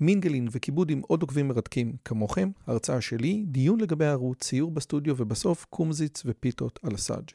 מינגלין 0.00 0.48
וכיבוד 0.50 0.90
עם 0.90 1.00
עוד 1.06 1.22
עוקבים 1.22 1.48
מרתקים 1.48 1.96
כמוכם, 2.04 2.50
הרצאה 2.66 3.00
שלי, 3.00 3.44
דיון 3.46 3.80
לגבי 3.80 4.04
הערוץ, 4.04 4.38
ציור 4.44 4.70
בסטודיו 4.70 5.14
ובסוף 5.18 5.66
קומזיץ 5.70 6.22
ופיתות 6.26 6.78
על 6.82 6.94
הסאג'. 6.94 7.30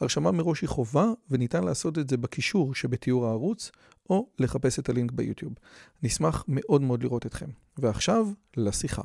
הרשמה 0.00 0.30
מראש 0.30 0.60
היא 0.60 0.68
חובה 0.68 1.06
וניתן 1.30 1.64
לעשות 1.64 1.98
את 1.98 2.10
זה 2.10 2.16
בקישור 2.16 2.74
שבתיאור 2.74 3.26
הערוץ 3.26 3.70
או 4.10 4.28
לחפש 4.38 4.78
את 4.78 4.88
הלינק 4.88 5.12
ביוטיוב. 5.12 5.52
נשמח 6.02 6.44
מאוד 6.48 6.82
מאוד 6.82 7.02
לראות 7.02 7.26
אתכם. 7.26 7.46
ועכשיו, 7.78 8.26
לשיחה. 8.56 9.02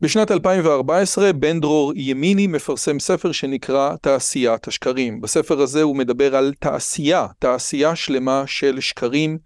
בשנת 0.00 0.30
2014 0.30 1.32
בן 1.32 1.60
דרור 1.60 1.92
ימיני 1.96 2.46
מפרסם 2.46 3.00
ספר 3.00 3.32
שנקרא 3.32 3.96
תעשיית 3.96 4.68
השקרים. 4.68 5.20
בספר 5.20 5.60
הזה 5.60 5.82
הוא 5.82 5.96
מדבר 5.96 6.36
על 6.36 6.52
תעשייה, 6.58 7.26
תעשייה 7.38 7.96
שלמה 7.96 8.44
של 8.46 8.80
שקרים 8.80 9.38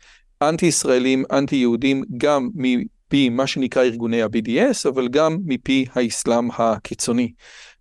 אנטי 0.42 0.66
ישראלים, 0.66 1.24
אנטי 1.32 1.56
יהודים, 1.56 2.04
גם 2.16 2.48
מפי 2.54 3.28
מה 3.28 3.46
שנקרא 3.46 3.82
ארגוני 3.82 4.22
ה-BDS, 4.22 4.88
אבל 4.88 5.08
גם 5.08 5.38
מפי 5.44 5.86
האסלאם 5.94 6.48
הקיצוני. 6.58 7.32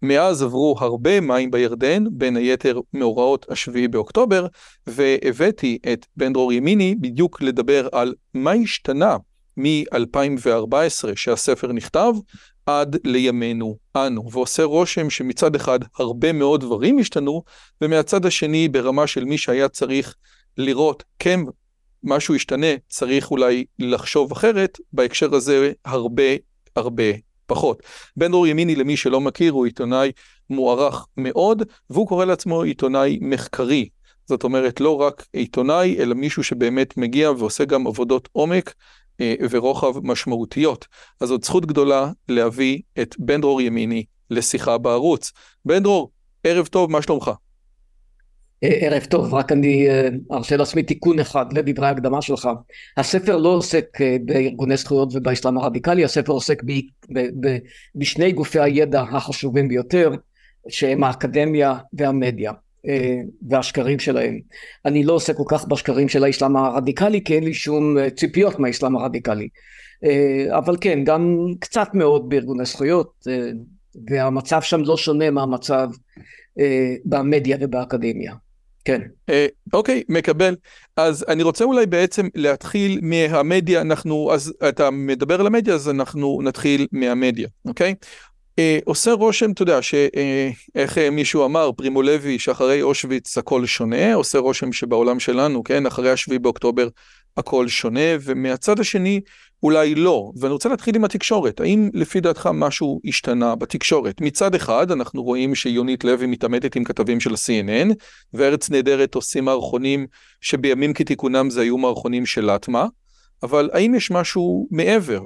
מאז 0.01 0.43
עברו 0.43 0.75
הרבה 0.79 1.21
מים 1.21 1.51
בירדן, 1.51 2.03
בין 2.11 2.37
היתר 2.37 2.79
מאורעות 2.93 3.45
השביעי 3.49 3.87
באוקטובר, 3.87 4.47
והבאתי 4.87 5.77
את 5.93 6.05
בן 6.17 6.33
דרור 6.33 6.53
ימיני 6.53 6.95
בדיוק 6.95 7.41
לדבר 7.41 7.87
על 7.91 8.13
מה 8.33 8.51
השתנה 8.51 9.17
מ-2014 9.57 11.15
שהספר 11.15 11.71
נכתב, 11.71 12.13
עד 12.65 12.97
לימינו 13.03 13.77
אנו, 13.95 14.31
ועושה 14.31 14.63
רושם 14.63 15.09
שמצד 15.09 15.55
אחד 15.55 15.79
הרבה 15.99 16.33
מאוד 16.33 16.61
דברים 16.61 16.99
השתנו, 16.99 17.43
ומהצד 17.81 18.25
השני 18.25 18.67
ברמה 18.69 19.07
של 19.07 19.25
מי 19.25 19.37
שהיה 19.37 19.69
צריך 19.69 20.15
לראות 20.57 21.03
כן 21.19 21.39
משהו 22.05 22.35
ישתנה, 22.35 22.67
צריך 22.89 23.31
אולי 23.31 23.65
לחשוב 23.79 24.31
אחרת, 24.31 24.77
בהקשר 24.93 25.35
הזה 25.35 25.71
הרבה 25.85 26.23
הרבה 26.75 27.03
פחות. 27.45 27.83
בן 28.17 28.31
דרור 28.31 28.47
ימיני, 28.47 28.75
למי 28.75 28.97
שלא 28.97 29.21
מכיר, 29.21 29.53
הוא 29.53 29.65
עיתונאי 29.65 30.11
מוערך 30.49 31.05
מאוד, 31.17 31.63
והוא 31.89 32.07
קורא 32.07 32.25
לעצמו 32.25 32.61
עיתונאי 32.61 33.19
מחקרי. 33.21 33.89
זאת 34.25 34.43
אומרת, 34.43 34.79
לא 34.79 35.01
רק 35.01 35.25
עיתונאי, 35.33 35.97
אלא 35.99 36.15
מישהו 36.15 36.43
שבאמת 36.43 36.97
מגיע 36.97 37.31
ועושה 37.31 37.65
גם 37.65 37.87
עבודות 37.87 38.29
עומק 38.31 38.73
אה, 39.21 39.35
ורוחב 39.49 40.07
משמעותיות. 40.07 40.87
אז 41.21 41.29
זאת 41.29 41.43
זכות 41.43 41.65
גדולה 41.65 42.11
להביא 42.29 42.81
את 43.01 43.15
בן 43.19 43.41
דרור 43.41 43.61
ימיני 43.61 44.05
לשיחה 44.29 44.77
בערוץ. 44.77 45.31
בן 45.65 45.83
דרור, 45.83 46.11
ערב 46.43 46.67
טוב, 46.67 46.91
מה 46.91 47.01
שלומך? 47.01 47.31
אה, 48.65 48.87
ערב 48.87 49.03
טוב, 49.03 49.33
רק 49.33 49.51
אני 49.51 49.89
אה, 49.89 50.07
ארשה 50.31 50.57
לעצמי 50.57 50.83
תיקון 50.83 51.19
אחד 51.19 51.57
לדברי 51.57 51.87
ההקדמה 51.87 52.21
שלך. 52.21 52.49
הספר 52.97 53.37
לא 53.37 53.49
עוסק 53.49 54.01
אה, 54.01 54.17
בארגוני 54.25 54.77
זכויות 54.77 55.09
ובאסלאם 55.13 55.57
הרדיקלי, 55.57 56.05
הספר 56.05 56.31
עוסק 56.31 56.63
ב, 56.63 56.71
ב, 57.13 57.19
ב, 57.39 57.57
בשני 57.95 58.31
גופי 58.31 58.59
הידע 58.59 59.01
החשובים 59.01 59.67
ביותר, 59.67 60.11
שהם 60.69 61.03
האקדמיה 61.03 61.77
והמדיה. 61.93 62.51
והשקרים 63.49 63.99
שלהם. 63.99 64.39
אני 64.85 65.03
לא 65.03 65.13
עוסק 65.13 65.35
כל 65.37 65.43
כך 65.47 65.67
בשקרים 65.67 66.09
של 66.09 66.23
האסלאם 66.23 66.55
הרדיקלי 66.55 67.23
כי 67.23 67.35
אין 67.35 67.43
לי 67.43 67.53
שום 67.53 67.97
ציפיות 68.15 68.59
מהאסלאם 68.59 68.95
הרדיקלי. 68.95 69.47
אבל 70.49 70.77
כן, 70.81 71.03
גם 71.03 71.37
קצת 71.59 71.87
מאוד 71.93 72.29
בארגוני 72.29 72.65
זכויות 72.65 73.27
והמצב 74.09 74.61
שם 74.61 74.81
לא 74.83 74.97
שונה 74.97 75.31
מהמצב 75.31 75.89
במדיה 77.05 77.57
ובאקדמיה. 77.59 78.33
כן. 78.85 79.01
אה, 79.29 79.47
אוקיי, 79.73 80.03
מקבל. 80.09 80.55
אז 80.97 81.25
אני 81.27 81.43
רוצה 81.43 81.63
אולי 81.63 81.85
בעצם 81.85 82.27
להתחיל 82.35 82.99
מהמדיה, 83.01 83.81
אנחנו, 83.81 84.33
אז 84.33 84.53
אתה 84.69 84.91
מדבר 84.91 85.39
על 85.39 85.47
המדיה, 85.47 85.73
אז 85.73 85.89
אנחנו 85.89 86.39
נתחיל 86.43 86.87
מהמדיה, 86.91 87.47
אוקיי? 87.65 87.95
אה, 88.59 88.79
עושה 88.85 89.11
רושם, 89.11 89.51
אתה 89.51 89.61
יודע, 89.61 89.81
שאיך 89.81 90.97
אה, 90.97 91.09
מישהו 91.09 91.45
אמר, 91.45 91.71
פרימו 91.71 92.01
לוי, 92.01 92.39
שאחרי 92.39 92.81
אושוויץ 92.81 93.37
הכל 93.37 93.65
שונה, 93.65 94.13
עושה 94.13 94.39
רושם 94.39 94.71
שבעולם 94.71 95.19
שלנו, 95.19 95.63
כן, 95.63 95.85
אחרי 95.85 96.11
השביעי 96.11 96.39
באוקטובר 96.39 96.87
הכל 97.37 97.67
שונה, 97.67 98.15
ומהצד 98.21 98.79
השני, 98.79 99.21
אולי 99.65 99.95
לא. 99.95 100.31
ואני 100.39 100.53
רוצה 100.53 100.69
להתחיל 100.69 100.95
עם 100.95 101.05
התקשורת. 101.05 101.59
האם 101.59 101.89
לפי 101.93 102.19
דעתך 102.19 102.49
משהו 102.53 103.01
השתנה 103.05 103.55
בתקשורת? 103.55 104.21
מצד 104.21 104.55
אחד, 104.55 104.91
אנחנו 104.91 105.23
רואים 105.23 105.55
שיונית 105.55 106.03
לוי 106.03 106.25
מתעמתת 106.25 106.75
עם 106.75 106.83
כתבים 106.83 107.19
של 107.19 107.33
ה-CNN, 107.33 107.93
וארץ 108.33 108.69
נהדרת 108.69 109.15
עושים 109.15 109.45
מערכונים 109.45 110.07
שבימים 110.41 110.93
כתיקונם 110.93 111.49
זה 111.49 111.61
היו 111.61 111.77
מערכונים 111.77 112.25
של 112.25 112.51
לטמה, 112.51 112.85
אבל 113.43 113.69
האם 113.73 113.95
יש 113.95 114.11
משהו 114.11 114.67
מעבר 114.71 115.21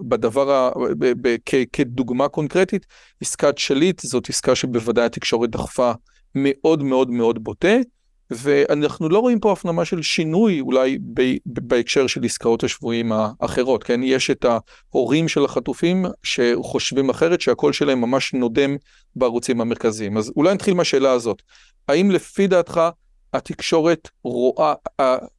בדבר, 0.00 0.50
ה, 0.50 0.70
ב, 0.98 1.12
ב, 1.28 1.36
כ, 1.46 1.54
כדוגמה 1.72 2.28
קונקרטית, 2.28 2.86
עסקת 3.20 3.58
שליט 3.58 4.00
זאת 4.00 4.28
עסקה 4.28 4.54
שבוודאי 4.54 5.04
התקשורת 5.04 5.50
דחפה 5.50 5.92
מאוד 6.34 6.82
מאוד 6.82 7.10
מאוד 7.10 7.44
בוטה, 7.44 7.76
ואנחנו 8.30 9.08
לא 9.08 9.18
רואים 9.18 9.40
פה 9.40 9.52
הפנמה 9.52 9.84
של 9.84 10.02
שינוי 10.02 10.60
אולי 10.60 10.98
בהקשר 11.46 12.06
של 12.06 12.24
עסקאות 12.24 12.64
השבויים 12.64 13.12
האחרות, 13.12 13.84
כן? 13.84 14.00
יש 14.02 14.30
את 14.30 14.44
ההורים 14.92 15.28
של 15.28 15.44
החטופים 15.44 16.04
שחושבים 16.22 17.10
אחרת, 17.10 17.40
שהקול 17.40 17.72
שלהם 17.72 18.00
ממש 18.00 18.34
נודם 18.34 18.76
בערוצים 19.16 19.60
המרכזיים. 19.60 20.16
אז 20.16 20.32
אולי 20.36 20.54
נתחיל 20.54 20.74
מהשאלה 20.74 21.12
הזאת, 21.12 21.42
האם 21.88 22.10
לפי 22.10 22.46
דעתך 22.46 22.80
התקשורת 23.34 24.08
רואה, 24.24 24.74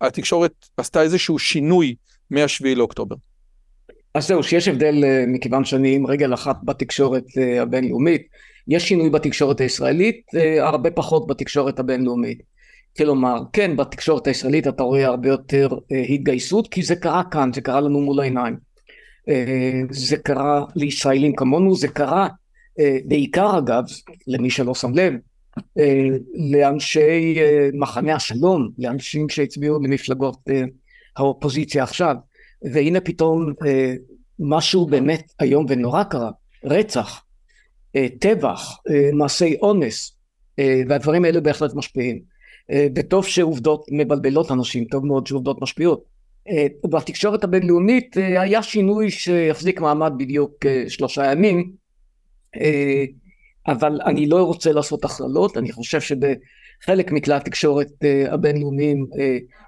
התקשורת 0.02 0.52
עשתה 0.78 1.02
איזשהו 1.02 1.40
שינוי 1.40 1.96
מהשביעי 2.32 2.76
לאוקטובר? 2.76 3.16
אז 4.14 4.28
זהו, 4.28 4.44
שיש 4.44 4.68
הבדל 4.68 5.04
אה, 5.04 5.24
מכיוון 5.28 5.66
שאני 5.66 5.96
עם 5.96 6.08
רגל 6.08 6.34
אחת 6.34 6.56
בתקשורת 6.64 7.24
אה, 7.38 7.62
הבינלאומית, 7.62 8.28
יש 8.68 8.88
שינוי 8.88 9.10
בתקשורת 9.10 9.62
הישראלית, 9.62 10.22
אה, 10.36 10.68
הרבה 10.68 10.92
פחות 10.92 11.28
בתקשורת 11.28 11.80
הבינלאומית. 11.80 12.57
כלומר, 12.98 13.44
כן, 13.54 13.78
בתקשורת 13.78 14.28
הישראלית 14.28 14.68
אתה 14.68 14.84
רואה 14.84 15.06
הרבה 15.06 15.30
יותר 15.30 15.70
אה, 15.92 16.02
התגייסות, 16.10 16.68
כי 16.68 16.84
זה 16.84 16.96
קרה 16.96 17.24
כאן, 17.32 17.54
זה 17.54 17.62
קרה 17.62 17.82
לנו 17.82 18.02
מול 18.02 18.20
העיניים. 18.20 18.58
אה, 19.30 19.82
זה 19.90 20.18
קרה 20.18 20.66
לישראלים 20.76 21.36
כמונו, 21.36 21.76
זה 21.76 21.88
קרה 21.88 22.28
אה, 22.80 22.98
בעיקר 23.06 23.58
אגב, 23.58 23.84
למי 24.28 24.50
שלא 24.50 24.76
שם 24.76 24.94
לב, 24.94 25.14
לאנשי 26.52 27.36
מחנה 27.74 28.16
השלום, 28.16 28.70
לאנשים 28.78 29.30
שהצביעו 29.30 29.80
למפלגות 29.84 30.38
האופוזיציה 31.18 31.84
עכשיו, 31.84 32.16
והנה 32.74 33.00
פתאום 33.02 33.54
משהו 34.40 34.86
באמת 34.86 35.32
איום 35.42 35.66
ונורא 35.70 36.04
קרה, 36.04 36.32
רצח, 36.64 37.24
טבח, 38.20 38.78
מעשי 39.14 39.56
אונס, 39.62 40.18
והדברים 40.88 41.26
האלה 41.26 41.42
בהחלט 41.42 41.74
משפיעים. 41.74 42.37
אה, 42.72 42.88
וטוב 42.96 43.26
שעובדות 43.26 43.86
מבלבלות 43.92 44.52
אנשים, 44.52 44.86
טוב 44.86 45.06
מאוד 45.06 45.28
שעובדות 45.28 45.62
משפיעות. 45.62 46.04
אה, 46.50 46.68
בתקשורת 46.86 47.44
הבינלאומית 47.44 48.18
אה, 48.18 48.42
היה 48.42 48.64
שינוי 48.64 49.12
שהחזיק 49.12 49.82
מעמד 49.82 50.14
בדיוק 50.18 50.66
שלושה 50.88 51.32
ימים, 51.32 51.72
אבל 53.68 54.00
אני 54.06 54.26
לא 54.26 54.44
רוצה 54.44 54.72
לעשות 54.72 55.06
הכללות, 55.06 55.58
אני 55.58 55.72
חושב 55.72 56.00
שבחלק 56.02 57.12
מכלי 57.12 57.34
התקשורת 57.34 57.88
הבינלאומיים 58.30 59.06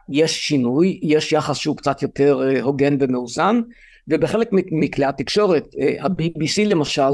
יש 0.09 0.47
שינוי, 0.47 0.99
יש 1.03 1.31
יחס 1.31 1.57
שהוא 1.57 1.77
קצת 1.77 2.01
יותר 2.01 2.41
הוגן 2.61 2.97
ומאוזן, 2.99 3.61
ובחלק 4.07 4.49
מכלי 4.51 5.05
התקשורת, 5.05 5.63
ה-BBC 5.99 6.65
למשל, 6.65 7.11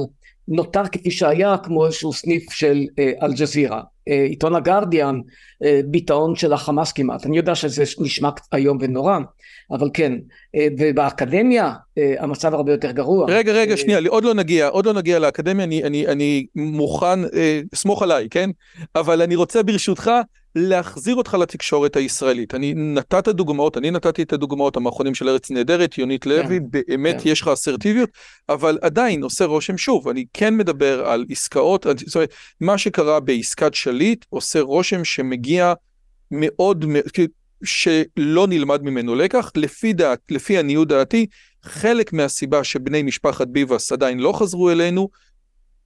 נותר 0.48 0.88
כפי 0.92 1.12
שהיה 1.12 1.56
כמו 1.63 1.86
איזשהו 1.86 2.13
סניף 2.13 2.51
של 2.51 2.86
אל-ג'זירה. 3.21 3.81
אה, 4.07 4.24
עיתון 4.24 4.56
הגרדיאן, 4.56 5.19
אה, 5.63 5.81
ביטאון 5.86 6.36
של 6.36 6.54
החמאס 6.54 6.92
כמעט. 6.92 7.25
אני 7.25 7.38
יודע 7.38 7.56
שזה 7.56 7.84
נשמע 8.00 8.30
איום 8.54 8.78
ונורא, 8.81 9.18
אבל 9.72 9.90
כן. 9.94 10.13
אה, 10.56 10.68
ובאקדמיה 10.80 11.74
המצב 12.19 12.54
הרבה 12.54 12.72
יותר 12.72 12.92
גרוע. 12.92 13.25
רגע, 13.30 13.54
רגע, 13.54 13.78
שנייה, 13.78 14.00
עוד 14.07 14.24
לא 14.24 14.34
נגיע, 14.34 14.68
עוד 14.68 14.86
לא 14.86 14.94
נגיע 14.94 15.19
לאקדמיה, 15.19 15.66
אני, 15.66 15.84
אני, 15.84 16.07
אני 16.07 16.46
מוכן, 16.56 17.19
סמוך 17.75 18.04
עליי, 18.04 18.28
כן? 18.30 18.50
אבל 18.96 19.22
אני 19.22 19.36
רוצה 19.36 19.63
ברשותך 19.63 20.12
להחזיר 20.56 21.16
אותך 21.16 21.34
לתקשורת 21.34 21.96
הישראלית. 21.96 22.56
אני 22.56 22.74
נתת 22.74 23.28
דוגמאות, 23.28 23.78
אני 23.78 23.92
נתתי 23.92 24.24
את 24.24 24.34
הדוגמאות 24.34 24.78
המאחרונים 24.78 25.16
של 25.16 25.30
ארץ 25.30 25.52
נהדרת, 25.52 25.98
יונית 25.98 26.24
כן, 26.24 26.30
לוי, 26.30 26.60
באמת 26.72 27.22
כן. 27.22 27.30
יש 27.30 27.42
לך 27.42 27.48
אסרטיביות, 27.48 28.10
אבל 28.50 28.78
עדיין 28.81 29.24
עושה 29.24 29.46
רושם, 29.46 29.78
שוב, 29.78 30.07
אני 30.07 30.25
כן 30.34 30.57
מדבר 30.57 31.06
על 31.06 31.25
עסקאות, 31.30 31.86
זאת 32.06 32.16
אומרת, 32.16 32.34
מה 32.62 32.78
שקרה 32.78 33.19
בעסקת 33.19 33.74
שליט 33.74 34.25
עושה 34.30 34.62
רושם 34.62 35.04
שמגיע 35.04 35.74
מאוד, 36.31 36.86
שלא 37.63 38.48
נלמד 38.48 38.84
ממנו 38.84 39.16
לקח, 39.16 39.51
לפי 39.56 39.94
דעת, 39.94 40.19
לפי 40.31 40.58
עניות 40.58 40.88
דעתי, 40.88 41.25
חלק 41.63 42.13
מהסיבה 42.13 42.63
שבני 42.63 43.04
משפחת 43.04 43.48
ביבס 43.48 43.92
עדיין 43.92 44.19
לא 44.19 44.34
חזרו 44.34 44.72
אלינו, 44.72 45.10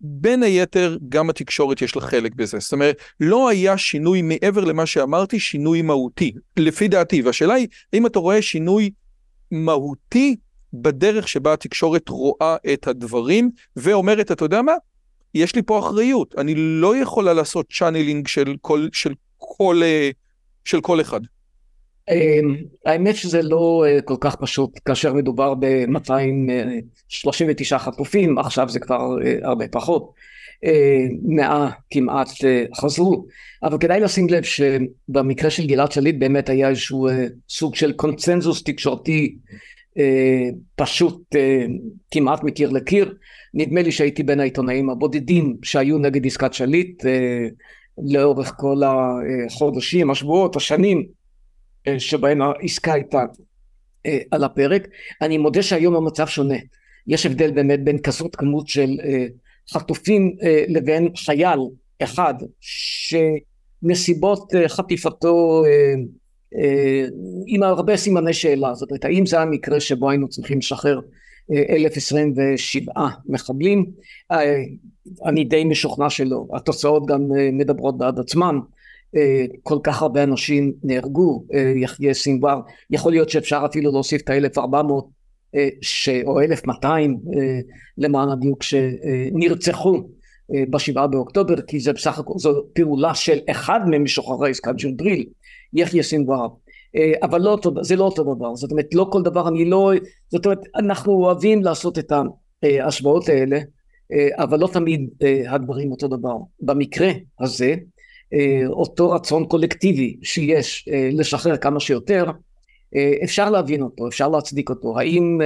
בין 0.02 0.44
היתר, 0.44 0.98
גם 1.10 1.30
התקשורת 1.30 1.82
יש 1.82 1.96
לה 1.96 2.02
חלק 2.02 2.34
בזה. 2.36 2.60
זאת 2.60 2.74
אומרת, 2.74 2.98
לא 3.20 3.50
היה 3.50 3.78
שינוי 3.78 4.22
מעבר 4.22 4.66
למה 4.66 4.86
שאמרתי, 4.86 5.40
שינוי 5.40 5.82
מהותי, 5.82 6.32
לפי 6.58 6.88
דעתי. 6.88 7.22
והשאלה 7.22 7.54
היא, 7.54 7.68
האם 7.94 8.06
אתה 8.06 8.20
רואה 8.20 8.42
שינוי 8.42 8.90
מהותי 9.52 10.36
בדרך 10.74 11.28
שבה 11.28 11.54
התקשורת 11.54 12.10
רואה 12.10 12.56
את 12.74 12.88
הדברים, 12.88 13.50
ואומרת, 13.76 14.32
אתה 14.32 14.46
יודע 14.46 14.62
מה? 14.62 14.74
יש 15.34 15.56
לי 15.56 15.62
פה 15.62 15.80
אחריות, 15.80 16.36
אני 16.38 16.54
לא 16.56 16.98
יכולה 16.98 17.34
לעשות 17.34 17.66
channeling 17.74 18.28
של 18.28 18.56
כל, 18.62 18.88
של 18.94 19.14
כל, 19.38 19.82
אה, 19.84 20.10
של 20.66 20.82
כל 20.82 21.02
אחד. 21.02 21.22
אמ, 22.10 22.56
האמת 22.86 23.16
שזה 23.16 23.42
לא 23.42 23.86
אה, 23.88 24.02
כל 24.02 24.16
כך 24.20 24.36
פשוט 24.36 24.80
כאשר 24.86 25.14
מדובר 25.14 25.54
ב-239 25.54 27.78
חטופים, 27.78 28.38
עכשיו 28.38 28.70
זה 28.70 28.80
כבר 28.80 29.18
אה, 29.26 29.36
הרבה 29.44 29.68
פחות, 29.68 30.12
אה, 30.64 31.06
מאה 31.24 31.70
כמעט 31.92 32.30
חזרו, 32.76 33.26
אבל 33.64 33.78
כדאי 33.78 34.00
לשים 34.00 34.28
לב 34.30 34.44
שבמקרה 34.44 35.50
של 35.50 35.68
גלעד 35.68 35.92
שליט 35.92 36.16
באמת 36.20 36.50
היה 36.50 36.70
איזשהו 36.70 37.08
סוג 37.50 37.76
של 37.76 37.92
קונצנזוס 37.92 38.64
תקשורתי 38.64 39.36
פשוט 40.76 41.36
כמעט 42.12 42.44
מקיר 42.44 42.70
לקיר, 42.70 43.14
נדמה 43.54 43.82
לי 43.82 43.92
שהייתי 43.92 44.24
בין 44.24 44.40
העיתונאים 44.40 44.90
הבודדים 44.90 45.58
שהיו 45.64 45.98
נגד 45.98 46.26
עסקת 46.26 46.54
שליט 46.54 47.04
לאורך 48.04 48.54
כל 48.58 48.82
החודשים, 48.86 50.12
השבועות, 50.12 50.56
השנים. 50.56 50.98
אה, 50.98 51.04
שבהן 51.98 52.42
העסקה 52.42 52.94
הייתה 52.94 53.26
אה, 54.06 54.20
על 54.32 54.44
הפרק. 54.44 54.88
אני 55.22 55.38
מודה 55.38 55.64
שהיום 55.64 55.96
המצב 55.96 56.28
שונה. 56.28 56.58
יש 57.08 57.26
הבדל 57.26 57.52
באמת 57.52 57.84
בין 57.84 57.98
כזאת 57.98 58.36
כמות 58.36 58.68
של 58.68 58.90
אה, 59.04 59.26
חטופים 59.74 60.36
לבין 60.68 61.08
חייל 61.16 61.60
אחד 62.04 62.34
שנסיבות 63.82 64.52
חטיפתו 64.68 65.64
עם 67.48 67.64
הרבה 67.64 67.98
סימני 67.98 68.34
שאלה. 68.34 68.74
זאת 68.74 68.92
אומרת, 68.92 69.06
האם 69.06 69.26
זה 69.26 69.40
המקרה 69.40 69.80
שבו 69.80 70.10
היינו 70.10 70.30
צריכים 70.30 70.58
לשחרר 70.58 71.00
1027 71.70 72.94
מחבלים? 73.26 73.86
אני 75.26 75.44
די 75.44 75.64
משוכנע 75.64 76.10
שלא. 76.10 76.46
התוצאות 76.54 77.06
גם 77.06 77.22
מדברות 77.54 77.98
בעד 77.98 78.20
עצמן. 78.20 78.56
אה, 79.16 79.46
כל 79.64 79.78
כך 79.84 80.02
הרבה 80.02 80.24
אנשים 80.24 80.74
נהרגו, 80.84 81.44
אה, 81.54 81.74
יחיה 81.76 82.14
סינואר, 82.14 82.60
יכול 82.90 83.12
להיות 83.12 83.30
שאפשר 83.30 83.62
אפילו 83.66 83.92
להוסיף 83.92 84.22
את 84.22 84.30
ה-1400 84.30 84.94
אה, 85.56 85.70
או 86.26 86.42
1200 86.42 87.18
למען 87.98 88.30
הדיוק 88.30 88.64
שנרצחו 88.64 90.10
בשבעה 90.70 91.08
באוקטובר 91.08 91.62
כי 91.62 91.80
זה 91.80 91.94
בסך 91.94 92.20
הכל 92.20 92.34
זו 92.38 92.64
פעולה 92.74 93.16
של 93.16 93.38
אחד 93.52 93.80
ממשוחררי 93.88 94.50
עסקת 94.50 94.72
ג'ונדריל 94.78 95.26
יחיה 95.74 96.04
סינואר 96.04 96.48
אבל 97.22 97.42
לא 97.42 97.58
זה 97.82 97.96
לא 97.96 98.04
אותו 98.04 98.36
דבר. 98.36 98.56
זאת 98.56 98.72
אומרת 98.72 98.94
לא 98.94 99.10
כל 99.12 99.22
דבר 99.22 99.48
אני 99.48 99.66
לא 99.66 99.92
זאת 100.30 100.46
אומרת 100.46 100.60
אנחנו 100.76 101.14
אוהבים 101.14 101.64
לעשות 101.64 102.00
את 102.00 102.12
ההשוואות 102.64 103.30
האלה 103.30 103.60
אבל 104.38 104.60
לא 104.60 104.70
תמיד 104.74 105.10
הדברים 105.48 105.92
אותו 105.92 106.08
דבר. 106.08 106.36
במקרה 106.62 107.12
הזה 107.40 107.76
אותו 108.68 109.12
רצון 109.12 109.46
קולקטיבי 109.46 110.18
שיש 110.24 110.90
אה, 110.92 111.10
לשחרר 111.14 111.58
כמה 111.58 111.80
שיותר, 111.80 112.26
אה, 112.96 113.14
אפשר 113.24 113.50
להבין 113.50 113.82
אותו, 113.82 114.08
אפשר 114.08 114.30
להצדיק 114.30 114.70
אותו. 114.70 115.00
האם 115.00 115.40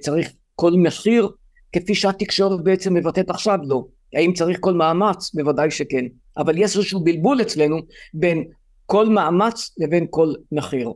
צריך 0.00 0.32
כל 0.54 0.72
מחיר 0.72 1.28
כפי 1.72 1.94
שהתקשורת 1.94 2.64
בעצם 2.64 2.94
מבטאת 2.94 3.30
עכשיו? 3.30 3.58
לא. 3.62 3.84
האם 4.14 4.32
צריך 4.32 4.58
כל 4.60 4.74
מאמץ? 4.74 5.34
בוודאי 5.34 5.70
שכן. 5.70 6.04
אבל 6.36 6.58
יש 6.58 6.76
איזשהו 6.76 7.04
בלבול 7.04 7.40
אצלנו 7.40 7.76
בין 8.14 8.44
כל 8.86 9.08
מאמץ 9.08 9.70
לבין 9.78 10.06
כל 10.10 10.32
מחיר. 10.52 10.92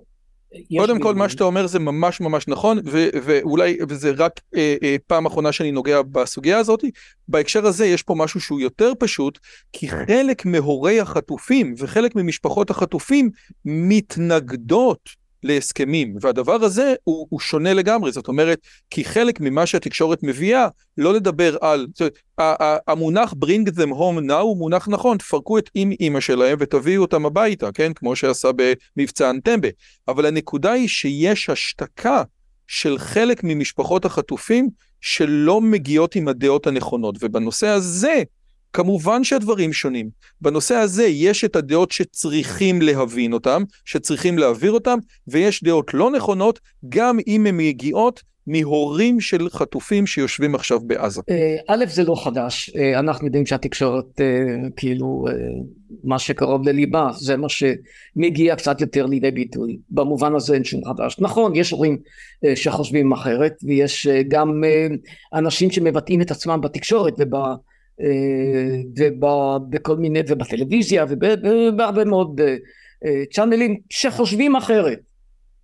קודם 0.78 1.00
כל, 1.00 1.14
מה 1.14 1.28
שאתה 1.28 1.44
אומר 1.44 1.66
זה 1.66 1.78
ממש 1.78 2.20
ממש 2.20 2.48
נכון, 2.48 2.78
ו- 2.84 3.08
ואולי, 3.12 3.78
וזה 3.88 4.12
רק 4.16 4.40
אה, 4.56 4.76
אה, 4.82 4.96
פעם 5.06 5.26
אחרונה 5.26 5.52
שאני 5.52 5.70
נוגע 5.70 6.02
בסוגיה 6.02 6.58
הזאת, 6.58 6.84
בהקשר 7.28 7.66
הזה 7.66 7.86
יש 7.86 8.02
פה 8.02 8.14
משהו 8.14 8.40
שהוא 8.40 8.60
יותר 8.60 8.92
פשוט, 8.98 9.38
כי 9.72 9.88
חלק 9.88 10.46
מהורי 10.46 11.00
החטופים 11.00 11.74
וחלק 11.78 12.16
ממשפחות 12.16 12.70
החטופים 12.70 13.30
מתנגדות 13.64 15.19
להסכמים, 15.42 16.16
והדבר 16.20 16.64
הזה 16.64 16.94
הוא, 17.04 17.26
הוא 17.30 17.40
שונה 17.40 17.74
לגמרי, 17.74 18.12
זאת 18.12 18.28
אומרת, 18.28 18.58
כי 18.90 19.04
חלק 19.04 19.40
ממה 19.40 19.66
שהתקשורת 19.66 20.22
מביאה, 20.22 20.68
לא 20.98 21.14
לדבר 21.14 21.56
על, 21.60 21.86
זאת 21.94 22.00
אומרת, 22.00 22.18
המונח 22.88 23.34
bring 23.44 23.70
them 23.70 23.90
home 23.90 24.28
now 24.28 24.32
הוא 24.32 24.56
מונח 24.56 24.88
נכון, 24.88 25.18
תפרקו 25.18 25.58
את 25.58 25.70
עם 25.74 25.90
אימא 26.00 26.20
שלהם 26.20 26.56
ותביאו 26.60 27.02
אותם 27.02 27.26
הביתה, 27.26 27.72
כן? 27.72 27.92
כמו 27.92 28.16
שעשה 28.16 28.48
במבצע 28.96 29.30
אנטמבה. 29.30 29.68
אבל 30.08 30.26
הנקודה 30.26 30.72
היא 30.72 30.88
שיש 30.88 31.50
השתקה 31.50 32.22
של 32.66 32.98
חלק 32.98 33.40
ממשפחות 33.44 34.04
החטופים 34.04 34.68
שלא 35.00 35.60
מגיעות 35.60 36.16
עם 36.16 36.28
הדעות 36.28 36.66
הנכונות, 36.66 37.16
ובנושא 37.20 37.66
הזה, 37.66 38.22
כמובן 38.72 39.24
שהדברים 39.24 39.72
שונים. 39.72 40.10
בנושא 40.40 40.74
הזה 40.74 41.06
יש 41.06 41.44
את 41.44 41.56
הדעות 41.56 41.90
שצריכים 41.90 42.82
להבין 42.82 43.32
אותם, 43.32 43.62
שצריכים 43.84 44.38
להעביר 44.38 44.72
אותם, 44.72 44.98
ויש 45.28 45.64
דעות 45.64 45.94
לא 45.94 46.10
נכונות, 46.10 46.60
גם 46.88 47.18
אם 47.26 47.46
הן 47.46 47.56
מגיעות 47.56 48.22
מהורים 48.46 49.20
של 49.20 49.48
חטופים 49.48 50.06
שיושבים 50.06 50.54
עכשיו 50.54 50.80
בעזה. 50.80 51.20
אה, 51.30 51.56
א', 51.68 51.84
זה 51.88 52.04
לא 52.04 52.24
חדש, 52.24 52.70
אה, 52.76 52.98
אנחנו 52.98 53.26
יודעים 53.26 53.46
שהתקשורת, 53.46 54.20
אה, 54.20 54.68
כאילו, 54.76 55.24
מה 56.04 56.18
שקרוב 56.18 56.68
לליבה, 56.68 57.10
זה 57.12 57.36
מה 57.36 57.46
שמגיע 57.48 58.56
קצת 58.56 58.80
יותר 58.80 59.06
לידי 59.06 59.30
ביטוי. 59.30 59.78
במובן 59.90 60.34
הזה 60.34 60.54
אין 60.54 60.64
שום 60.64 60.84
חדש. 60.84 61.16
נכון, 61.18 61.56
יש 61.56 61.70
הורים 61.70 61.98
שחושבים 62.54 63.12
אחרת, 63.12 63.52
ויש 63.62 64.06
גם 64.28 64.62
אנשים 65.34 65.70
שמבטאים 65.70 66.22
את 66.22 66.30
עצמם 66.30 66.60
בתקשורת 66.60 67.14
וב... 67.18 67.34
ובכל 68.96 69.96
מיני, 69.96 70.20
ובטלוויזיה 70.28 71.04
ובהרבה 71.08 72.04
מאוד 72.04 72.40
צ'אנלים 73.32 73.76
שחושבים 73.90 74.56
אחרת. 74.56 75.00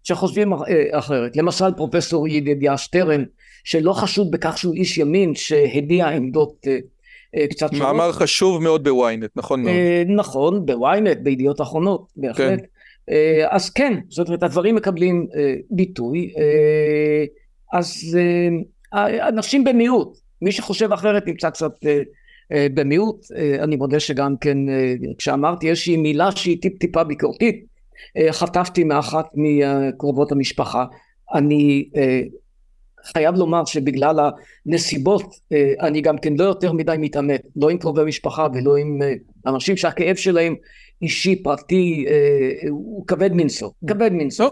שחושבים 0.04 0.52
אחרת. 0.92 1.36
למשל 1.36 1.72
פרופסור 1.76 2.28
ידידיה 2.28 2.76
שטרן, 2.76 3.24
שלא 3.64 3.92
חשוד 3.92 4.30
בכך 4.30 4.58
שהוא 4.58 4.74
איש 4.74 4.98
ימין, 4.98 5.34
שהביע 5.34 6.08
עמדות 6.08 6.66
קצת 7.50 7.68
שונות. 7.72 7.86
מאמר 7.86 8.12
חשוב 8.12 8.62
מאוד 8.62 8.88
בוויינט, 8.88 9.30
נכון 9.36 9.62
מאוד. 9.62 9.74
נכון, 10.08 10.66
בוויינט, 10.66 11.18
בידיעות 11.22 11.60
אחרונות, 11.60 12.12
בהחלט. 12.16 12.60
כן. 12.60 13.14
אז 13.50 13.70
כן, 13.70 13.92
זאת 14.08 14.28
אומרת, 14.28 14.42
הדברים 14.42 14.74
מקבלים 14.74 15.26
ביטוי. 15.70 16.32
אז 17.72 18.18
אנשים 19.28 19.64
במיעוט, 19.64 20.18
מי 20.42 20.52
שחושב 20.52 20.92
אחרת 20.92 21.26
נמצא 21.26 21.50
קצת 21.50 21.72
במיעוט. 22.50 23.26
אני 23.58 23.76
מודה 23.76 24.00
שגם 24.00 24.36
כן, 24.36 24.58
כשאמרתי 25.18 25.70
איזושהי 25.70 25.96
מילה 25.96 26.30
שהיא 26.36 26.62
טיפ 26.62 26.78
טיפה 26.78 27.04
ביקורתית, 27.04 27.66
אה, 28.16 28.32
חטפתי 28.32 28.84
מאחת 28.84 29.26
מקרובות 29.34 30.32
המשפחה. 30.32 30.84
אני 31.34 31.88
אה, 31.96 32.20
חייב 33.04 33.34
לומר 33.34 33.64
שבגלל 33.64 34.16
הנסיבות 34.66 35.34
אה, 35.52 35.72
אני 35.80 36.00
גם 36.00 36.18
כן 36.18 36.32
לא 36.38 36.44
יותר 36.44 36.72
מדי 36.72 36.94
מתעמת, 36.98 37.42
לא 37.56 37.70
עם 37.70 37.78
קרובי 37.78 38.04
משפחה 38.04 38.46
ולא 38.54 38.76
עם 38.76 38.98
אנשים 39.46 39.76
שהכאב 39.76 40.16
שלהם 40.16 40.54
אישי, 41.02 41.42
פרטי, 41.42 42.06
הוא 42.68 43.06
כבד 43.06 43.30
מנשוא, 43.32 43.70
כבד 43.88 44.10
מנשוא. 44.12 44.48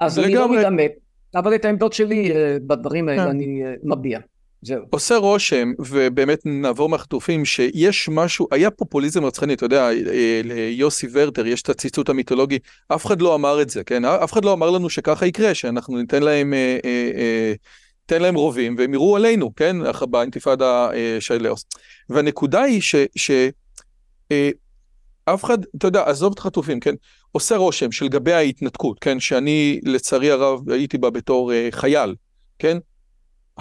אז 0.00 0.18
אני 0.18 0.34
לא 0.34 0.56
מתעמת, 0.58 0.92
אבל 1.34 1.54
את 1.54 1.64
העמדות 1.64 1.92
שלי 1.92 2.32
בדברים 2.66 3.08
האלה 3.08 3.30
אני 3.30 3.62
מביע. 3.82 4.18
זהו. 4.62 4.84
עושה 4.90 5.16
רושם, 5.16 5.72
ובאמת 5.78 6.38
נעבור 6.44 6.88
מהחטופים, 6.88 7.44
שיש 7.44 8.08
משהו, 8.08 8.48
היה 8.50 8.70
פופוליזם 8.70 9.24
רצחני, 9.24 9.54
אתה 9.54 9.64
יודע, 9.64 9.90
אה, 9.90 10.40
ליוסי 10.44 11.06
ורטר 11.12 11.46
יש 11.46 11.62
את 11.62 11.68
הציטוט 11.68 12.08
המיתולוגי, 12.08 12.58
אף 12.88 13.06
אחד 13.06 13.20
לא 13.20 13.34
אמר 13.34 13.62
את 13.62 13.70
זה, 13.70 13.84
כן? 13.84 14.04
אף 14.04 14.32
אחד 14.32 14.44
לא 14.44 14.52
אמר 14.52 14.70
לנו 14.70 14.90
שככה 14.90 15.26
יקרה, 15.26 15.54
שאנחנו 15.54 15.98
ניתן 15.98 16.22
להם, 16.22 16.54
אה, 16.54 16.78
אה, 16.84 17.10
אה, 18.12 18.18
להם 18.18 18.34
רובים 18.34 18.74
והם 18.78 18.94
יראו 18.94 19.16
עלינו, 19.16 19.54
כן? 19.54 19.76
באינתיפאדה 20.10 20.90
אה, 20.92 21.16
של 21.20 21.42
לאוס. 21.42 21.64
והנקודה 22.08 22.62
היא 22.62 22.80
ש... 22.80 22.94
ש 23.16 23.30
אה, 24.32 24.50
אף 25.24 25.44
אחד, 25.44 25.58
אתה 25.78 25.86
יודע, 25.86 26.02
עזוב 26.06 26.32
את 26.32 26.38
החטופים, 26.38 26.80
כן? 26.80 26.94
עושה 27.32 27.56
רושם 27.56 27.92
שלגבי 27.92 28.32
ההתנתקות, 28.32 28.98
כן? 28.98 29.20
שאני 29.20 29.80
לצערי 29.84 30.30
הרב 30.30 30.70
הייתי 30.70 30.98
בה 30.98 31.10
בתור 31.10 31.52
uh, 31.52 31.74
חייל, 31.76 32.14
כן? 32.58 32.78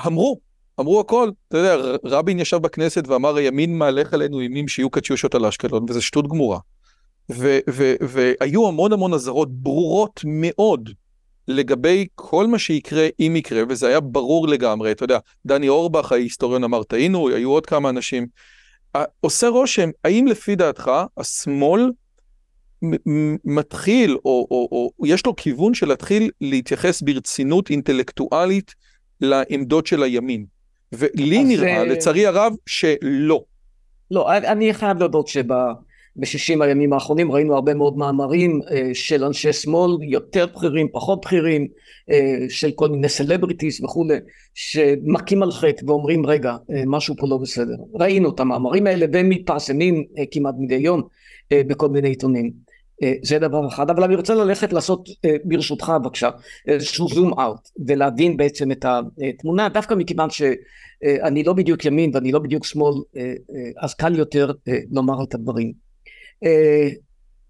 אמרו, 0.06 0.40
אמרו 0.79 1.00
הכל, 1.00 1.29
אתה 1.48 1.58
יודע, 1.58 1.75
רבין 2.03 2.39
ישב 2.39 2.58
בכנסת 2.58 3.08
ואמר 3.08 3.36
הימין 3.36 3.77
מהלך 3.77 4.13
עלינו 4.13 4.39
אימים 4.39 4.67
שיהיו 4.67 4.89
קטיושות 4.89 5.36
על 5.36 5.46
אשקלון, 5.46 5.86
וזה 5.89 6.01
שטות 6.01 6.27
גמורה. 6.27 6.60
והיו 8.01 8.67
המון 8.67 8.94
המון 8.94 9.13
אזהרות 9.13 9.51
ברורות 9.51 10.22
מאוד 10.25 10.89
לגבי 11.48 12.08
כל 12.15 12.48
מה 12.48 12.60
שיקרה 12.60 13.08
אם 13.20 13.34
יקרה, 13.36 13.63
וזה 13.70 13.88
היה 13.88 14.00
ברור 14.00 14.48
לגמרי, 14.48 14.91
אתה 14.91 15.03
יודע, 15.03 15.20
דני 15.46 15.70
אורבך 15.70 16.12
ההיסטוריון 16.12 16.63
אמר 16.63 16.84
טעינו, 16.84 17.29
היו 17.29 17.50
עוד 17.50 17.65
כמה 17.65 17.89
אנשים. 17.89 18.27
עושה 19.22 19.48
רושם, 19.48 19.89
האם 20.03 20.27
לפי 20.27 20.55
דעתך 20.55 20.91
השמאל 21.17 21.91
מתחיל, 23.46 24.17
או, 24.25 24.48
או, 24.51 24.89
או 25.00 25.05
יש 25.05 25.25
לו 25.25 25.36
כיוון 25.36 25.74
של 25.74 25.88
להתחיל 25.88 26.29
להתייחס 26.41 27.01
ברצינות 27.01 27.70
אינטלקטואלית 27.70 28.75
לעמדות 29.22 29.88
של 29.88 30.03
הימין? 30.03 30.46
ולי 30.98 31.44
נראה, 31.44 31.80
זה... 31.80 31.94
לצערי 31.94 32.25
הרב, 32.25 32.54
שלא. 32.66 33.44
לא, 34.12 34.32
אני 34.38 34.74
חייב 34.74 35.00
להודות 35.00 35.28
שב... 35.28 35.52
בשישים 36.18 36.62
הימים 36.62 36.94
האחרונים 36.94 37.32
ראינו 37.32 37.56
הרבה 37.56 37.74
מאוד 37.74 37.98
מאמרים 37.98 38.60
אה, 38.72 38.90
של 38.94 39.24
אנשי 39.24 39.54
שמאל 39.54 39.92
יותר 40.04 40.46
בכירים 40.56 40.88
פחות 40.92 41.22
בכירים 41.25 41.68
אה, 42.12 42.36
של 42.50 42.72
כל 42.72 42.90
מיני 42.90 43.10
סלבריטיז 43.10 43.84
וכולי 43.84 44.18
שמכים 44.54 45.44
על 45.44 45.52
חטא 45.52 45.86
ואומרים 45.88 46.25
רגע 46.25 46.58
אה, 46.72 46.84
משהו 46.86 47.16
פה 47.18 47.28
לא 47.28 47.38
בסדר 47.38 47.75
ראינו 47.94 48.30
את 48.30 48.40
המאמרים 48.40 48.88
האלה 48.88 49.06
והם 49.14 49.30
מתפרסמים 49.30 50.04
כמעט 50.32 50.56
מדי 50.60 50.75
יום 50.75 51.02
בכל 51.54 51.90
מיני 51.90 52.10
עיתונים 52.10 52.52
זה 53.24 53.40
דבר 53.40 53.68
אחד 53.68 53.90
אבל 53.90 54.04
אני 54.04 54.16
רוצה 54.16 54.36
ללכת 54.36 54.74
לעשות 54.74 55.10
ברשותך 55.46 55.94
בבקשה 56.04 56.30
איזשהו 56.68 57.08
זום 57.08 57.40
אאוט 57.40 57.70
ולהבין 57.88 58.38
בעצם 58.38 58.72
את 58.72 58.86
התמונה 58.86 59.70
דווקא 59.70 59.94
מכיוון 59.94 60.30
שאני 60.30 61.44
לא 61.44 61.54
בדיוק 61.54 61.86
ימין 61.86 62.12
ואני 62.14 62.32
לא 62.32 62.40
בדיוק 62.40 62.66
שמאל 62.66 62.94
אז 63.78 63.94
קל 63.94 64.16
יותר 64.16 64.52
לומר 64.92 65.24
את 65.24 65.34
הדברים 65.34 65.86
אה, 66.44 66.90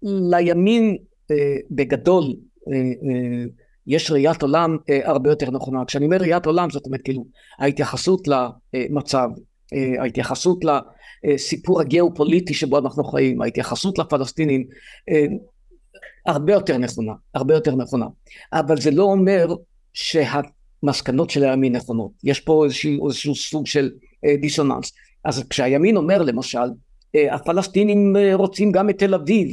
לימין 0.02 0.96
אה, 1.30 1.56
בגדול 1.70 2.24
אה, 2.72 3.44
יש 3.86 4.10
ראיית 4.10 4.42
עולם 4.42 4.76
הרבה 5.04 5.30
יותר 5.30 5.50
נכונה. 5.50 5.84
כשאני 5.84 6.04
אומר 6.04 6.16
ראיית 6.16 6.46
עולם 6.46 6.70
זאת 6.70 6.86
אומרת 6.86 7.00
כאילו 7.04 7.26
ההתייחסות 7.58 8.28
למצב, 8.28 9.28
ההתייחסות 9.98 10.58
לסיפור 11.24 11.80
הגיאופוליטי 11.80 12.54
שבו 12.54 12.78
אנחנו 12.78 13.04
חיים, 13.04 13.42
ההתייחסות 13.42 13.98
לפלסטינים 13.98 14.64
הרבה 16.26 16.52
יותר 16.52 16.78
נכונה, 16.78 17.12
הרבה 17.34 17.54
יותר 17.54 17.76
נכונה. 17.76 18.06
אבל 18.52 18.80
זה 18.80 18.90
לא 18.90 19.02
אומר 19.02 19.54
שהמסקנות 19.92 21.30
של 21.30 21.44
הימין 21.44 21.76
נכונות. 21.76 22.10
יש 22.24 22.40
פה 22.40 22.64
איזשהו, 22.64 23.08
איזשהו 23.08 23.34
סוג 23.34 23.66
של 23.66 23.90
דיסוננס. 24.40 24.92
אז 25.24 25.44
כשהימין 25.50 25.96
אומר 25.96 26.22
למשל 26.22 26.68
אה, 27.16 27.34
הפלסטינים 27.34 28.16
אה, 28.16 28.34
רוצים 28.34 28.72
גם 28.72 28.90
את 28.90 28.98
תל 28.98 29.14
אביב, 29.14 29.48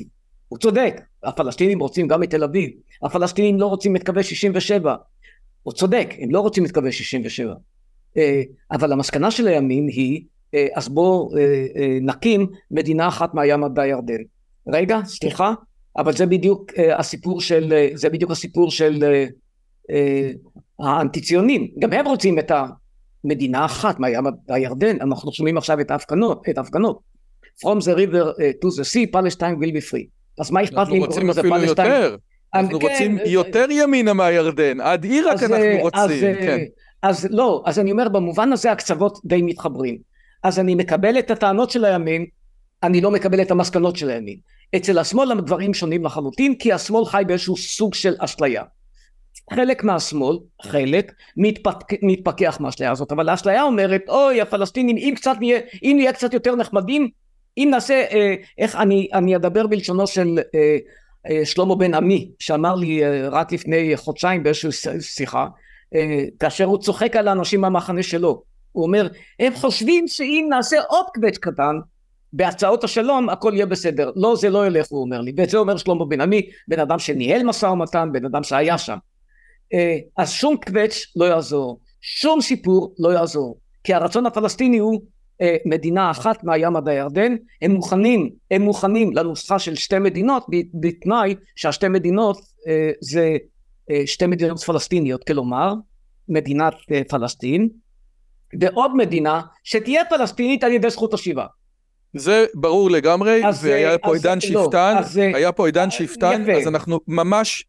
הוא 0.48 0.60
צודק, 0.60 1.02
הפלסטינים 1.24 1.80
רוצים 1.80 2.08
גם 2.08 2.24
את 2.24 2.30
תל 2.30 2.44
אביב, 2.44 2.70
הפלסטינים 3.04 3.60
לא 3.60 3.68
רוצים 3.68 3.96
את 3.96 4.06
קווי 4.06 4.24
67, 4.24 4.96
הוא 5.64 5.74
צודק, 5.74 6.08
הם 6.20 6.32
לא 6.32 6.40
רוצים 6.40 6.66
את 6.66 6.72
קווי 6.72 6.92
67, 6.92 7.50
אה, 7.50 7.56
אבל 8.72 8.92
המסקנה 8.92 9.32
של 9.32 9.48
הימין 9.48 9.88
היא, 9.88 10.22
אז 10.76 10.90
בואו 10.90 11.30
נקים 12.02 12.48
מדינה 12.72 13.08
אחת 13.08 13.34
מהים 13.34 13.64
עד 13.64 13.80
הירדן. 13.80 14.22
רגע, 14.68 15.00
סליחה, 15.06 15.54
אבל 15.98 16.14
זה 16.14 16.26
בדיוק 16.26 16.72
הסיפור 16.98 17.42
של, 17.42 17.74
זה 17.94 18.10
בדיוק 18.10 18.32
הסיפור 18.32 18.72
של 18.72 19.26
האנטי 20.80 21.22
ציונים, 21.22 21.68
גם 21.80 21.94
הם 21.94 22.08
רוצים 22.08 22.40
את 22.40 22.52
המדינה 23.26 23.66
אחת 23.66 24.00
מהים 24.00 24.28
עד 24.28 24.36
הירדן, 24.48 25.02
אנחנו 25.02 25.34
שומעים 25.34 25.58
עכשיו 25.58 25.80
את 25.80 25.92
ההפגנות, 25.92 26.50
את 26.50 26.58
ההפגנות. 26.58 27.00
From 27.66 27.80
the 27.80 27.96
river 27.96 28.26
to 28.62 28.68
the 28.78 28.84
sea, 28.84 29.06
Palestine 29.16 29.56
will 29.60 29.74
be 29.74 29.92
free. 29.92 30.08
אז 30.40 30.52
מה 30.52 30.64
אכפת 30.64 30.88
לי 30.90 30.98
אם 30.98 31.06
קוראים 31.06 31.30
לזה 31.30 31.42
פלסטיין? 31.42 31.62
אנחנו 31.64 31.70
רוצים 31.70 31.80
אפילו 31.80 32.08
יותר. 32.08 32.16
אנחנו 32.54 32.80
כן, 32.80 32.88
רוצים 32.88 33.20
אה, 33.20 33.24
יותר 33.28 33.66
ימינה 33.70 34.14
מהירדן, 34.14 34.82
עד 34.82 35.04
עיראק 35.04 35.44
אנחנו 35.44 35.56
אה, 35.56 35.82
רוצים, 35.82 36.24
אה, 36.24 36.36
כן. 36.42 36.60
אז 37.04 37.28
לא, 37.32 37.64
אז 37.66 37.80
אני 37.80 37.92
אומר 37.92 38.10
במובן 38.10 38.54
הזה 38.54 38.72
הקצוות 38.72 39.20
די 39.26 39.42
מתחברים. 39.42 39.98
אז 40.44 40.60
אני 40.60 40.76
מקבל 40.76 41.20
את 41.20 41.32
הטענות 41.32 41.70
של 41.70 41.86
הימין, 41.86 42.26
אני 42.84 43.02
לא 43.02 43.12
מקבל 43.12 43.42
את 43.42 43.52
המסקנות 43.52 43.96
של 43.96 44.10
הימין. 44.10 44.38
אצל 44.76 45.00
השמאל 45.00 45.32
הדברים 45.32 45.74
שונים 45.74 46.06
לחלוטין, 46.06 46.56
כי 46.56 46.74
השמאל 46.74 47.06
חי 47.06 47.24
באיזשהו 47.28 47.58
סוג 47.58 47.94
של 47.94 48.16
אשליה. 48.20 48.64
חלק 49.54 49.84
מהשמאל, 49.84 50.38
חלק, 50.62 51.12
מתפק, 51.38 51.76
מתפכח 52.02 52.58
מהאשליה 52.60 52.92
הזאת, 52.92 53.12
אבל 53.12 53.30
האשליה 53.30 53.64
אומרת, 53.64 54.02
אוי 54.10 54.42
הפלסטינים, 54.42 54.98
אם 54.98 55.14
קצת 55.16 55.36
נהיה, 55.40 55.60
אם 55.84 55.94
נהיה 55.98 56.14
קצת 56.14 56.34
יותר 56.34 56.56
נחמדים, 56.56 57.10
אם 57.58 57.68
נעשה, 57.72 58.06
אה, 58.12 58.36
איך 58.58 58.76
אני, 58.76 59.08
אני 59.14 59.36
אדבר 59.36 59.68
בלשונו 59.68 60.08
של 60.08 60.40
אה, 60.56 60.78
אה, 61.30 61.46
שלמה 61.46 61.76
בן 61.76 61.94
עמי, 61.94 62.32
שאמר 62.40 62.76
לי 62.76 63.06
אה, 63.06 63.30
רק 63.30 63.52
לפני 63.52 63.98
חודשיים 63.98 64.44
באיזושהי 64.44 65.02
שיחה, 65.02 65.48
כאשר 66.40 66.66
הוא 66.66 66.78
צוחק 66.78 67.16
על 67.16 67.28
האנשים 67.28 67.62
מהמחנה 67.62 68.04
שלו, 68.04 68.44
הוא 68.72 68.84
אומר, 68.84 69.08
הם 69.40 69.54
חושבים 69.56 70.08
שאם 70.08 70.48
נעשה 70.50 70.78
עוד 70.90 71.06
קווץ' 71.16 71.38
קטן, 71.38 71.76
בהצעות 72.34 72.84
השלום 72.84 73.30
הכל 73.30 73.52
יהיה 73.56 73.66
בסדר. 73.66 74.12
לא, 74.16 74.36
זה 74.36 74.50
לא 74.50 74.68
ילך, 74.68 74.88
הוא 74.90 75.02
אומר 75.02 75.22
לי. 75.22 75.34
ואת 75.38 75.50
זה 75.50 75.58
אומר 75.58 75.78
שלמה 75.78 76.06
בן 76.06 76.22
עמי, 76.22 76.50
בן 76.68 76.80
אדם 76.80 77.00
שניהל 77.00 77.44
משא 77.44 77.66
ומתן, 77.66 78.10
בן 78.12 78.26
אדם 78.26 78.44
שהיה 78.44 78.78
שם. 78.78 78.98
אה, 79.74 79.98
אז 80.18 80.32
שום 80.32 80.58
קווץ' 80.58 81.06
לא 81.16 81.26
יעזור, 81.26 81.80
שום 82.02 82.42
סיפור 82.42 82.96
לא 83.00 83.10
יעזור. 83.14 83.58
כי 83.84 83.94
הרצון 83.94 84.26
הפלסטיני 84.26 84.78
הוא 84.78 85.02
אה, 85.42 85.56
מדינה 85.66 86.12
אחת 86.12 86.44
מהים 86.44 86.76
עד 86.76 86.88
הירדן, 86.88 87.36
הם 87.62 87.72
מוכנים, 87.72 88.30
הם 88.52 88.62
מוכנים 88.62 89.16
לנוסחה 89.16 89.60
של 89.60 89.76
שתי 89.76 90.00
מדינות 90.00 90.46
בתנאי 90.74 91.36
שהשתי 91.56 91.88
מדינות 91.88 92.38
אה, 92.68 92.92
זה 93.02 93.22
אה, 93.22 93.38
שתי 94.06 94.26
מדינות 94.28 94.60
פלסטיניות, 94.60 95.24
כלומר 95.24 95.74
מדינת 96.30 96.74
פלסטין 97.10 97.70
ועוד 98.60 98.96
מדינה 98.96 99.42
שתהיה 99.64 100.06
פלסטינית 100.06 100.64
על 100.64 100.72
ידי 100.72 100.90
זכות 100.90 101.14
השיבה. 101.14 101.46
זה 102.16 102.46
ברור 102.54 102.92
לגמרי, 102.92 103.48
אז, 103.48 103.66
והיה 103.66 103.98
פה 103.98 104.16
עידן 104.16 104.38
לא, 104.52 104.64
שפטן, 104.64 104.96
אז, 104.98 105.18
היה 105.18 105.52
פה 105.52 105.66
עידן 105.66 105.92
שפטן, 105.92 106.42
יפה. 106.42 106.52
אז 106.52 106.68
אנחנו 106.68 107.00
ממש, 107.08 107.66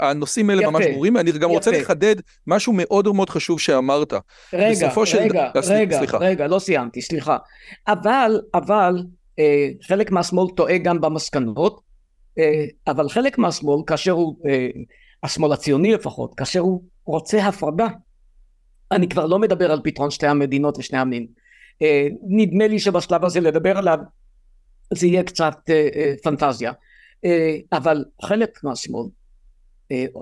הנושאים 0.00 0.50
האלה 0.50 0.62
יפה, 0.62 0.70
ממש 0.70 0.84
ברורים, 0.86 1.16
אני 1.16 1.32
גם 1.32 1.36
יפה. 1.36 1.46
רוצה 1.46 1.70
לחדד 1.70 2.16
משהו 2.46 2.72
מאוד 2.76 3.14
מאוד 3.14 3.30
חשוב 3.30 3.60
שאמרת. 3.60 4.12
רגע, 4.52 4.92
רגע, 4.96 5.04
של... 5.06 5.18
רגע, 5.72 5.98
סליחה. 5.98 6.18
רגע, 6.18 6.46
לא 6.46 6.58
סיימתי, 6.58 7.02
סליחה. 7.02 7.36
אבל, 7.88 8.40
אבל, 8.54 9.02
אה, 9.38 9.68
חלק 9.82 10.10
מהשמאל 10.10 10.46
טועה 10.56 10.78
גם 10.78 11.00
במסקנות, 11.00 11.80
אה, 12.38 12.64
אבל 12.86 13.08
חלק 13.08 13.38
מהשמאל, 13.38 13.82
כאשר 13.86 14.12
הוא, 14.12 14.36
אה, 14.48 14.68
השמאל 15.24 15.52
הציוני 15.52 15.92
לפחות, 15.92 16.34
כאשר 16.34 16.60
הוא 16.60 16.82
רוצה 17.04 17.46
הפרדה, 17.46 17.88
אני 18.92 19.08
כבר 19.08 19.26
לא 19.26 19.38
מדבר 19.38 19.72
על 19.72 19.80
פתרון 19.84 20.10
שתי 20.10 20.26
המדינות 20.26 20.78
ושני 20.78 20.98
עמים. 20.98 21.26
אה, 21.82 22.08
נדמה 22.26 22.66
לי 22.66 22.78
שבשלב 22.78 23.24
הזה 23.24 23.40
לדבר 23.40 23.78
עליו 23.78 23.98
זה 24.94 25.06
יהיה 25.06 25.22
קצת 25.22 25.56
אה, 25.70 25.88
אה, 25.94 26.14
פנטזיה. 26.22 26.72
אבל 27.72 28.04
חלק 28.22 28.64
מהשמאל 28.64 29.02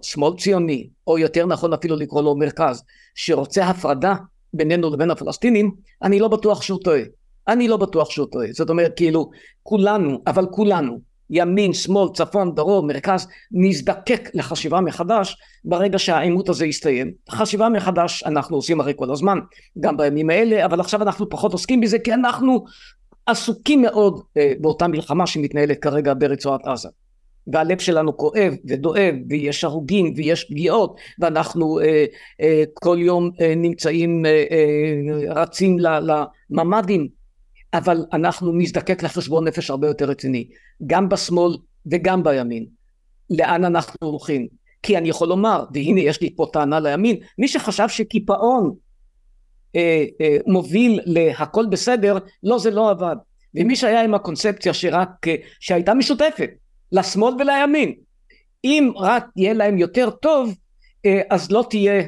שמאל 0.02 0.36
ציוני 0.38 0.88
או 1.06 1.18
יותר 1.18 1.46
נכון 1.46 1.72
אפילו 1.72 1.96
לקרוא 1.96 2.22
לו 2.22 2.36
מרכז 2.36 2.84
שרוצה 3.14 3.64
הפרדה 3.64 4.14
בינינו 4.54 4.90
לבין 4.90 5.10
הפלסטינים 5.10 5.74
אני 6.02 6.18
לא 6.18 6.28
בטוח 6.28 6.62
שהוא 6.62 6.80
טועה. 6.84 7.00
אני 7.48 7.68
לא 7.68 7.76
בטוח 7.76 8.10
שהוא 8.10 8.26
טועה. 8.32 8.46
זאת 8.52 8.70
אומרת 8.70 8.92
כאילו 8.96 9.30
כולנו 9.62 10.22
אבל 10.26 10.46
כולנו 10.50 11.00
ימין, 11.34 11.72
שמאל, 11.72 12.08
צפון, 12.14 12.54
דרום, 12.54 12.86
מרכז, 12.86 13.28
נזדקק 13.52 14.30
לחשיבה 14.34 14.80
מחדש 14.80 15.36
ברגע 15.64 15.98
שהעימות 15.98 16.48
הזה 16.48 16.66
יסתיים. 16.66 17.12
חשיבה 17.30 17.68
מחדש 17.68 18.22
אנחנו 18.26 18.56
עושים 18.56 18.80
הרי 18.80 18.92
כל 18.96 19.12
הזמן, 19.12 19.38
גם 19.80 19.96
בימים 19.96 20.30
האלה, 20.30 20.64
אבל 20.64 20.80
עכשיו 20.80 21.02
אנחנו 21.02 21.28
פחות 21.28 21.52
עוסקים 21.52 21.80
בזה 21.80 21.98
כי 21.98 22.14
אנחנו 22.14 22.64
עסוקים 23.26 23.82
מאוד 23.82 24.20
אה, 24.36 24.52
באותה 24.60 24.88
מלחמה 24.88 25.26
שמתנהלת 25.26 25.78
כרגע 25.78 26.14
ברצועת 26.18 26.66
עזה. 26.66 26.88
והלב 27.46 27.78
שלנו 27.78 28.16
כואב 28.16 28.54
ודואב 28.68 29.14
ויש 29.28 29.64
הרוגים 29.64 30.12
ויש 30.16 30.44
פגיעות 30.44 30.96
ואנחנו 31.18 31.80
אה, 31.80 32.04
אה, 32.40 32.62
כל 32.74 32.96
יום 33.00 33.30
אה, 33.40 33.54
נמצאים 33.56 34.26
אה, 34.26 34.44
אה, 34.50 35.42
רצים 35.42 35.76
לממ"דים 35.78 37.21
אבל 37.74 38.04
אנחנו 38.12 38.52
נזדקק 38.52 39.02
לחשבון 39.02 39.48
נפש 39.48 39.70
הרבה 39.70 39.86
יותר 39.86 40.04
רציני, 40.04 40.48
גם 40.86 41.08
בשמאל 41.08 41.56
וגם 41.86 42.22
בימין. 42.22 42.66
לאן 43.30 43.64
אנחנו 43.64 43.96
הולכים? 44.00 44.46
כי 44.82 44.98
אני 44.98 45.08
יכול 45.08 45.28
לומר, 45.28 45.64
והנה 45.74 46.00
יש 46.00 46.20
לי 46.20 46.36
פה 46.36 46.46
טענה 46.52 46.80
לימין, 46.80 47.16
מי 47.38 47.48
שחשב 47.48 47.88
שקיפאון 47.88 48.74
אה, 49.76 50.04
אה, 50.20 50.36
מוביל 50.46 51.00
להכל 51.04 51.66
בסדר, 51.66 52.18
לא 52.42 52.58
זה 52.58 52.70
לא 52.70 52.90
עבד. 52.90 53.16
ומי 53.54 53.76
שהיה 53.76 54.04
עם 54.04 54.14
הקונספציה 54.14 54.74
שרק, 54.74 55.08
שהייתה 55.60 55.94
משותפת 55.94 56.50
לשמאל 56.92 57.34
ולימין, 57.34 57.94
אם 58.64 58.90
רק 58.96 59.26
יהיה 59.36 59.52
להם 59.52 59.78
יותר 59.78 60.10
טוב, 60.10 60.54
אז 61.30 61.50
לא 61.50 61.64
תהיה 61.70 62.02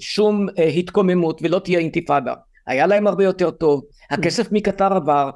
שום 0.00 0.46
התקוממות 0.76 1.40
ולא 1.42 1.58
תהיה 1.58 1.78
אינתיפאדה. 1.78 2.34
היה 2.66 2.86
להם 2.86 3.06
הרבה 3.06 3.24
יותר 3.24 3.50
טוב, 3.50 3.82
הכסף 4.10 4.52
מקטר 4.52 4.92
עבר, 4.92 5.30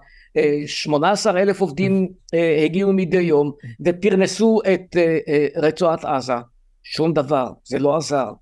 18 0.66 1.42
אלף 1.42 1.60
עובדים 1.60 2.08
הגיעו 2.64 2.92
מדי 2.92 3.20
יום 3.20 3.52
ופרנסו 3.84 4.60
את 4.74 4.96
רצועת 5.56 6.04
עזה, 6.04 6.34
שום 6.82 7.12
דבר, 7.12 7.50
זה 7.64 7.78
לא 7.78 7.96
עזר, 7.96 8.32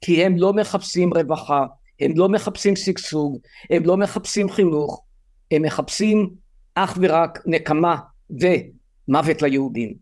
כי 0.00 0.24
הם 0.24 0.36
לא 0.36 0.52
מחפשים 0.52 1.14
רווחה, 1.14 1.66
הם 2.00 2.12
לא 2.16 2.28
מחפשים 2.28 2.76
שגשוג, 2.76 3.38
הם 3.70 3.82
לא 3.84 3.96
מחפשים 3.96 4.50
חינוך, 4.50 5.02
הם 5.50 5.62
מחפשים 5.62 6.30
אך 6.74 6.98
ורק 7.00 7.38
נקמה 7.46 7.96
ומוות 8.30 9.42
ליהודים. 9.42 9.94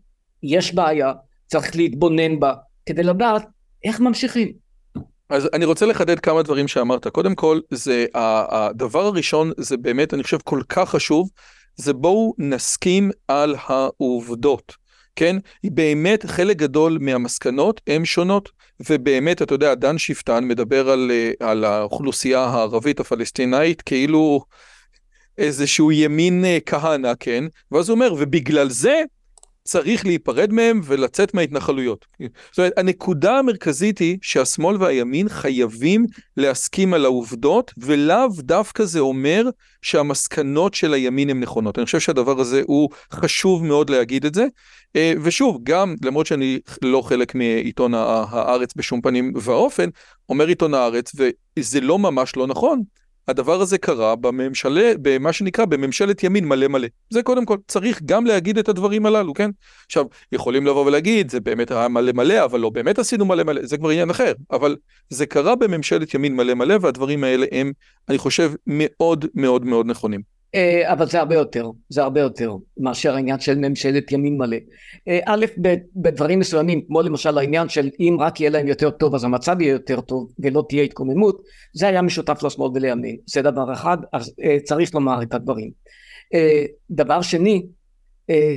יש 0.43 0.75
בעיה, 0.75 1.13
צריך 1.47 1.75
להתבונן 1.75 2.39
בה 2.39 2.53
כדי 2.85 3.03
לדעת 3.03 3.45
איך 3.83 3.99
ממשיכים. 3.99 4.60
אז 5.31 5.49
אני 5.53 5.65
רוצה 5.65 5.85
לחדד 5.85 6.19
כמה 6.19 6.43
דברים 6.43 6.67
שאמרת. 6.67 7.07
קודם 7.07 7.35
כל, 7.35 7.59
זה 7.71 8.05
הדבר 8.13 9.05
הראשון, 9.05 9.51
זה 9.57 9.77
באמת, 9.77 10.13
אני 10.13 10.23
חושב, 10.23 10.37
כל 10.43 10.61
כך 10.69 10.89
חשוב, 10.89 11.29
זה 11.75 11.93
בואו 11.93 12.33
נסכים 12.37 13.11
על 13.27 13.55
העובדות, 13.65 14.75
כן? 15.15 15.35
באמת 15.63 16.25
חלק 16.25 16.57
גדול 16.57 16.97
מהמסקנות 17.01 17.81
הן 17.87 18.05
שונות, 18.05 18.49
ובאמת, 18.89 19.41
אתה 19.41 19.53
יודע, 19.53 19.75
דן 19.75 19.97
שפטן 19.97 20.43
מדבר 20.43 20.89
על, 20.89 21.11
על 21.39 21.65
האוכלוסייה 21.65 22.43
הערבית 22.43 22.99
הפלסטינאית 22.99 23.81
כאילו 23.81 24.41
איזשהו 25.37 25.91
ימין 25.91 26.45
אה, 26.45 26.57
כהנא, 26.65 27.13
כן? 27.19 27.43
ואז 27.71 27.89
הוא 27.89 27.95
אומר, 27.95 28.13
ובגלל 28.17 28.69
זה 28.69 29.01
צריך 29.63 30.05
להיפרד 30.05 30.53
מהם 30.53 30.81
ולצאת 30.83 31.33
מההתנחלויות. 31.33 32.05
זאת 32.51 32.57
אומרת, 32.57 32.73
הנקודה 32.77 33.39
המרכזית 33.39 33.99
היא 33.99 34.17
שהשמאל 34.21 34.75
והימין 34.79 35.29
חייבים 35.29 36.05
להסכים 36.37 36.93
על 36.93 37.05
העובדות, 37.05 37.71
ולאו 37.77 38.27
דווקא 38.39 38.83
זה 38.83 38.99
אומר 38.99 39.49
שהמסקנות 39.81 40.73
של 40.73 40.93
הימין 40.93 41.29
הן 41.29 41.39
נכונות. 41.39 41.77
אני 41.77 41.85
חושב 41.85 41.99
שהדבר 41.99 42.39
הזה 42.39 42.61
הוא 42.65 42.89
חשוב 43.13 43.65
מאוד 43.65 43.89
להגיד 43.89 44.25
את 44.25 44.33
זה. 44.33 44.45
אה, 44.95 45.13
ושוב, 45.23 45.59
גם 45.63 45.95
למרות 46.03 46.25
שאני 46.25 46.59
לא 46.81 47.01
חלק 47.01 47.35
מעיתון 47.35 47.93
הארץ 47.93 48.73
בשום 48.75 49.01
פנים 49.01 49.33
ואופן, 49.35 49.89
אומר 50.29 50.47
עיתון 50.47 50.73
הארץ, 50.73 51.11
וזה 51.15 51.81
לא 51.81 51.99
ממש 51.99 52.35
לא 52.35 52.47
נכון. 52.47 52.81
הדבר 53.27 53.61
הזה 53.61 53.77
קרה 53.77 54.15
בממשלה, 54.15 54.93
במה 55.01 55.33
שנקרא 55.33 55.65
בממשלת 55.65 56.23
ימין 56.23 56.47
מלא 56.47 56.67
מלא. 56.67 56.87
זה 57.09 57.23
קודם 57.23 57.45
כל, 57.45 57.57
צריך 57.67 58.01
גם 58.05 58.25
להגיד 58.25 58.57
את 58.57 58.69
הדברים 58.69 59.05
הללו, 59.05 59.33
כן? 59.33 59.49
עכשיו, 59.85 60.05
יכולים 60.31 60.67
לבוא 60.67 60.85
ולהגיד, 60.85 61.31
זה 61.31 61.39
באמת 61.39 61.71
היה 61.71 61.87
מלא 61.87 62.11
מלא, 62.11 62.43
אבל 62.43 62.59
לא 62.59 62.69
באמת 62.69 62.99
עשינו 62.99 63.25
מלא 63.25 63.43
מלא, 63.43 63.61
זה 63.65 63.77
כבר 63.77 63.89
עניין 63.89 64.09
אחר. 64.09 64.33
אבל 64.51 64.75
זה 65.09 65.25
קרה 65.25 65.55
בממשלת 65.55 66.13
ימין 66.13 66.35
מלא 66.35 66.53
מלא, 66.53 66.75
והדברים 66.81 67.23
האלה 67.23 67.45
הם, 67.51 67.71
אני 68.09 68.17
חושב, 68.17 68.51
מאוד 68.67 69.25
מאוד 69.35 69.65
מאוד 69.65 69.85
נכונים. 69.85 70.40
אה, 70.55 70.93
אבל 70.93 71.07
זה 71.07 71.19
הרבה 71.19 71.35
יותר, 71.35 71.69
זה 71.89 72.01
הרבה 72.01 72.21
יותר 72.21 72.55
מאשר 72.77 73.15
העניין 73.15 73.39
של 73.39 73.57
ממשלת 73.57 74.11
ימין 74.11 74.37
מלא. 74.37 74.57
אה, 75.07 75.19
א', 75.25 75.45
בדברים 75.95 76.39
מסוימים, 76.39 76.81
כמו 76.87 77.01
למשל 77.01 77.37
העניין 77.37 77.69
של 77.69 77.89
אם 77.99 78.17
רק 78.19 78.39
יהיה 78.39 78.49
להם 78.49 78.67
יותר 78.67 78.89
טוב 78.89 79.15
אז 79.15 79.23
המצב 79.23 79.61
יהיה 79.61 79.71
יותר 79.71 80.01
טוב 80.01 80.31
ולא 80.39 80.63
תהיה 80.69 80.83
התקוממות, 80.83 81.41
זה 81.73 81.87
היה 81.87 82.01
משותף 82.01 82.43
לשמאל 82.43 82.71
ולימין, 82.73 83.17
זה 83.25 83.41
דבר 83.41 83.73
אחד, 83.73 83.97
אז 84.13 84.33
אה, 84.43 84.57
צריך 84.63 84.95
לומר 84.95 85.21
את 85.21 85.33
הדברים. 85.33 85.71
דבר 86.91 87.21
שני, 87.21 87.65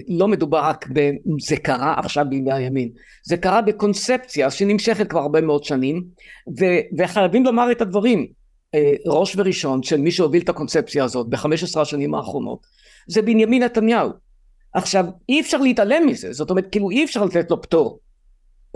לא 0.08 0.28
מדובר 0.28 0.58
רק 0.58 0.86
בזה 0.88 1.56
קרה 1.56 1.94
עכשיו 1.98 2.24
בימי 2.28 2.52
הימין, 2.52 2.88
זה 3.24 3.36
קרה 3.36 3.62
בקונספציה 3.62 4.50
שנמשכת 4.50 5.10
כבר 5.10 5.20
הרבה 5.20 5.40
מאוד 5.40 5.64
שנים, 5.64 6.04
וחייבים 6.98 7.44
לומר 7.44 7.72
את 7.72 7.80
הדברים. 7.80 8.26
אה, 8.74 8.92
ראש 9.06 9.36
וראשון 9.36 9.82
של 9.82 9.96
מי 9.96 10.10
שהוביל 10.10 10.42
את 10.42 10.48
הקונספציה 10.48 11.04
הזאת 11.04 11.28
בחמש 11.28 11.62
עשרה 11.62 11.82
השנים 11.82 12.14
האחרונות 12.14 12.66
זה 13.06 13.22
בנימין 13.22 13.62
נתניהו. 13.62 14.10
עכשיו 14.74 15.04
אי 15.28 15.40
אפשר 15.40 15.58
להתעלם 15.58 16.06
מזה 16.06 16.32
זאת 16.32 16.50
אומרת 16.50 16.66
כאילו 16.72 16.90
אי 16.90 17.04
אפשר 17.04 17.24
לתת 17.24 17.50
לו 17.50 17.62
פטור. 17.62 17.98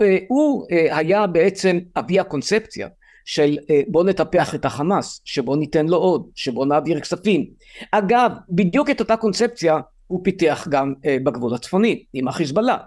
אה, 0.01 0.17
הוא 0.27 0.65
אה, 0.71 0.97
היה 0.97 1.27
בעצם 1.27 1.79
אבי 1.97 2.19
הקונספציה 2.19 2.87
של 3.25 3.57
בוא 3.87 4.03
נטפח 4.03 4.55
את 4.55 4.65
החמאס 4.65 5.21
שבוא 5.25 5.57
ניתן 5.57 5.87
לו 5.87 5.97
עוד 5.97 6.29
שבוא 6.35 6.65
נעביר 6.65 6.99
כספים 6.99 7.45
אגב 7.91 8.31
בדיוק 8.49 8.89
את 8.89 8.99
אותה 8.99 9.17
קונספציה 9.17 9.79
הוא 10.07 10.23
פיתח 10.23 10.67
גם 10.71 10.93
בגבול 11.23 11.53
הצפוני 11.53 12.03
עם 12.13 12.27
החיזבאללה 12.27 12.77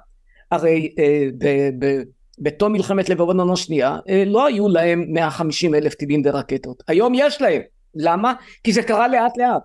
הרי 0.51 0.94
בתום 2.38 2.73
מלחמת 2.73 3.09
לבנון 3.09 3.51
השנייה 3.51 3.99
אה, 4.09 4.25
לא 4.27 4.47
היו 4.47 4.68
להם 4.68 5.05
150 5.09 5.75
אלף 5.75 5.95
טילים 5.95 6.23
ורקטות. 6.25 6.83
היום 6.88 7.12
יש 7.16 7.42
להם. 7.42 7.62
למה? 7.95 8.33
כי 8.64 8.73
זה 8.73 8.83
קרה 8.83 9.09
לאט 9.09 9.37
לאט. 9.37 9.62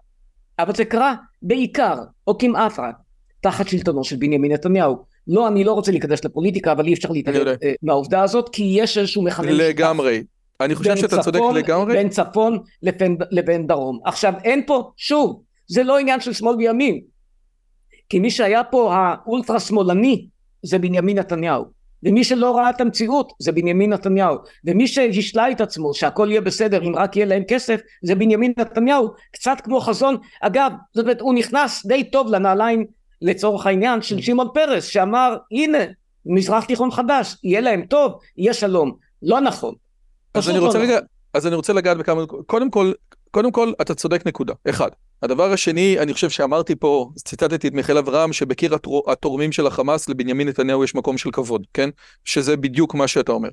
אבל 0.60 0.76
זה 0.76 0.86
קרה 0.86 1.16
בעיקר 1.42 1.96
או 2.28 2.38
כמעט 2.38 2.80
רק 2.80 2.96
תחת 3.42 3.68
שלטונו 3.68 4.04
של 4.04 4.16
בנימין 4.16 4.52
נתניהו. 4.52 5.06
לא 5.28 5.48
אני 5.48 5.64
לא 5.64 5.74
רוצה 5.74 5.92
להיכנס 5.92 6.26
לפוליטיקה 6.26 6.72
אבל 6.72 6.88
אי 6.88 6.94
אפשר 6.94 7.10
להתעלם 7.12 7.48
אה, 7.48 7.74
מהעובדה 7.82 8.24
הזאת 8.24 8.50
כי 8.50 8.64
יש 8.64 8.98
איזשהו 8.98 9.24
מכנה 9.24 9.52
לגמרי. 9.52 10.24
אני 10.62 10.76
חושב 10.76 10.96
שאתה 10.96 11.22
צודק 11.22 11.40
לגמרי. 11.56 11.94
בין 11.94 12.10
צפון 12.10 12.60
לבין, 12.84 13.18
לבין 13.32 13.68
דרום. 13.68 14.00
עכשיו 14.06 14.34
אין 14.44 14.64
פה 14.68 14.92
שוב 14.98 15.42
זה 15.68 15.84
לא 15.84 16.00
עניין 16.00 16.20
של 16.20 16.34
שמאל 16.34 16.56
וימין. 16.56 17.02
כי 18.10 18.20
מי 18.20 18.32
שהיה 18.32 18.64
פה 18.64 18.96
האולטרה 18.96 19.60
שמאלני 19.60 20.28
זה 20.64 20.80
בנימין 20.80 21.18
נתניהו 21.18 21.66
ומי 22.04 22.24
שלא 22.24 22.58
ראה 22.58 22.70
את 22.70 22.82
המציאות 22.82 23.34
זה 23.40 23.52
בנימין 23.52 23.94
נתניהו. 23.94 24.36
ומי 24.66 24.88
שהשלה 24.88 25.52
את 25.52 25.62
עצמו 25.62 25.94
שהכל 25.94 26.28
יהיה 26.30 26.42
בסדר 26.42 26.84
אם 26.84 26.96
רק 26.96 27.16
יהיה 27.16 27.26
להם 27.26 27.44
כסף 27.48 27.82
זה 28.02 28.16
בנימין 28.16 28.54
נתניהו. 28.58 29.10
קצת 29.32 29.58
כמו 29.64 29.80
חזון. 29.80 30.18
אגב 30.42 30.72
זאת 30.94 31.04
אומרת 31.04 31.22
הוא 31.22 31.34
נכנס 31.34 31.86
די 31.86 32.04
טוב 32.04 32.32
לנעליים 32.32 32.86
לצורך 33.22 33.66
העניין 33.66 34.02
של 34.02 34.22
שמעון 34.22 34.48
פרס 34.54 34.86
שאמר 34.86 35.38
הנה 35.52 35.78
מזרח 36.26 36.66
תיכון 36.66 36.92
חדש 36.92 37.36
יהיה 37.44 37.62
להם 37.62 37.86
טוב 37.86 38.20
יהיה 38.38 38.54
שלום. 38.54 38.92
לא 39.22 39.42
נכון. 39.42 39.76
אז 40.34 40.50
אני 40.50 40.60
רוצה 40.60 40.78
לא 40.78 40.84
רגע 40.84 40.96
נכון. 40.96 41.08
אז 41.34 41.48
אני 41.48 41.56
רוצה 41.56 41.74
לגעת 41.74 41.98
בכמה 41.98 42.26
קודם 42.26 42.70
כל 42.70 42.92
קודם 43.38 43.52
כל 43.52 43.72
אתה 43.82 43.96
צודק 43.96 44.28
נקודה 44.28 44.54
אחד 44.70 44.90
הדבר 45.22 45.52
השני, 45.52 46.00
אני 46.00 46.14
חושב 46.14 46.30
שאמרתי 46.30 46.76
פה, 46.76 47.10
ציטטתי 47.26 47.68
את 47.68 47.74
מיכאל 47.74 47.98
אברהם, 47.98 48.34
שבקיר 48.34 48.76
התורמים 49.08 49.52
של 49.52 49.68
החמאס 49.68 50.10
לבנימין 50.10 50.48
נתניהו 50.48 50.84
יש 50.84 50.96
מקום 50.96 51.18
של 51.18 51.32
כבוד, 51.32 51.68
כן? 51.74 51.90
שזה 52.26 52.58
בדיוק 52.58 52.96
מה 52.96 53.08
שאתה 53.08 53.32
אומר. 53.32 53.50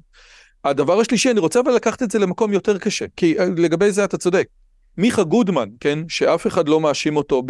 הדבר 0.65 1.01
השלישי, 1.01 1.31
אני 1.31 1.41
רוצה 1.41 1.61
אבל 1.61 1.73
לקחת 1.73 2.03
את 2.03 2.11
זה 2.11 2.19
למקום 2.19 2.53
יותר 2.53 2.79
קשה, 2.79 3.05
כי 3.17 3.39
אה, 3.39 3.45
לגבי 3.57 3.93
זה 3.93 4.05
אתה 4.05 4.19
צודק. 4.19 4.49
מיכה 4.99 5.23
גודמן, 5.23 5.69
כן? 5.81 5.99
שאף 6.09 6.47
אחד 6.47 6.69
לא 6.69 6.81
מאשים 6.81 7.17
אותו 7.17 7.43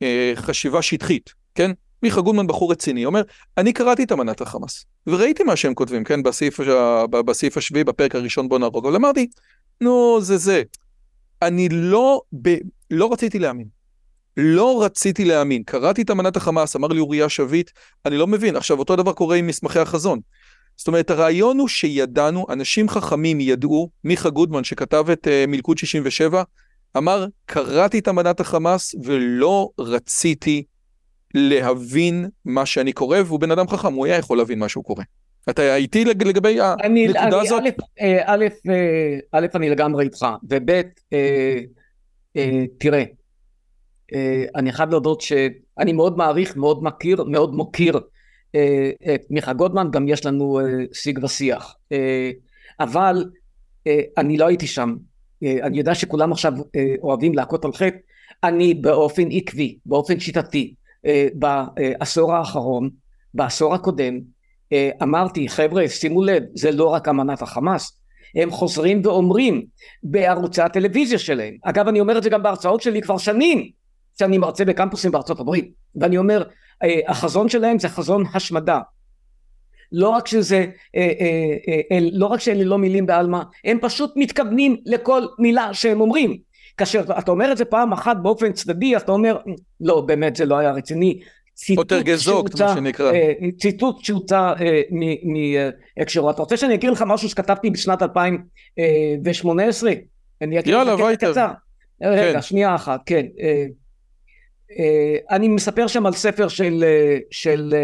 בחשיבה 0.00 0.82
שטחית, 0.82 1.30
כן? 1.54 1.70
מיכה 2.02 2.20
גודמן 2.20 2.46
בחור 2.46 2.72
רציני, 2.72 3.04
אומר, 3.04 3.22
אני 3.58 3.72
קראתי 3.72 4.02
את 4.02 4.12
אמנת 4.12 4.40
החמאס, 4.40 4.84
וראיתי 5.06 5.42
מה 5.42 5.56
שהם 5.56 5.74
כותבים, 5.74 6.04
כן? 6.04 6.22
בסעיף, 6.22 6.60
בסעיף 7.10 7.56
השביעי, 7.56 7.84
בפרק 7.84 8.14
הראשון 8.14 8.48
בוא 8.48 8.58
נהרוג, 8.58 8.86
אבל 8.86 8.96
אמרתי, 8.96 9.26
נו, 9.80 10.18
זה 10.20 10.36
זה. 10.36 10.62
אני 11.42 11.68
לא, 11.68 12.20
ב, 12.42 12.56
לא 12.90 13.12
רציתי 13.12 13.38
להאמין. 13.38 13.66
לא 14.36 14.82
רציתי 14.84 15.24
להאמין. 15.24 15.62
קראתי 15.62 16.02
את 16.02 16.10
אמנת 16.10 16.36
החמאס, 16.36 16.76
אמר 16.76 16.88
לי 16.88 17.00
אוריה 17.00 17.28
שביט, 17.28 17.70
אני 18.06 18.16
לא 18.16 18.26
מבין. 18.26 18.56
עכשיו, 18.56 18.78
אותו 18.78 18.96
דבר 18.96 19.12
קורה 19.12 19.36
עם 19.36 19.46
מסמכי 19.46 19.78
החזון. 19.78 20.20
זאת 20.76 20.88
אומרת, 20.88 21.10
הרעיון 21.10 21.58
הוא 21.58 21.68
שידענו, 21.68 22.46
אנשים 22.50 22.88
חכמים 22.88 23.40
ידעו, 23.40 23.90
מיכה 24.04 24.30
גודמן 24.30 24.64
שכתב 24.64 25.04
את 25.12 25.26
uh, 25.26 25.50
מלכוד 25.50 25.78
67, 25.78 26.42
אמר, 26.96 27.26
קראתי 27.46 27.98
את 27.98 28.08
אמנת 28.08 28.40
החמאס 28.40 28.94
ולא 29.04 29.70
רציתי 29.78 30.64
להבין 31.34 32.28
מה 32.44 32.66
שאני 32.66 32.92
קורא, 32.92 33.18
והוא 33.26 33.40
בן 33.40 33.50
אדם 33.50 33.68
חכם, 33.68 33.92
הוא 33.92 34.06
היה 34.06 34.16
יכול 34.16 34.38
להבין 34.38 34.58
מה 34.58 34.68
שהוא 34.68 34.84
קורא. 34.84 35.04
אתה 35.48 35.76
איתי 35.76 36.04
לגבי 36.04 36.58
הנקודה 36.60 37.40
הזאת? 37.40 37.62
א', 38.24 38.46
א', 39.32 39.46
אני 39.54 39.70
לגמרי 39.70 40.04
איתך, 40.04 40.26
וב', 40.50 40.70
אה, 41.12 41.60
אה, 42.36 42.64
תראה, 42.78 43.04
אה, 44.14 44.44
אני 44.56 44.72
חייב 44.72 44.90
להודות 44.90 45.20
שאני 45.20 45.92
מאוד 45.92 46.16
מעריך, 46.16 46.56
מאוד 46.56 46.84
מכיר, 46.84 47.24
מאוד 47.24 47.54
מוקיר 47.54 48.00
את 49.14 49.22
מיכה 49.30 49.52
גודמן, 49.52 49.88
גם 49.90 50.08
יש 50.08 50.26
לנו 50.26 50.60
שיג 50.92 51.24
ושיח, 51.24 51.76
אבל 52.80 53.24
אני 54.18 54.36
לא 54.36 54.46
הייתי 54.46 54.66
שם, 54.66 54.96
אני 55.42 55.78
יודע 55.78 55.94
שכולם 55.94 56.32
עכשיו 56.32 56.52
אוהבים 57.02 57.34
להכות 57.34 57.64
על 57.64 57.72
חטא, 57.72 57.96
אני 58.44 58.74
באופן 58.74 59.28
עקבי, 59.30 59.78
באופן 59.86 60.20
שיטתי, 60.20 60.74
בעשור 61.34 62.34
האחרון, 62.34 62.90
בעשור 63.34 63.74
הקודם, 63.74 64.14
אה, 64.14 64.20
אמרתי 65.02 65.48
חבר'ה 65.48 65.88
שימו 65.88 66.22
לב 66.22 66.42
זה 66.54 66.70
לא 66.70 66.88
רק 66.88 67.08
אמנת 67.08 67.42
החמאס 67.42 68.00
הם 68.34 68.50
חוזרים 68.50 69.00
ואומרים 69.04 69.64
בערוצי 70.02 70.62
הטלוויזיה 70.62 71.18
שלהם 71.18 71.54
אגב 71.62 71.88
אני 71.88 72.00
אומר 72.00 72.18
את 72.18 72.22
זה 72.22 72.30
גם 72.30 72.42
בהרצאות 72.42 72.80
שלי 72.80 73.02
כבר 73.02 73.18
שנים 73.18 73.70
שאני 74.18 74.38
מרצה 74.38 74.64
בקמפוסים 74.64 75.10
בארצות 75.10 75.40
הברית, 75.40 75.72
ואני 75.96 76.18
אומר, 76.18 76.42
אה, 76.82 77.00
החזון 77.08 77.48
שלהם 77.48 77.78
זה 77.78 77.88
חזון 77.88 78.24
השמדה. 78.34 78.80
לא 79.92 80.08
רק 80.08 80.26
שזה, 80.26 80.66
אה, 80.96 81.12
אה, 81.92 81.98
לא 82.12 82.26
רק 82.26 82.40
שאלה 82.40 82.64
לא 82.64 82.78
מילים 82.78 83.06
בעלמא, 83.06 83.42
הם 83.64 83.78
פשוט 83.80 84.12
מתכוונים 84.16 84.76
לכל 84.86 85.22
מילה 85.38 85.74
שהם 85.74 86.00
אומרים. 86.00 86.38
כאשר 86.76 87.04
אתה 87.18 87.30
אומר 87.30 87.52
את 87.52 87.56
זה 87.56 87.64
פעם 87.64 87.92
אחת 87.92 88.16
באופן 88.22 88.52
צדדי, 88.52 88.96
אתה 88.96 89.12
אומר, 89.12 89.36
לא, 89.80 90.00
באמת 90.00 90.36
זה 90.36 90.44
לא 90.44 90.58
היה 90.58 90.72
רציני. 90.72 91.20
ציטוט 91.60 91.92
שהוצא. 92.18 92.74
ציטוט 93.60 94.04
שהוצא 94.04 94.52
מהקשרו. 95.96 96.30
אתה 96.30 96.42
רוצה 96.42 96.56
שאני 96.56 96.74
אקריא 96.74 96.92
לך 96.92 97.04
משהו 97.06 97.28
שכתבתי 97.28 97.70
בשנת 97.70 98.02
2018? 98.02 99.92
יאללה, 100.66 100.94
וייטר. 100.94 101.32
רגע, 102.02 102.32
כן. 102.32 102.42
שנייה 102.42 102.74
אחת, 102.74 103.00
כן. 103.06 103.26
אני 105.30 105.48
מספר 105.48 105.86
שם 105.86 106.06
על 106.06 106.12
ספר 106.12 106.48
של, 106.48 106.84
של 107.30 107.74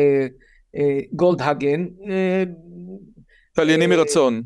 גולדהגן. 1.12 1.86
תליינים 3.52 3.90
מרצון. 3.90 4.42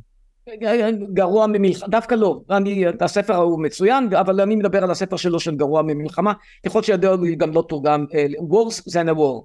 גרוע 1.13 1.47
ממלחמה, 1.47 1.89
דווקא 1.89 2.15
לא, 2.15 2.41
אני, 2.51 2.85
הספר 3.01 3.35
ההוא 3.35 3.63
מצוין, 3.63 4.15
אבל 4.15 4.41
אני 4.41 4.57
מדבר 4.57 4.85
על 4.85 4.91
הספר 4.91 5.17
שלו 5.17 5.41
של 5.41 5.57
גרוע 5.57 5.83
ממלחמה, 5.83 6.33
ככל 6.67 6.83
שידוע 6.83 7.17
לי 7.23 7.35
גם 7.35 7.53
לא 7.53 7.65
תורגם, 7.69 8.05
Wars 8.39 8.93
than 8.93 9.09
a 9.09 9.19
war, 9.19 9.45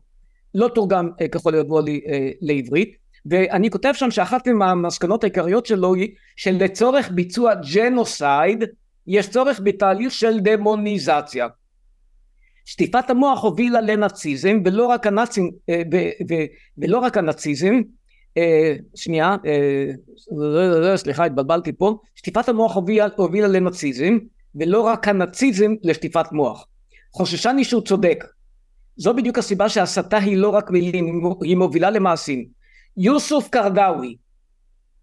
לא 0.55 0.67
תורגם 0.75 1.09
ככל 1.31 1.53
הידוע 1.53 1.81
לי 1.81 2.01
לעברית, 2.41 2.95
ואני 3.25 3.69
כותב 3.69 3.91
שם 3.93 4.11
שאחת 4.11 4.47
מהמסקנות 4.47 5.23
העיקריות 5.23 5.65
שלו 5.65 5.93
היא 5.93 6.09
שלצורך 6.35 7.11
ביצוע 7.11 7.53
ג'נוסייד 7.73 8.63
יש 9.07 9.29
צורך 9.29 9.61
בתהליך 9.63 10.11
של 10.11 10.39
דמוניזציה. 10.39 11.47
שטיפת 12.65 13.09
המוח 13.09 13.43
הובילה 13.43 13.81
לנאציזם 13.81 14.57
ולא 14.65 14.85
רק 14.85 15.07
הנאצים 15.07 15.51
ולא 16.77 16.97
רק 16.97 17.17
הנאציזם 17.17 17.81
שנייה 18.95 19.35
סליחה 20.95 21.25
התבלבלתי 21.25 21.73
פה. 21.73 21.97
שטיפת 22.15 22.49
המוח 22.49 22.75
הובילה, 23.15 23.47
לנאציזם 23.47 24.17
ולא 24.55 24.81
רק 24.81 25.07
הנאציזם 25.07 25.73
לשטיפת 25.83 26.31
מוח. 26.31 26.67
חוששני 27.13 27.63
שהוא 27.63 27.81
צודק. 27.81 28.23
זו 28.97 29.13
בדיוק 29.13 29.37
הסיבה 29.37 29.69
שהסתה 29.69 30.17
היא 30.17 30.37
לא 30.37 30.49
רק 30.49 30.71
מילים 30.71 31.23
היא 31.41 31.57
מובילה 31.57 31.89
למעשים. 31.89 32.45
יוסוף 32.97 33.49
קרדאווי 33.49 34.15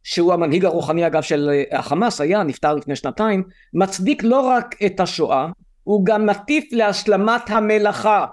שהוא 0.03 0.33
המנהיג 0.33 0.65
הרוחני 0.65 1.07
אגב 1.07 1.23
של 1.23 1.63
החמאס 1.73 2.21
היה 2.21 2.43
נפטר 2.43 2.75
לפני 2.75 2.97
שנתיים 2.97 3.43
מצדיק 3.75 4.25
לא 4.25 4.41
רק 4.41 4.75
את 4.87 5.01
השואה 5.01 5.49
הוא 5.85 6.05
גם 6.07 6.27
מטיף 6.27 6.65
להשלמת 6.73 7.51
המלאכה 7.51 8.27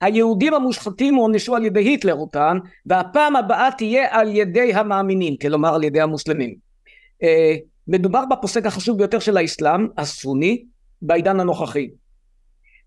היהודים 0.00 0.54
המושחתים 0.54 1.14
הוענשו 1.14 1.56
על 1.56 1.64
ידי 1.64 1.80
היטלר 1.80 2.14
אותן 2.14 2.58
והפעם 2.86 3.36
הבאה 3.36 3.68
תהיה 3.78 4.06
על 4.10 4.36
ידי 4.36 4.74
המאמינים 4.74 5.36
כלומר 5.36 5.74
על 5.74 5.84
ידי 5.84 6.00
המוסלמים. 6.00 6.54
אה, 7.22 7.56
מדובר 7.88 8.24
בפוסק 8.30 8.66
החשוב 8.66 8.98
ביותר 8.98 9.18
של 9.18 9.36
האסלאם 9.36 9.86
הסוני 9.98 10.64
בעידן 11.02 11.40
הנוכחי. 11.40 11.90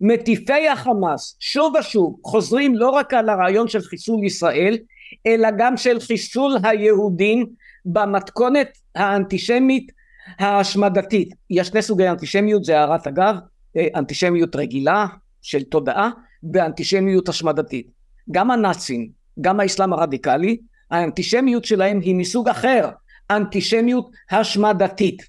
מטיפי 0.02 0.68
החמאס 0.68 1.38
שוב 1.40 1.74
ושוב 1.80 2.20
חוזרים 2.24 2.76
לא 2.76 2.90
רק 2.90 3.14
על 3.14 3.30
הרעיון 3.30 3.68
של 3.68 3.82
חיסול 3.82 4.26
ישראל 4.26 4.78
אלא 5.26 5.50
גם 5.58 5.78
של 5.78 6.00
חיסול 6.00 6.58
היהודים 6.64 7.46
במתכונת 7.86 8.68
האנטישמית 8.96 9.92
ההשמדתית. 10.40 11.34
יש 11.50 11.68
שני 11.68 11.82
סוגי 11.82 12.10
אנטישמיות 12.10 12.64
זה 12.64 12.80
הערת 12.80 13.08
אגב 13.08 13.36
אה, 13.78 13.88
אנטישמיות 13.96 14.56
רגילה 14.56 15.06
של 15.42 15.64
תודעה 15.64 16.10
באנטישמיות 16.44 17.30
השמדתית. 17.30 17.88
גם 18.32 18.52
הנאצים, 18.52 19.10
גם 19.42 19.60
האסלאם 19.60 19.94
הרדיקלי, 19.94 20.58
האנטישמיות 20.92 21.66
שלהם 21.66 22.00
היא 22.00 22.16
מסוג 22.16 22.50
אחר, 22.50 22.90
אנטישמיות 23.32 24.10
השמדתית, 24.32 25.24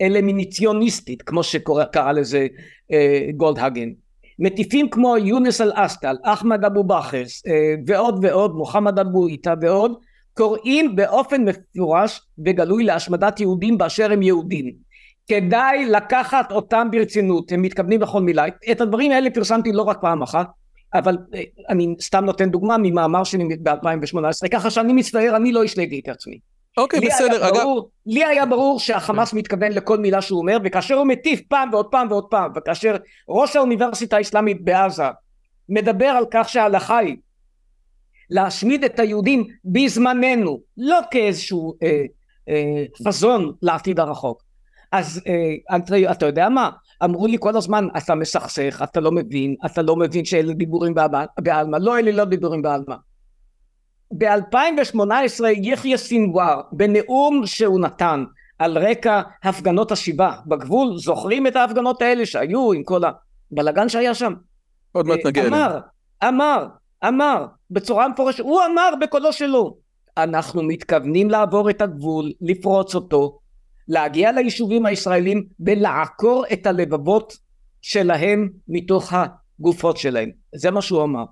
אלמיניציוניסטית, 0.00 1.22
כמו 1.22 1.42
שקרא 1.42 2.12
לזה 2.12 2.46
אה, 2.92 3.28
גולדהגן. 3.36 3.88
מטיפים 4.38 4.90
כמו 4.90 5.16
יונס 5.16 5.60
אל 5.60 5.72
אסטל, 5.74 6.16
אחמד 6.22 6.64
אבו 6.64 6.84
בכס 6.84 7.46
אה, 7.46 7.74
ועוד 7.86 8.24
ועוד, 8.24 8.54
מוחמד 8.54 8.98
אבו 8.98 9.26
איתה 9.26 9.54
ועוד, 9.60 9.92
קוראים 10.34 10.96
באופן 10.96 11.44
מפורש 11.44 12.20
וגלוי 12.46 12.84
להשמדת 12.84 13.40
יהודים 13.40 13.78
באשר 13.78 14.12
הם 14.12 14.22
יהודים. 14.22 14.85
כדאי 15.28 15.86
לקחת 15.86 16.52
אותם 16.52 16.88
ברצינות, 16.90 17.52
הם 17.52 17.62
מתכוונים 17.62 18.02
לכל 18.02 18.20
מילה. 18.20 18.44
את 18.70 18.80
הדברים 18.80 19.12
האלה 19.12 19.30
פרסמתי 19.30 19.72
לא 19.72 19.82
רק 19.82 19.98
פעם 20.00 20.22
אחת, 20.22 20.46
אבל 20.94 21.18
אה, 21.34 21.42
אני 21.68 21.94
סתם 22.00 22.24
נותן 22.24 22.50
דוגמה 22.50 22.76
ממאמר 22.78 23.24
שלי 23.24 23.44
ב-2018, 23.62 24.48
ככה 24.52 24.70
שאני 24.70 24.92
מצטער, 24.92 25.36
אני 25.36 25.52
לא 25.52 25.64
השליתי 25.64 26.00
את 26.04 26.08
עצמי. 26.08 26.38
אוקיי, 26.76 27.00
okay, 27.00 27.06
בסדר, 27.06 27.48
אגב... 27.48 27.56
ברור, 27.56 27.90
לי 28.06 28.24
היה 28.24 28.46
ברור 28.46 28.80
שהחמאס 28.80 29.32
מתכוון 29.32 29.72
לכל 29.72 29.98
מילה 29.98 30.22
שהוא 30.22 30.38
אומר, 30.38 30.58
וכאשר 30.64 30.94
הוא 30.94 31.06
מטיף 31.06 31.40
פעם 31.48 31.68
ועוד 31.72 31.86
פעם 31.86 32.10
ועוד 32.10 32.26
פעם, 32.30 32.52
וכאשר 32.56 32.96
ראש 33.28 33.56
האוניברסיטה 33.56 34.16
האסלאמית 34.16 34.64
בעזה 34.64 35.02
מדבר 35.68 36.06
על 36.06 36.24
כך 36.30 36.48
שההלכה 36.48 36.98
היא 36.98 37.16
להשמיד 38.30 38.84
את 38.84 38.98
היהודים 38.98 39.44
בזמננו, 39.64 40.60
לא 40.76 41.00
כאיזשהו 41.10 41.74
אה, 41.82 42.04
אה, 42.48 42.84
חזון 43.06 43.52
לעתיד 43.62 44.00
הרחוק, 44.00 44.42
אז 44.98 45.20
אה, 45.26 45.76
אתה, 45.76 46.12
אתה 46.12 46.26
יודע 46.26 46.48
מה? 46.48 46.70
אמרו 47.04 47.26
לי 47.26 47.36
כל 47.40 47.56
הזמן, 47.56 47.88
אתה 47.96 48.14
מסכסך, 48.14 48.80
אתה 48.84 49.00
לא 49.00 49.12
מבין, 49.12 49.54
אתה 49.66 49.82
לא 49.82 49.96
מבין 49.96 50.24
שאלה 50.24 50.52
דיבורים 50.52 50.94
בעלמא. 51.38 51.76
לא, 51.76 51.98
אלה 51.98 52.12
לא 52.12 52.24
דיבורים 52.24 52.62
בעלמא. 52.62 52.94
ב-2018 54.18 55.44
יחיא 55.62 55.96
סינואר, 55.96 56.60
בנאום 56.72 57.46
שהוא 57.46 57.80
נתן 57.80 58.24
על 58.58 58.78
רקע 58.78 59.22
הפגנות 59.42 59.92
השיבה 59.92 60.32
בגבול, 60.46 60.98
זוכרים 60.98 61.46
את 61.46 61.56
ההפגנות 61.56 62.02
האלה 62.02 62.26
שהיו 62.26 62.72
עם 62.72 62.82
כל 62.82 63.00
הבלגן 63.52 63.88
שהיה 63.88 64.14
שם? 64.14 64.32
עוד 64.92 65.06
מעט 65.06 65.18
נגיע 65.26 65.42
אליהם. 65.42 65.54
אמר, 65.54 65.78
אמר, 66.28 66.66
אמר, 67.08 67.46
בצורה 67.70 68.08
מפורשת, 68.08 68.40
הוא 68.40 68.60
אמר 68.72 68.90
בקולו 69.00 69.32
שלו, 69.32 69.76
אנחנו 70.16 70.62
מתכוונים 70.62 71.30
לעבור 71.30 71.70
את 71.70 71.82
הגבול, 71.82 72.30
לפרוץ 72.40 72.94
אותו, 72.94 73.38
להגיע 73.88 74.32
ליישובים 74.32 74.86
הישראלים 74.86 75.44
ולעקור 75.60 76.44
את 76.52 76.66
הלבבות 76.66 77.36
שלהם 77.82 78.48
מתוך 78.68 79.12
הגופות 79.12 79.96
שלהם. 79.96 80.30
זה 80.54 80.70
מה 80.70 80.82
שהוא 80.82 81.02
אמר. 81.02 81.24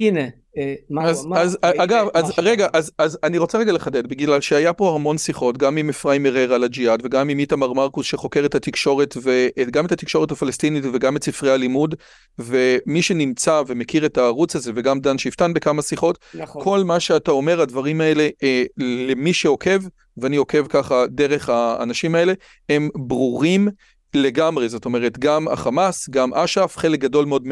הנה, 0.00 0.24
אה, 0.58 0.74
מה 0.90 1.04
אז, 1.04 1.18
הוא 1.18 1.26
אמר. 1.26 1.40
אז 1.40 1.58
אגב, 1.62 2.06
אז 2.14 2.32
רגע, 2.38 2.66
אז, 2.72 2.92
אז 2.98 3.18
אני 3.22 3.38
רוצה 3.38 3.58
רגע 3.58 3.72
לחדד, 3.72 4.06
בגלל 4.06 4.40
שהיה 4.40 4.72
פה 4.72 4.94
המון 4.94 5.18
שיחות, 5.18 5.58
גם 5.58 5.76
עם 5.76 5.88
אפרים 5.88 6.22
מרר 6.22 6.52
על 6.52 6.64
הג'יהאד, 6.64 7.00
וגם 7.04 7.28
עם 7.28 7.38
איתמר 7.38 7.72
מרקוס 7.72 8.06
שחוקר 8.06 8.44
את 8.44 8.54
התקשורת, 8.54 9.16
וגם 9.56 9.86
את 9.86 9.92
התקשורת 9.92 10.30
הפלסטינית 10.30 10.84
וגם 10.92 11.16
את 11.16 11.24
ספרי 11.24 11.50
הלימוד, 11.50 11.94
ומי 12.38 13.02
שנמצא 13.02 13.62
ומכיר 13.66 14.06
את 14.06 14.18
הערוץ 14.18 14.56
הזה, 14.56 14.72
וגם 14.74 15.00
דן 15.00 15.18
שפטן 15.18 15.54
בכמה 15.54 15.82
שיחות, 15.82 16.18
נכון. 16.34 16.62
כל 16.62 16.84
מה 16.84 17.00
שאתה 17.00 17.30
אומר, 17.30 17.60
הדברים 17.60 18.00
האלה, 18.00 18.28
אה, 18.42 18.64
למי 18.78 19.32
שעוקב, 19.32 19.78
ואני 20.16 20.36
עוקב 20.36 20.66
ככה 20.68 21.06
דרך 21.06 21.48
האנשים 21.48 22.14
האלה, 22.14 22.32
הם 22.68 22.88
ברורים 22.94 23.68
לגמרי, 24.14 24.68
זאת 24.68 24.84
אומרת, 24.84 25.18
גם 25.18 25.48
החמאס, 25.48 26.08
גם 26.10 26.34
אש"ף, 26.34 26.74
חלק 26.76 27.00
גדול 27.00 27.24
מאוד 27.24 27.42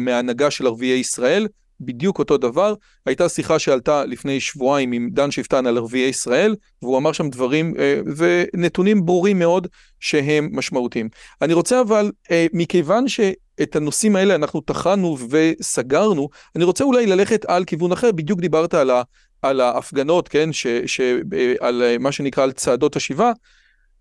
מההנהגה 0.00 0.50
של 0.50 0.66
ערביי 0.66 0.98
ישראל, 0.98 1.46
בדיוק 1.84 2.18
אותו 2.18 2.36
דבר. 2.36 2.74
הייתה 3.06 3.28
שיחה 3.28 3.58
שעלתה 3.58 4.04
לפני 4.04 4.40
שבועיים 4.40 4.92
עם 4.92 5.08
דן 5.12 5.30
שפטן 5.30 5.66
על 5.66 5.76
ערביי 5.76 6.08
ישראל, 6.08 6.54
והוא 6.82 6.98
אמר 6.98 7.12
שם 7.12 7.30
דברים 7.30 7.74
אה, 7.78 8.00
ונתונים 8.16 9.06
ברורים 9.06 9.38
מאוד 9.38 9.66
שהם 10.00 10.48
משמעותיים. 10.52 11.08
אני 11.42 11.52
רוצה 11.52 11.80
אבל, 11.80 12.12
אה, 12.30 12.46
מכיוון 12.52 13.08
שאת 13.08 13.76
הנושאים 13.76 14.16
האלה 14.16 14.34
אנחנו 14.34 14.60
טחנו 14.60 15.18
וסגרנו, 15.30 16.28
אני 16.56 16.64
רוצה 16.64 16.84
אולי 16.84 17.06
ללכת 17.06 17.44
על 17.44 17.64
כיוון 17.64 17.92
אחר, 17.92 18.12
בדיוק 18.12 18.40
דיברת 18.40 18.74
על 18.74 18.90
ה... 18.90 19.02
על 19.44 19.60
ההפגנות, 19.60 20.28
כן, 20.28 20.52
ש, 20.52 20.66
ש, 20.86 21.00
אה, 21.00 21.54
על 21.60 21.82
אה, 21.82 21.98
מה 21.98 22.12
שנקרא 22.12 22.44
על 22.44 22.52
צעדות 22.52 22.96
השיבה, 22.96 23.32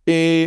אה, 0.08 0.46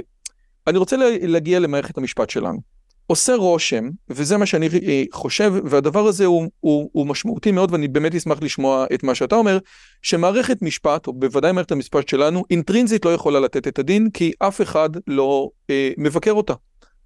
אני 0.66 0.78
רוצה 0.78 0.96
להגיע 1.22 1.58
למערכת 1.58 1.98
המשפט 1.98 2.30
שלנו. 2.30 2.75
עושה 3.06 3.34
רושם, 3.34 3.90
וזה 4.10 4.36
מה 4.36 4.46
שאני 4.46 4.68
חושב, 5.12 5.52
והדבר 5.64 6.06
הזה 6.06 6.24
הוא, 6.24 6.48
הוא, 6.60 6.90
הוא 6.92 7.06
משמעותי 7.06 7.52
מאוד, 7.52 7.72
ואני 7.72 7.88
באמת 7.88 8.14
אשמח 8.14 8.38
לשמוע 8.42 8.86
את 8.94 9.02
מה 9.02 9.14
שאתה 9.14 9.36
אומר, 9.36 9.58
שמערכת 10.02 10.62
משפט, 10.62 11.06
או 11.06 11.12
בוודאי 11.12 11.52
מערכת 11.52 11.72
המשפט 11.72 12.08
שלנו, 12.08 12.44
אינטרינזית 12.50 13.04
לא 13.04 13.14
יכולה 13.14 13.40
לתת 13.40 13.68
את 13.68 13.78
הדין, 13.78 14.10
כי 14.14 14.32
אף 14.38 14.60
אחד 14.60 14.90
לא 15.06 15.48
אה, 15.70 15.90
מבקר 15.98 16.32
אותה. 16.32 16.54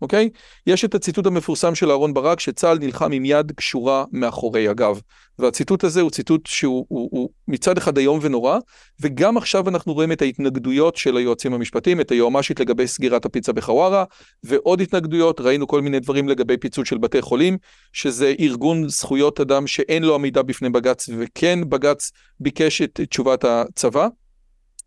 אוקיי? 0.03 0.29
יש 0.67 0.85
את 0.85 0.95
הציטוט 0.95 1.27
המפורסם 1.27 1.75
של 1.75 1.91
אהרן 1.91 2.15
ברק, 2.15 2.41
שצה"ל 2.41 2.79
נלחם 2.79 3.13
עם 3.13 3.25
יד 3.25 3.53
קשורה 3.53 4.05
מאחורי 4.13 4.69
הגב. 4.69 5.01
והציטוט 5.39 5.85
הזה 5.85 6.01
הוא 6.01 6.11
ציטוט 6.11 6.47
שהוא 6.47 6.87
הוא, 6.89 7.09
הוא 7.13 7.29
מצד 7.49 7.79
אחד 7.79 7.99
איום 7.99 8.19
ונורא, 8.23 8.59
וגם 9.01 9.37
עכשיו 9.37 9.69
אנחנו 9.69 9.95
רואים 9.95 10.13
את 10.13 10.23
ההתנגדויות 10.23 10.97
של 10.97 11.17
היועצים 11.17 11.55
המשפטיים, 11.55 12.01
את 12.01 12.11
היועמ"שית 12.11 12.61
לגבי 12.61 12.87
סגירת 12.87 13.25
הפיצה 13.25 13.53
בחווארה, 13.53 14.05
ועוד 14.45 14.81
התנגדויות, 14.81 15.41
ראינו 15.41 15.67
כל 15.67 15.81
מיני 15.81 16.01
דברים 16.01 16.29
לגבי 16.29 16.57
פיצול 16.57 16.85
של 16.85 16.99
בתי 16.99 17.23
חולים, 17.23 17.59
שזה 17.93 18.35
ארגון 18.41 18.89
זכויות 18.89 19.41
אדם 19.41 19.67
שאין 19.67 20.03
לו 20.03 20.15
עמידה 20.15 20.43
בפני 20.43 20.71
בג"ץ, 20.71 21.09
וכן 21.19 21.59
בג"ץ 21.69 22.11
ביקש 22.41 22.83
את 22.83 23.01
תשובת 23.11 23.45
הצבא. 23.45 24.09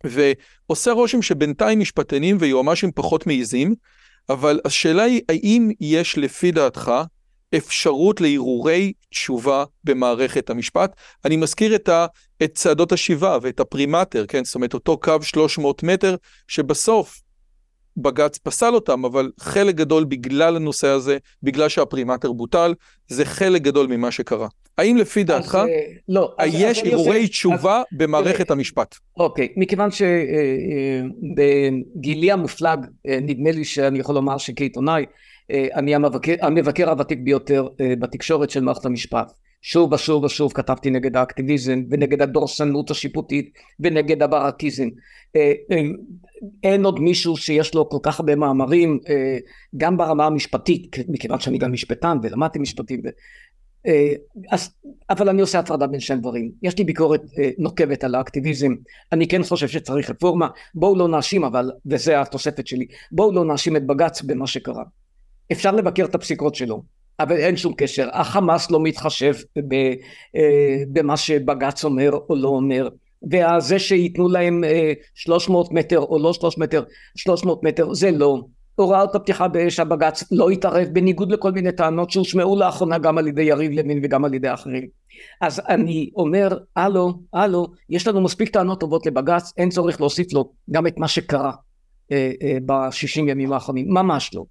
ועושה 0.03 0.91
רושם 0.91 1.21
שבינתיים 1.21 1.79
משפטנים 1.79 2.37
ויועמ"שים 2.39 2.91
פחות 2.91 3.27
מעיזים, 3.27 3.75
אבל 4.29 4.59
השאלה 4.65 5.03
היא, 5.03 5.21
האם 5.29 5.71
יש 5.79 6.17
לפי 6.17 6.51
דעתך 6.51 6.91
אפשרות 7.57 8.21
להרהורי 8.21 8.93
תשובה 9.09 9.63
במערכת 9.83 10.49
המשפט? 10.49 10.95
אני 11.25 11.37
מזכיר 11.37 11.75
את, 11.75 11.89
ה, 11.89 12.05
את 12.43 12.53
צעדות 12.53 12.91
השיבה 12.91 13.37
ואת 13.41 13.59
הפרימטר, 13.59 14.25
כן? 14.27 14.43
זאת 14.45 14.55
אומרת, 14.55 14.73
אותו 14.73 14.97
קו 14.97 15.13
300 15.21 15.83
מטר, 15.83 16.15
שבסוף 16.47 17.21
בג"ץ 17.97 18.37
פסל 18.37 18.73
אותם, 18.73 19.05
אבל 19.05 19.31
חלק 19.39 19.75
גדול 19.75 20.03
בגלל 20.03 20.55
הנושא 20.55 20.87
הזה, 20.87 21.17
בגלל 21.43 21.69
שהפרימטר 21.69 22.31
בוטל, 22.31 22.73
זה 23.07 23.25
חלק 23.25 23.61
גדול 23.61 23.87
ממה 23.87 24.11
שקרה. 24.11 24.47
האם 24.77 24.97
לפי 24.97 25.23
דעתך, 25.23 25.55
אז, 25.55 25.67
אה, 25.67 25.79
לא, 26.09 26.35
יש 26.45 26.83
הרהורי 26.83 27.27
תשובה 27.27 27.79
אז, 27.79 27.85
במערכת 27.91 28.47
תראה, 28.47 28.57
המשפט? 28.57 28.95
אוקיי, 29.17 29.47
מכיוון 29.57 29.89
שבגילי 29.91 31.37
אה, 32.27 32.33
אה, 32.33 32.39
המופלג, 32.39 32.79
נדמה 33.05 33.51
לי 33.51 33.65
שאני 33.65 33.99
יכול 33.99 34.15
לומר 34.15 34.37
שכעיתונאי, 34.37 35.05
אני 35.51 35.95
המבקר, 35.95 36.35
המבקר 36.41 36.89
הוותיק 36.89 37.19
ביותר 37.19 37.67
בתקשורת 37.99 38.49
של 38.49 38.63
מערכת 38.63 38.85
המשפט. 38.85 39.33
שוב 39.65 39.93
ושוב 39.93 40.23
ושוב 40.23 40.51
כתבתי 40.53 40.89
נגד 40.89 41.17
האקטיביזם 41.17 41.83
ונגד 41.89 42.21
הדורסנות 42.21 42.91
השיפוטית 42.91 43.53
ונגד 43.79 44.23
הברקיזם. 44.23 44.87
אין 46.63 46.85
עוד 46.85 46.99
מישהו 46.99 47.37
שיש 47.37 47.75
לו 47.75 47.89
כל 47.89 47.97
כך 48.03 48.19
הרבה 48.19 48.35
מאמרים 48.35 48.99
גם 49.77 49.97
ברמה 49.97 50.25
המשפטית 50.25 50.95
מכיוון 51.09 51.39
שאני 51.39 51.57
גם 51.57 51.71
משפטן 51.71 52.17
ולמדתי 52.23 52.59
משפטים 52.59 53.01
אה, 53.87 54.13
אז, 54.51 54.69
אבל 55.09 55.29
אני 55.29 55.41
עושה 55.41 55.59
הפרדה 55.59 55.87
בין 55.87 55.99
שני 55.99 56.17
דברים. 56.17 56.51
יש 56.63 56.77
לי 56.77 56.83
ביקורת 56.83 57.21
אה, 57.39 57.49
נוקבת 57.57 58.03
על 58.03 58.15
האקטיביזם, 58.15 58.71
אני 59.11 59.27
כן 59.27 59.43
חושב 59.43 59.67
שצריך 59.67 60.09
רפורמה, 60.09 60.47
בואו 60.75 60.95
לא 60.95 61.07
נאשים 61.07 61.43
אבל, 61.43 61.71
וזה 61.85 62.21
התוספת 62.21 62.67
שלי, 62.67 62.85
בואו 63.11 63.31
לא 63.31 63.45
נאשים 63.45 63.75
את 63.75 63.87
בג"ץ 63.87 64.21
במה 64.21 64.47
שקרה. 64.47 64.83
אפשר 65.51 65.71
לבקר 65.71 66.05
את 66.05 66.15
הפסיקות 66.15 66.55
שלו, 66.55 66.83
אבל 67.19 67.37
אין 67.37 67.57
שום 67.57 67.73
קשר, 67.77 68.09
החמאס 68.13 68.71
לא 68.71 68.79
מתחשב 68.79 69.33
אה, 69.57 70.83
במה 70.87 71.17
שבג"ץ 71.17 71.85
אומר 71.85 72.11
או 72.29 72.35
לא 72.35 72.47
אומר, 72.47 72.89
וזה 73.31 73.79
שייתנו 73.79 74.29
להם 74.29 74.63
300 75.13 75.71
מטר 75.71 75.99
או 75.99 76.19
לא 76.19 76.33
300 76.33 76.57
מטר, 76.57 76.83
300 77.15 77.63
מטר 77.63 77.93
זה 77.93 78.11
לא. 78.11 78.41
הוראות 78.75 79.15
הפתיחה 79.15 79.47
באש 79.47 79.79
הבג"ץ 79.79 80.23
לא 80.31 80.49
התערב 80.49 80.87
בניגוד 80.93 81.31
לכל 81.31 81.51
מיני 81.51 81.71
טענות 81.71 82.11
שהושמעו 82.11 82.55
לאחרונה 82.55 82.97
גם 82.97 83.17
על 83.17 83.27
ידי 83.27 83.41
יריב 83.41 83.71
לוין 83.71 83.99
וגם 84.03 84.25
על 84.25 84.33
ידי 84.33 84.53
אחרים. 84.53 84.87
אז 85.41 85.61
אני 85.69 86.09
אומר 86.15 86.57
הלו 86.75 87.13
הלו 87.33 87.67
יש 87.89 88.07
לנו 88.07 88.21
מספיק 88.21 88.49
טענות 88.49 88.79
טובות 88.79 89.05
לבג"ץ 89.05 89.53
אין 89.57 89.69
צורך 89.69 90.01
להוסיף 90.01 90.33
לו 90.33 90.51
גם 90.71 90.87
את 90.87 90.97
מה 90.97 91.07
שקרה 91.07 91.51
אה, 92.11 92.31
אה, 92.41 92.57
בשישים 92.65 93.29
ימים 93.29 93.53
האחרונים. 93.53 93.93
ממש 93.93 94.33
לא 94.33 94.43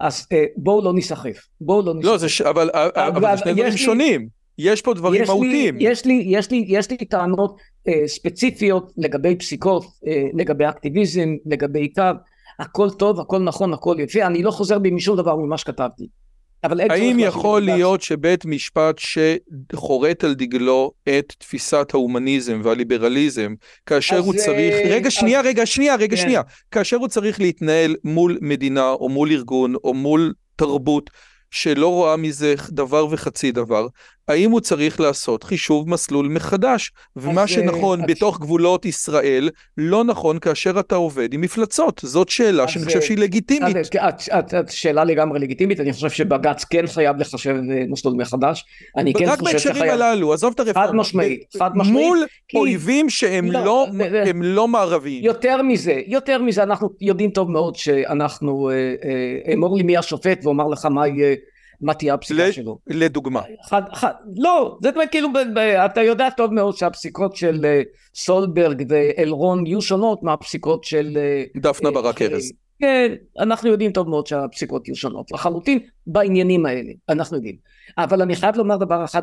אז 0.00 0.26
אה, 0.32 0.44
בואו 0.56 0.84
לא 0.84 0.92
ניסחף. 0.92 1.46
בואו 1.60 1.82
לא 1.82 1.94
ניסחף 1.94 2.10
לא 2.10 2.18
זה 2.18 2.28
ש... 2.28 2.40
אבל, 2.40 2.70
אבל, 2.72 2.90
אבל 2.96 3.36
זה 3.36 3.42
שני 3.42 3.52
דברים 3.52 3.72
לי, 3.72 3.78
שונים. 3.78 4.28
יש 4.58 4.82
פה 4.82 4.94
דברים 4.94 5.22
יש 5.22 5.28
מהותיים. 5.28 5.76
לי, 5.76 5.84
יש 5.84 6.04
לי 6.04 6.24
יש 6.26 6.50
לי 6.50 6.64
יש 6.68 6.90
לי 6.90 6.96
טענות 6.96 7.56
אה, 7.88 8.02
ספציפיות 8.06 8.92
לגבי 8.96 9.36
פסיקות 9.36 9.84
אה, 10.06 10.24
לגבי 10.34 10.68
אקטיביזם 10.68 11.28
לגבי 11.46 11.92
קו 11.92 12.02
הכל 12.58 12.90
טוב, 12.90 13.20
הכל 13.20 13.38
נכון, 13.38 13.72
הכל 13.72 13.96
יפה, 14.00 14.26
אני 14.26 14.42
לא 14.42 14.50
חוזר 14.50 14.78
בי 14.78 14.90
משום 14.90 15.16
דבר 15.16 15.36
ממה 15.36 15.58
שכתבתי. 15.58 16.06
האם 16.62 17.18
יכול 17.18 17.62
להיות 17.62 18.02
שבית 18.02 18.44
משפט 18.44 18.98
שחורט 18.98 20.24
על 20.24 20.34
דגלו 20.34 20.92
את 21.08 21.32
תפיסת 21.38 21.90
ההומניזם 21.94 22.60
והליברליזם, 22.64 23.54
כאשר 23.86 24.18
הוא 24.18 24.34
צריך, 24.34 24.74
אה, 24.74 24.94
רגע 24.94 25.10
שנייה, 25.10 25.40
רגע 25.40 25.66
שנייה, 25.66 25.94
רגע 25.94 26.16
כן. 26.16 26.22
שנייה, 26.22 26.42
כאשר 26.70 26.96
הוא 26.96 27.08
צריך 27.08 27.40
להתנהל 27.40 27.96
מול 28.04 28.38
מדינה 28.40 28.90
או 28.90 29.08
מול 29.08 29.30
ארגון 29.30 29.74
או 29.84 29.94
מול 29.94 30.32
תרבות 30.56 31.10
שלא 31.50 31.88
רואה 31.88 32.16
מזה 32.16 32.54
דבר 32.70 33.06
וחצי 33.10 33.52
דבר, 33.52 33.86
האם 34.30 34.50
הוא 34.50 34.60
צריך 34.60 35.00
לעשות 35.00 35.44
חישוב 35.44 35.90
מסלול 35.90 36.28
מחדש? 36.28 36.92
ומה 37.16 37.46
שנכון 37.46 38.00
את... 38.00 38.06
בתוך 38.06 38.40
גבולות 38.40 38.84
ישראל, 38.84 39.50
לא 39.76 40.04
נכון 40.04 40.38
כאשר 40.38 40.80
אתה 40.80 40.94
עובד 40.94 41.34
עם 41.34 41.40
מפלצות. 41.40 42.00
זאת 42.04 42.28
שאלה 42.28 42.68
שאני 42.68 42.84
חושב 42.84 43.00
שהיא 43.00 43.18
לגיטימית. 43.18 43.76
את, 43.76 43.96
את, 43.96 44.28
את, 44.38 44.54
את 44.54 44.70
שאלה 44.70 45.04
לגמרי 45.04 45.38
לגיטימית, 45.38 45.80
אני 45.80 45.92
חושב 45.92 46.10
שבג"ץ 46.10 46.64
כן 46.64 46.86
חייב 46.86 47.16
לחשב 47.16 47.50
אה, 47.50 47.84
מסלול 47.88 48.14
מחדש. 48.14 48.64
אני 48.96 49.14
כן 49.14 49.24
רק 49.24 49.42
בהקשרים 49.42 49.82
הללו, 49.82 50.32
עזוב 50.32 50.52
את 50.54 50.60
הרפורמה. 50.60 50.86
חד 50.88 50.94
משמעית, 50.94 51.44
חד 51.58 51.70
משמעית. 51.74 52.06
מול 52.06 52.26
כי... 52.48 52.56
אויבים 52.56 53.10
שהם 53.10 53.52
לא, 53.52 53.64
לא, 53.64 53.86
הם 54.26 54.42
לא 54.42 54.68
מערביים. 54.68 55.24
יותר 55.24 55.62
מזה, 55.62 56.00
יותר 56.06 56.42
מזה, 56.42 56.62
אנחנו 56.62 56.88
יודעים 57.00 57.30
טוב 57.30 57.50
מאוד 57.50 57.76
שאנחנו, 57.76 58.70
אמור 59.54 59.76
לי 59.76 59.82
מי 59.82 59.96
השופט 59.96 60.40
ואומר 60.44 60.68
לך 60.68 60.84
מה 60.84 61.06
יהיה. 61.08 61.36
מה 61.80 61.94
תהיה 61.94 62.14
הפסיקה 62.14 62.52
שלו. 62.52 62.78
לדוגמה. 62.86 63.42
חד, 63.68 63.82
חד, 63.92 64.12
לא, 64.36 64.78
זה 64.82 64.90
כאילו, 65.10 65.32
ב, 65.32 65.38
ב, 65.54 65.58
אתה 65.58 66.02
יודע 66.02 66.30
טוב 66.30 66.54
מאוד 66.54 66.76
שהפסיקות 66.76 67.36
של 67.36 67.64
uh, 67.64 67.88
סולברג 68.14 68.84
ואלרון 68.88 69.66
יהיו 69.66 69.82
שונות 69.82 70.22
מהפסיקות 70.22 70.84
של... 70.84 71.18
Uh, 71.54 71.60
דפנה 71.60 71.88
uh, 71.88 71.92
ברק 71.92 72.22
ארז. 72.22 72.52
כן, 72.80 73.14
אנחנו 73.38 73.68
יודעים 73.70 73.92
טוב 73.92 74.08
מאוד 74.08 74.26
שהפסיקות 74.26 74.88
יהיו 74.88 74.96
שונות 74.96 75.32
לחלוטין 75.32 75.78
בעניינים 76.06 76.66
האלה, 76.66 76.92
אנחנו 77.08 77.36
יודעים. 77.36 77.56
אבל 77.98 78.22
אני 78.22 78.36
חייב 78.36 78.56
לומר 78.56 78.76
דבר 78.76 79.04
אחד, 79.04 79.22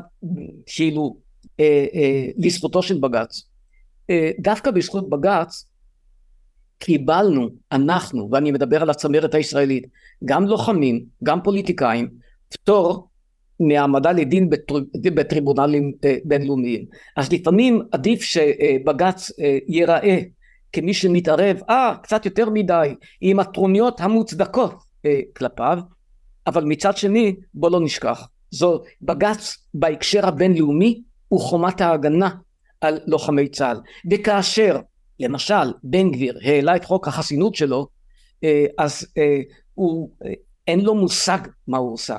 כאילו, 0.66 1.18
אה, 1.60 1.86
אה, 1.94 2.28
לזכותו 2.38 2.84
של 2.84 2.98
בג"ץ. 2.98 3.44
אה, 4.10 4.32
דווקא 4.40 4.72
בזכות 4.72 5.10
בג"ץ 5.10 5.66
קיבלנו, 6.80 7.50
אנחנו, 7.72 8.30
ואני 8.32 8.52
מדבר 8.52 8.82
על 8.82 8.90
הצמרת 8.90 9.34
הישראלית, 9.34 9.88
גם 10.26 10.46
לוחמים, 10.46 11.06
גם 11.24 11.42
פוליטיקאים, 11.44 12.10
פטור 12.50 13.08
מהעמדה 13.60 14.12
לדין 14.12 14.50
בטר... 14.50 14.76
בטריבונלים 15.04 15.92
אה, 16.06 16.16
בינלאומיים. 16.26 16.86
אז 17.16 17.32
לפעמים 17.32 17.82
עדיף 17.92 18.22
שבג"ץ 18.22 19.32
אה, 19.40 19.58
ייראה 19.68 20.20
כמי 20.74 20.94
שמתערב, 20.94 21.58
אה, 21.70 21.96
קצת 22.04 22.26
יותר 22.26 22.50
מדי, 22.50 22.96
עם 23.22 23.40
הטרוניות 23.40 24.02
המוצדקות 24.02 24.76
אה, 25.06 25.20
כלפיו, 25.36 25.80
אבל 26.48 26.64
מצד 26.64 26.98
שני, 26.98 27.36
בוא 27.54 27.72
לא 27.72 27.80
נשכח, 27.80 28.28
זו 28.52 28.82
בג"ץ 29.02 29.58
בהקשר 29.74 30.28
הבינלאומי 30.28 31.02
הוא 31.28 31.42
חומת 31.42 31.82
ההגנה 31.82 32.30
על 32.82 33.00
לוחמי 33.08 33.48
צה"ל. 33.48 33.80
וכאשר 34.12 34.80
למשל 35.20 35.74
בן 35.84 36.12
גביר 36.12 36.40
העלה 36.44 36.76
את 36.76 36.86
חוק 36.86 37.08
החסינות 37.08 37.56
שלו, 37.56 37.88
אז 38.78 39.08
הוא 39.74 40.12
אין 40.68 40.80
לו 40.80 40.96
מושג 40.96 41.40
מה 41.68 41.78
הוא 41.78 41.94
עושה. 41.94 42.18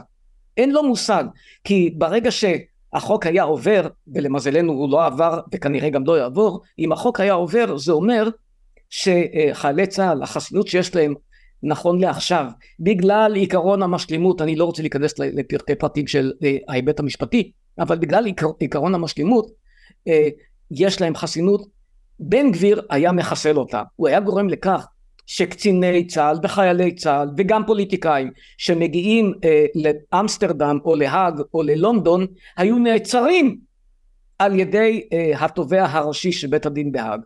אין 0.59 0.71
לו 0.73 0.83
מושג, 0.83 1.25
כי 1.65 1.91
ברגע 1.99 2.31
שהחוק 2.31 3.27
היה 3.27 3.43
עובר, 3.43 3.89
ולמזלנו 4.15 4.73
הוא 4.73 4.91
לא 4.91 5.07
עבר 5.07 5.41
וכנראה 5.53 5.91
גם 5.91 6.05
לא 6.07 6.19
יעבור, 6.19 6.63
אם 6.79 6.93
החוק 6.93 7.21
היה 7.21 7.33
עובר 7.33 7.77
זה 7.77 7.93
אומר 7.93 8.29
שחיילי 8.91 9.87
צה"ל, 9.87 10.23
החסינות 10.23 10.69
שיש 10.69 10.95
להם 10.95 11.15
נכון 11.63 12.01
לעכשיו, 12.01 12.47
בגלל 12.81 13.35
עיקרון 13.35 13.83
המשלימות, 13.83 14.43
אני 14.43 14.57
לא 14.57 14.65
רוצה 14.65 14.83
להיכנס 14.83 15.19
לפרטי 15.19 15.75
פרטים 15.75 16.07
של 16.07 16.33
אה, 16.45 16.57
ההיבט 16.69 17.01
המשפטי, 17.01 17.53
אבל 17.79 17.99
בגלל 17.99 18.27
עיקרון 18.59 18.95
המשלימות, 18.95 19.51
אה, 20.09 20.29
יש 20.71 21.01
להם 21.01 21.15
חסינות, 21.15 21.69
בן 22.21 22.53
גביר 22.53 22.83
היה 22.91 23.13
מחסל 23.13 23.57
אותה, 23.57 23.83
הוא 23.97 24.09
היה 24.09 24.21
גורם 24.21 24.49
לכך 24.49 24.87
שקציני 25.29 26.07
צה"ל 26.07 26.39
וחיילי 26.43 26.95
צה"ל 26.95 27.29
וגם 27.37 27.63
פוליטיקאים 27.67 28.31
שמגיעים 28.59 29.35
אה, 29.45 29.67
לאמסטרדם 29.75 30.79
או 30.85 30.97
להאג 30.97 31.41
או 31.55 31.63
ללונדון 31.63 32.27
היו 32.57 32.79
נעצרים 32.79 33.59
על 34.39 34.61
ידי 34.61 35.09
אה, 35.13 35.45
התובע 35.45 35.87
הראשי 35.91 36.33
של 36.33 36.47
בית 36.47 36.67
הדין 36.67 36.93
בהאג. 36.93 37.21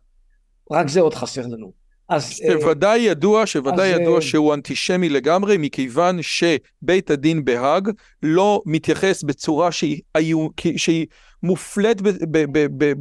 רק 0.71 0.89
זה 0.89 1.01
עוד 1.01 1.15
חסר 1.15 1.47
לנו 1.47 1.82
אז... 2.09 2.33
שוודאי 2.33 3.01
ידוע, 3.01 3.47
שוודאי 3.47 3.95
אז, 3.95 4.01
ידוע 4.01 4.21
שהוא 4.21 4.55
אנטישמי 4.55 5.09
לגמרי, 5.09 5.57
מכיוון 5.59 6.19
שבית 6.23 7.11
הדין 7.11 7.45
בהאג 7.45 7.91
לא 8.23 8.63
מתייחס 8.67 9.23
בצורה 9.23 9.73
שהיא, 9.73 10.01
שהיא 10.77 11.07
מופלית 11.43 11.99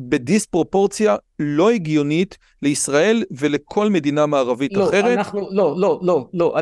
בדיספרופורציה 0.10 1.16
לא 1.40 1.72
הגיונית 1.72 2.38
לישראל 2.62 3.24
ולכל 3.32 3.90
מדינה 3.90 4.26
מערבית 4.26 4.74
לא, 4.74 4.90
אחרת. 4.90 5.18
אנחנו, 5.18 5.40
לא, 5.52 5.76
לא, 5.78 6.00
לא, 6.04 6.28
לא, 6.34 6.56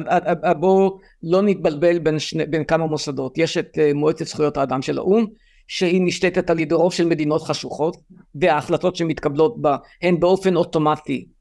בואו 0.60 0.98
לא 1.24 1.42
נתבלבל 1.42 2.00
בין, 2.00 2.20
שני, 2.20 2.46
בין 2.46 2.64
כמה 2.64 2.86
מוסדות. 2.86 3.38
יש 3.38 3.58
את 3.58 3.78
מועצת 3.96 4.26
זכויות 4.26 4.58
האדם 4.58 4.82
של 4.82 4.98
האו"ם, 4.98 5.26
שהיא 5.68 6.02
נשתתת 6.06 6.50
על 6.50 6.60
ידי 6.60 6.76
רוב 6.76 6.94
של 6.94 7.06
מדינות 7.06 7.42
חשוכות, 7.42 7.98
וההחלטות 8.36 8.96
שמתקבלות 8.96 9.62
בה 9.62 9.78
הן 10.02 10.20
באופן 10.20 10.56
אוטומטי 10.56 11.26
אה, 11.26 11.39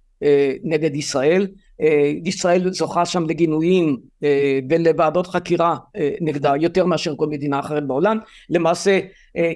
נגד 0.64 0.94
ישראל. 0.94 1.46
אה, 1.80 2.12
ישראל 2.24 2.72
זוכה 2.72 3.06
שם 3.06 3.26
לגינויים 3.26 3.96
אה, 4.22 4.58
ולוועדות 4.70 5.26
חקירה 5.26 5.76
נגדה 6.20 6.52
יותר 6.60 6.86
מאשר 6.86 7.14
כל 7.16 7.26
מדינה 7.26 7.60
אחרת 7.60 7.86
בעולם, 7.86 8.18
למעשה 8.50 9.00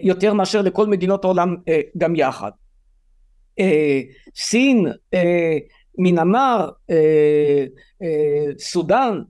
יותר 0.02 0.32
מאשר 0.34 0.62
לכל 0.62 0.86
מדינות 0.86 1.24
העולם 1.24 1.56
גם 1.98 2.16
יחד. 2.16 2.50
סין, 4.36 4.86
מנמר, 5.98 6.68
סודאן, 8.58 9.20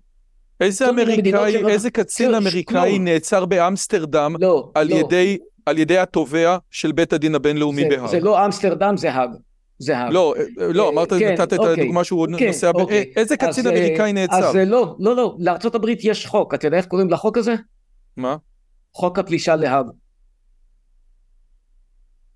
איזה 0.60 0.88
אמריקאי, 0.88 1.66
איזה 1.68 1.90
קצין 1.90 2.34
אמריקאי 2.34 2.98
נעצר 2.98 3.44
באמסטרדם 3.44 4.34
לא, 4.40 4.70
על, 4.74 4.88
לא. 4.90 4.94
ידי, 4.94 5.38
על 5.66 5.78
ידי 5.78 5.98
התובע 5.98 6.56
של 6.70 6.92
בית 6.92 7.12
הדין 7.12 7.34
הבינלאומי 7.34 7.84
בהאג? 7.84 8.10
זה 8.10 8.20
לא 8.20 8.46
אמסטרדם, 8.46 8.96
זה 8.96 9.12
האג. 9.12 9.30
זהב. 9.78 10.12
לא, 10.12 10.35
לא, 10.56 10.88
אמרת, 10.88 11.12
כן, 11.12 11.32
נתת 11.32 11.52
אוקיי, 11.52 11.72
את 11.72 11.78
הדוגמה 11.78 12.04
שהוא 12.04 12.26
כן, 12.38 12.46
נוסע, 12.46 12.70
אוקיי. 12.74 13.12
איזה 13.16 13.37
קצין 13.37 13.66
אז, 13.66 13.72
אמריקאי 13.72 14.12
נעצר? 14.12 14.37
אז 14.37 14.56
לא, 14.56 14.96
לא, 14.98 15.16
לא, 15.16 15.37
לארה"ב 15.38 15.88
יש 16.02 16.26
חוק, 16.26 16.54
אתה 16.54 16.66
יודע 16.66 16.76
איך 16.76 16.87
קוראים 16.87 17.11
לחוק 17.11 17.38
הזה? 17.38 17.54
מה? 18.16 18.37
חוק 18.94 19.18
הפלישה 19.18 19.56
להאג. 19.56 19.87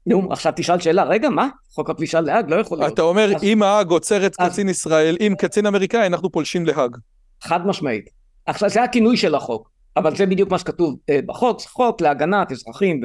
נו, 0.07 0.33
עכשיו 0.33 0.53
תשאל 0.57 0.81
שאלה, 0.81 1.05
רגע, 1.05 1.29
מה? 1.29 1.49
חוק 1.75 1.91
הפלישה 1.91 2.21
להאג 2.21 2.51
לא 2.51 2.57
יכול 2.57 2.79
להיות. 2.79 2.95
אתה 2.95 3.03
אומר, 3.03 3.37
אז, 3.37 3.43
אם 3.43 3.63
האג 3.63 3.91
עוצר 3.91 4.27
את 4.27 4.37
קצין 4.37 4.69
ישראל, 4.69 5.17
אם 5.21 5.35
קצין 5.39 5.67
אמריקאי, 5.67 6.07
אנחנו 6.07 6.33
פולשים 6.33 6.67
להאג. 6.67 6.97
חד 7.43 7.67
משמעית. 7.67 8.09
עכשיו, 8.47 8.69
זה 8.69 8.83
הכינוי 8.83 9.17
של 9.17 9.35
החוק, 9.35 9.71
אבל 9.97 10.17
זה 10.17 10.27
בדיוק 10.27 10.51
מה 10.51 10.59
שכתוב 10.59 10.97
אה, 11.11 11.21
בחוק, 11.27 11.61
חוק 11.61 12.01
להגנת 12.01 12.53
אזרחים 12.53 13.01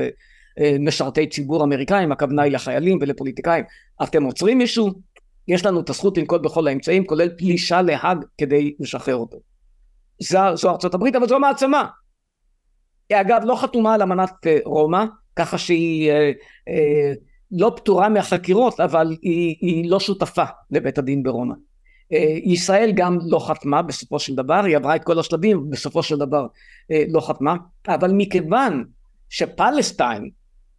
ומשרתי 0.61 1.27
ציבור 1.27 1.63
אמריקאים, 1.63 2.11
הכוונה 2.11 2.41
היא 2.41 2.51
לחיילים 2.51 2.97
ולפוליטיקאים. 3.01 3.63
אתם 4.03 4.23
עוצרים 4.23 4.57
מישהו, 4.57 4.91
יש 5.47 5.65
לנו 5.65 5.79
את 5.79 5.89
הזכות 5.89 6.17
לנקוט 6.17 6.41
בכל 6.41 6.67
האמצעים, 6.67 7.05
כולל 7.05 7.29
פלישה 7.37 7.81
להאג 7.81 8.25
כדי 8.37 8.73
לשחרר 8.79 9.15
אותו. 9.15 9.37
זו, 10.19 10.39
זו 10.55 10.69
ארצות 10.69 10.93
הברית, 10.93 11.15
אבל 11.15 11.27
זו 11.27 11.39
מעצמה. 11.39 11.87
אגב, 13.13 13.41
לא 13.43 13.55
חתומה 13.55 13.93
על 13.93 14.01
אמנת 14.01 14.47
אה, 14.47 14.57
רומא, 14.65 15.05
ככה 15.35 15.57
שהיא 15.57 16.11
אה, 16.11 16.31
אה, 16.67 17.13
לא 17.51 17.73
פטורה 17.75 18.09
מהחקירות, 18.09 18.79
אבל 18.79 19.15
היא, 19.21 19.55
היא 19.61 19.89
לא 19.89 19.99
שותפה 19.99 20.43
לבית 20.71 20.97
הדין 20.97 21.23
ברומא. 21.23 21.53
אה, 22.13 22.37
ישראל 22.43 22.91
גם 22.95 23.17
לא 23.25 23.39
חתמה 23.47 23.81
בסופו 23.81 24.19
של 24.19 24.35
דבר, 24.35 24.63
היא 24.65 24.77
עברה 24.77 24.95
את 24.95 25.03
כל 25.03 25.19
השלבים, 25.19 25.69
בסופו 25.69 26.03
של 26.03 26.17
דבר 26.17 26.47
אה, 26.91 27.03
לא 27.07 27.19
חתמה, 27.19 27.55
אבל 27.87 28.11
מכיוון 28.13 28.85
שפלסטיין 29.29 30.29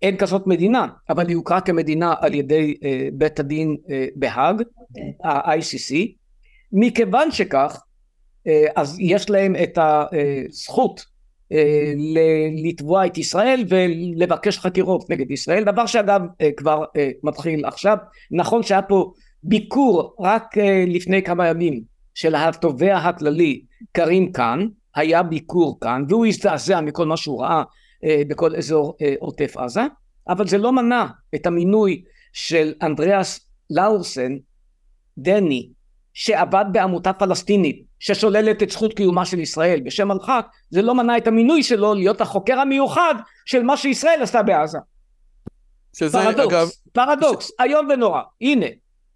אין 0.03 0.17
כזאת 0.17 0.47
מדינה, 0.47 0.87
אבל 1.11 1.29
היא 1.29 1.37
הוכרה 1.37 1.61
כמדינה 1.61 2.15
על 2.21 2.35
ידי 2.35 2.75
אה, 2.85 3.09
בית 3.12 3.41
הדין 3.41 3.77
בהאג, 4.17 4.62
ה-ICC, 5.25 5.95
מכיוון 6.73 7.31
שכך, 7.31 7.83
אז 8.77 8.97
יש 9.01 9.31
להם 9.31 9.57
את 9.62 9.79
הזכות 9.79 11.05
לתבוע 12.65 13.07
את 13.07 13.19
ישראל 13.19 13.65
ולבקש 13.69 14.59
חקירות 14.59 15.11
נגד 15.11 15.31
ישראל, 15.31 15.65
דבר 15.65 15.87
שאגב 15.87 16.21
כבר 16.57 16.85
מתחיל 17.23 17.65
עכשיו, 17.65 17.97
נכון 18.31 18.62
שהיה 18.62 18.83
פה 18.83 19.12
ביקור 19.43 20.17
רק 20.21 20.59
אה, 20.59 20.85
לפני 20.87 21.23
כמה 21.23 21.49
ימים 21.49 21.83
של 22.15 22.35
התובע 22.35 22.97
הכללי 22.97 23.62
קרים 23.93 24.33
כאן, 24.33 24.67
היה 24.95 25.23
ביקור 25.23 25.81
כאן 25.81 26.05
והוא 26.09 26.27
הזדעזע 26.27 26.81
מכל 26.81 27.07
מה 27.07 27.17
שהוא 27.17 27.43
ראה. 27.43 27.51
אה, 27.57 27.62
בכל 28.05 28.57
אזור 28.57 28.97
אה, 29.03 29.15
עוטף 29.19 29.57
עזה, 29.57 29.83
אבל 30.29 30.47
זה 30.47 30.59
לא 30.59 30.73
מנע 30.73 31.07
את 31.35 31.47
המינוי 31.47 32.05
של 32.33 32.75
אנדריאס 32.83 33.47
לאורסן, 33.71 34.37
דני, 35.19 35.71
שעבד 36.15 36.65
בעמותה 36.73 37.12
פלסטינית 37.12 37.85
ששוללת 37.99 38.62
את 38.62 38.71
זכות 38.71 38.95
קיומה 38.95 39.25
של 39.25 39.41
ישראל. 39.41 39.81
בשם 39.81 40.09
מלחק, 40.09 40.47
זה 40.71 40.83
לא 40.83 40.95
מנע 40.95 41.17
את 41.17 41.27
המינוי 41.27 41.62
שלו 41.62 41.95
להיות 41.95 42.21
החוקר 42.21 42.59
המיוחד 42.59 43.15
של 43.47 43.62
מה 43.62 43.77
שישראל 43.77 44.23
עשתה 44.23 44.43
בעזה. 44.43 44.79
שזה 45.97 46.19
פרדוקס, 46.19 46.53
אגב... 46.53 46.69
פרדוקס, 46.93 47.47
ש... 47.47 47.51
איום 47.61 47.88
ונורא, 47.91 48.23
הנה 48.41 48.67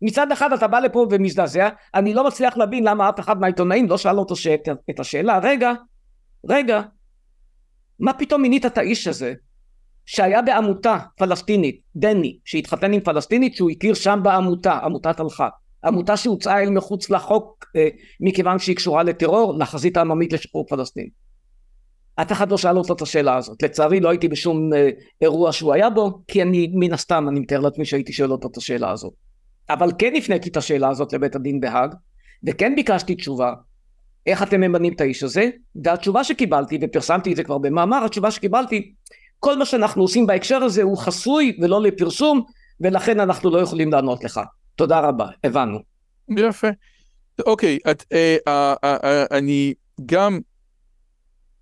מצד 0.03 0.33
אחד 0.33 0.53
אתה 0.53 0.69
בא 0.69 0.79
לפה 0.79 1.07
ומזדעזע, 1.11 1.69
אני 1.95 2.15
לא 2.15 2.27
מצליח 2.27 2.57
להבין 2.57 2.89
למה 2.89 3.09
אף 3.09 3.21
אחד 3.21 3.41
מהעיתונאים 3.41 3.89
לא 3.89 3.99
שאל 3.99 4.19
אותו 4.19 4.37
ש... 4.37 4.47
את 4.91 5.01
השאלה, 5.01 5.39
רגע, 5.43 5.73
רגע, 6.49 6.83
מה 8.01 8.13
פתאום 8.13 8.43
מינית 8.43 8.67
את 8.67 8.79
האיש 8.79 9.07
הזה, 9.07 9.35
שהיה 10.07 10.43
בעמותה 10.43 10.99
פלסטינית, 11.17 11.81
דני, 11.97 12.39
שהתחתן 12.45 12.93
עם 12.93 13.01
פלסטינית 13.01 13.57
שהוא 13.57 13.71
הכיר 13.71 13.95
שם 13.95 14.21
בעמותה, 14.23 14.73
עמותת 14.73 15.21
אלחק, 15.21 15.51
עמותה 15.85 16.17
שהוצאה 16.17 16.63
אל 16.63 16.71
מחוץ 16.71 17.11
לחוק 17.11 17.65
אה, 17.77 17.89
מכיוון 18.21 18.59
שהיא 18.59 18.77
קשורה 18.77 19.03
לטרור, 19.03 19.59
לחזית 19.59 19.97
העממית 19.97 20.33
לשחרור 20.33 20.67
פלסטין. 20.67 21.09
אף 22.17 22.33
אחד 22.33 22.51
לא 22.51 22.59
שאל 22.59 22.79
אותו 22.79 22.95
את 22.95 23.03
השאלה 23.03 23.37
הזאת. 23.37 23.63
לצערי 23.63 24.01
לא 24.01 24.09
הייתי 24.09 24.29
בשום 24.29 24.73
אה, 24.75 24.91
אירוע 25.21 25.53
שהוא 25.53 25.73
היה 25.73 25.91
בו, 25.91 26.21
כי 26.29 26.43
אני 26.43 26.71
מן 26.75 26.93
הסתם, 26.93 27.29
אני 27.29 27.41
מתאר 27.41 27.61
לעצמי 27.61 27.85
שהייתי 27.85 28.13
שואל 28.13 28.33
אותו 28.33 28.49
את 28.49 28.57
השאלה 28.57 28.91
הזאת. 28.91 29.13
אבל 29.71 29.93
כן 29.99 30.13
הפניתי 30.17 30.49
את 30.49 30.57
השאלה 30.57 30.89
הזאת 30.89 31.13
לבית 31.13 31.37
הדין 31.37 31.61
בהאג, 31.61 31.95
וכן 32.47 32.73
ביקשתי 32.77 33.15
תשובה, 33.15 33.53
איך 34.27 34.43
אתם 34.43 34.61
ממנים 34.61 34.93
את 34.93 35.01
האיש 35.01 35.23
הזה, 35.23 35.51
והתשובה 35.85 36.25
שקיבלתי, 36.25 36.79
ופרסמתי 36.83 37.31
את 37.31 37.37
זה 37.37 37.45
כבר 37.45 37.59
במאמר, 37.59 38.05
התשובה 38.05 38.31
שקיבלתי, 38.31 38.93
כל 39.41 39.59
מה 39.59 39.65
שאנחנו 39.65 40.03
עושים 40.03 40.27
בהקשר 40.27 40.57
הזה 40.57 40.83
הוא 40.83 40.99
חסוי 40.99 41.57
ולא 41.63 41.83
לפרסום, 41.83 42.43
ולכן 42.81 43.21
אנחנו 43.21 43.51
לא 43.51 43.59
יכולים 43.59 43.93
לענות 43.93 44.25
לך. 44.25 44.41
תודה 44.77 45.01
רבה, 45.01 45.27
הבנו. 45.45 45.79
יפה. 46.37 46.69
אוקיי, 47.47 47.79
את, 47.91 48.05
אה, 48.13 48.37
אה, 48.49 48.75
אה, 48.85 48.97
אה, 49.05 49.25
אני 49.31 49.75
גם, 50.07 50.41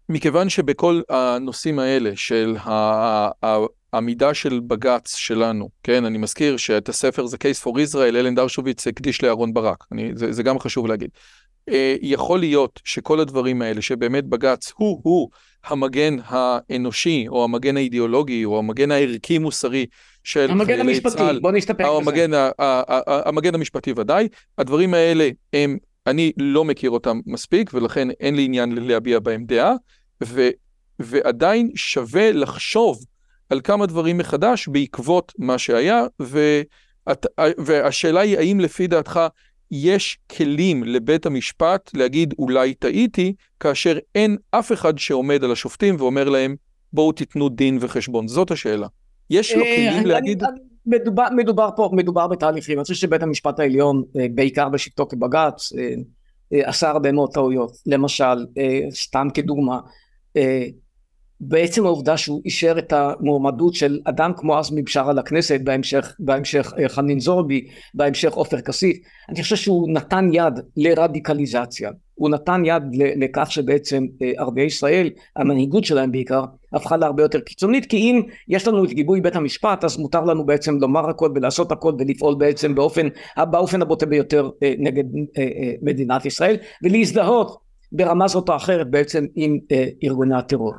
מכיוון 0.09 0.48
שבכל 0.48 1.00
הנושאים 1.09 1.79
האלה 1.79 2.11
של 2.14 2.57
העמידה 3.92 4.35
של 4.35 4.61
בג"ץ 4.66 5.16
שלנו, 5.16 5.68
כן, 5.83 6.05
אני 6.05 6.18
מזכיר 6.18 6.57
שאת 6.57 6.88
הספר 6.88 7.27
זה 7.27 7.37
Case 7.37 7.64
for 7.64 7.70
Israel, 7.70 8.16
אלן 8.16 8.35
דרשוביץ 8.35 8.87
הקדיש 8.87 9.22
לאהרון 9.22 9.55
ברק, 9.55 9.85
אני, 9.92 10.11
זה, 10.14 10.33
זה 10.33 10.42
גם 10.42 10.59
חשוב 10.59 10.87
להגיד. 10.87 11.11
אה, 11.68 11.96
יכול 12.03 12.38
להיות 12.40 12.81
שכל 12.85 13.20
הדברים 13.20 13.62
האלה, 13.62 13.83
שבאמת 13.83 14.24
בג"ץ 14.24 14.72
הוא-הוא 14.77 15.31
המגן 15.64 16.16
האנושי, 16.27 17.24
או 17.29 17.44
המגן 17.44 17.77
האידיאולוגי, 17.77 18.44
או 18.44 18.59
המגן 18.59 18.90
הערכי-מוסרי 18.90 19.87
של 20.24 20.50
המגן 20.50 20.81
המשפטי, 20.81 21.16
צה"ל, 21.16 21.40
בוא 21.40 21.53
נסתפק 21.53 21.81
בזה. 21.81 21.88
המגן, 21.88 22.31
המגן 23.07 23.55
המשפטי 23.55 23.92
ודאי, 23.96 24.29
הדברים 24.59 24.94
האלה 24.94 25.29
הם, 25.53 25.79
אני 26.07 26.33
לא 26.37 26.64
מכיר 26.64 26.90
אותם 26.90 27.20
מספיק, 27.27 27.70
ולכן 27.74 28.11
אין 28.11 28.35
לי 28.35 28.44
עניין 28.44 28.72
להביע 28.72 29.18
בהם 29.18 29.44
דעה, 29.44 29.74
ו, 30.24 30.48
ועדיין 30.98 31.70
שווה 31.74 32.33
לחשוב 32.33 33.05
על 33.50 33.61
כמה 33.61 33.87
דברים 33.87 34.18
מחדש 34.18 34.68
בעקבות 34.68 35.33
מה 35.38 35.59
שהיה, 35.59 36.05
ואת, 36.20 37.27
והשאלה 37.59 38.20
היא 38.20 38.38
האם 38.38 38.61
לפי 38.61 38.87
דעתך 38.87 39.20
יש 39.70 40.18
כלים 40.37 40.85
לבית 40.85 41.27
המשפט 41.27 41.90
להגיד 41.94 42.35
אולי 42.38 42.74
טעיתי, 42.74 43.35
כאשר 43.61 43.98
אין 44.14 44.37
אף 44.50 44.72
אחד 44.72 44.98
שעומד 44.98 45.44
על 45.44 45.53
השופטים 45.53 45.96
ואומר 45.98 46.29
להם 46.29 46.57
בואו 46.92 47.12
תיתנו 47.12 47.48
דין 47.48 47.79
וחשבון. 47.81 48.29
זאת 48.29 48.50
השאלה. 48.50 48.87
יש 49.31 49.55
לו 49.55 49.64
אה, 49.64 49.77
כלים 49.77 50.07
להגיד... 50.07 50.42
מדובר, 50.87 51.27
מדובר 51.37 51.68
פה, 51.77 51.90
מדובר 51.92 52.27
בתהליכים. 52.27 52.79
אני 52.79 52.83
חושב 52.83 52.94
שבית 52.94 53.22
המשפט 53.22 53.61
העליון, 53.61 54.03
אה, 54.16 54.27
בעיקר 54.35 54.68
בשבתו 54.68 55.07
כבג"ץ, 55.07 55.72
אה, 55.72 55.94
עשה 56.53 56.90
הרבה 56.90 57.12
מאוד 57.12 57.31
טעויות. 57.33 57.72
למשל, 57.87 58.46
סתם 58.90 59.29
כדוגמה, 59.35 59.81
בעצם 61.40 61.86
העובדה 61.86 62.16
שהוא 62.16 62.42
אישר 62.44 62.74
את 62.78 62.92
המועמדות 62.92 63.74
של 63.74 64.00
אדם 64.04 64.32
כמו 64.36 64.58
עזמי 64.58 64.82
בשארה 64.82 65.12
לכנסת, 65.12 65.60
בהמשך, 65.64 66.14
בהמשך 66.18 66.72
אה, 66.78 66.88
חנין 66.88 67.20
זורבי, 67.20 67.66
בהמשך 67.94 68.32
עופר 68.32 68.60
כסיף, 68.60 68.96
אני 69.28 69.42
חושב 69.42 69.56
שהוא 69.56 69.92
נתן 69.92 70.28
יד 70.32 70.60
לרדיקליזציה, 70.76 71.90
הוא 72.14 72.30
נתן 72.30 72.62
יד 72.64 72.82
לכך 72.92 73.52
שבעצם 73.52 74.06
אה, 74.22 74.32
ערביי 74.36 74.64
ישראל, 74.64 75.10
המנהיגות 75.36 75.84
שלהם 75.84 76.12
בעיקר, 76.12 76.44
הפכה 76.72 76.96
להרבה 76.96 77.22
יותר 77.22 77.40
קיצונית, 77.40 77.86
כי 77.86 77.96
אם 77.96 78.22
יש 78.48 78.68
לנו 78.68 78.84
את 78.84 78.92
גיבוי 78.92 79.20
בית 79.20 79.36
המשפט, 79.36 79.84
אז 79.84 79.98
מותר 79.98 80.24
לנו 80.24 80.46
בעצם 80.46 80.76
לומר 80.76 81.10
הכל 81.10 81.30
ולעשות 81.34 81.72
הכל 81.72 81.92
ולפעול 81.98 82.34
בעצם 82.34 82.74
באופן, 82.74 83.08
באופן 83.50 83.82
הבוטה 83.82 84.06
ביותר 84.06 84.50
אה, 84.62 84.74
נגד 84.78 85.04
מדינת 85.82 86.26
ישראל, 86.26 86.56
ולהזדהות 86.82 87.56
ברמה 87.92 88.28
זאת 88.28 88.48
או 88.48 88.56
אחרת 88.56 88.90
בעצם 88.90 89.26
עם 89.35 89.58
ארגוני 90.04 90.38
הטרור. 90.38 90.74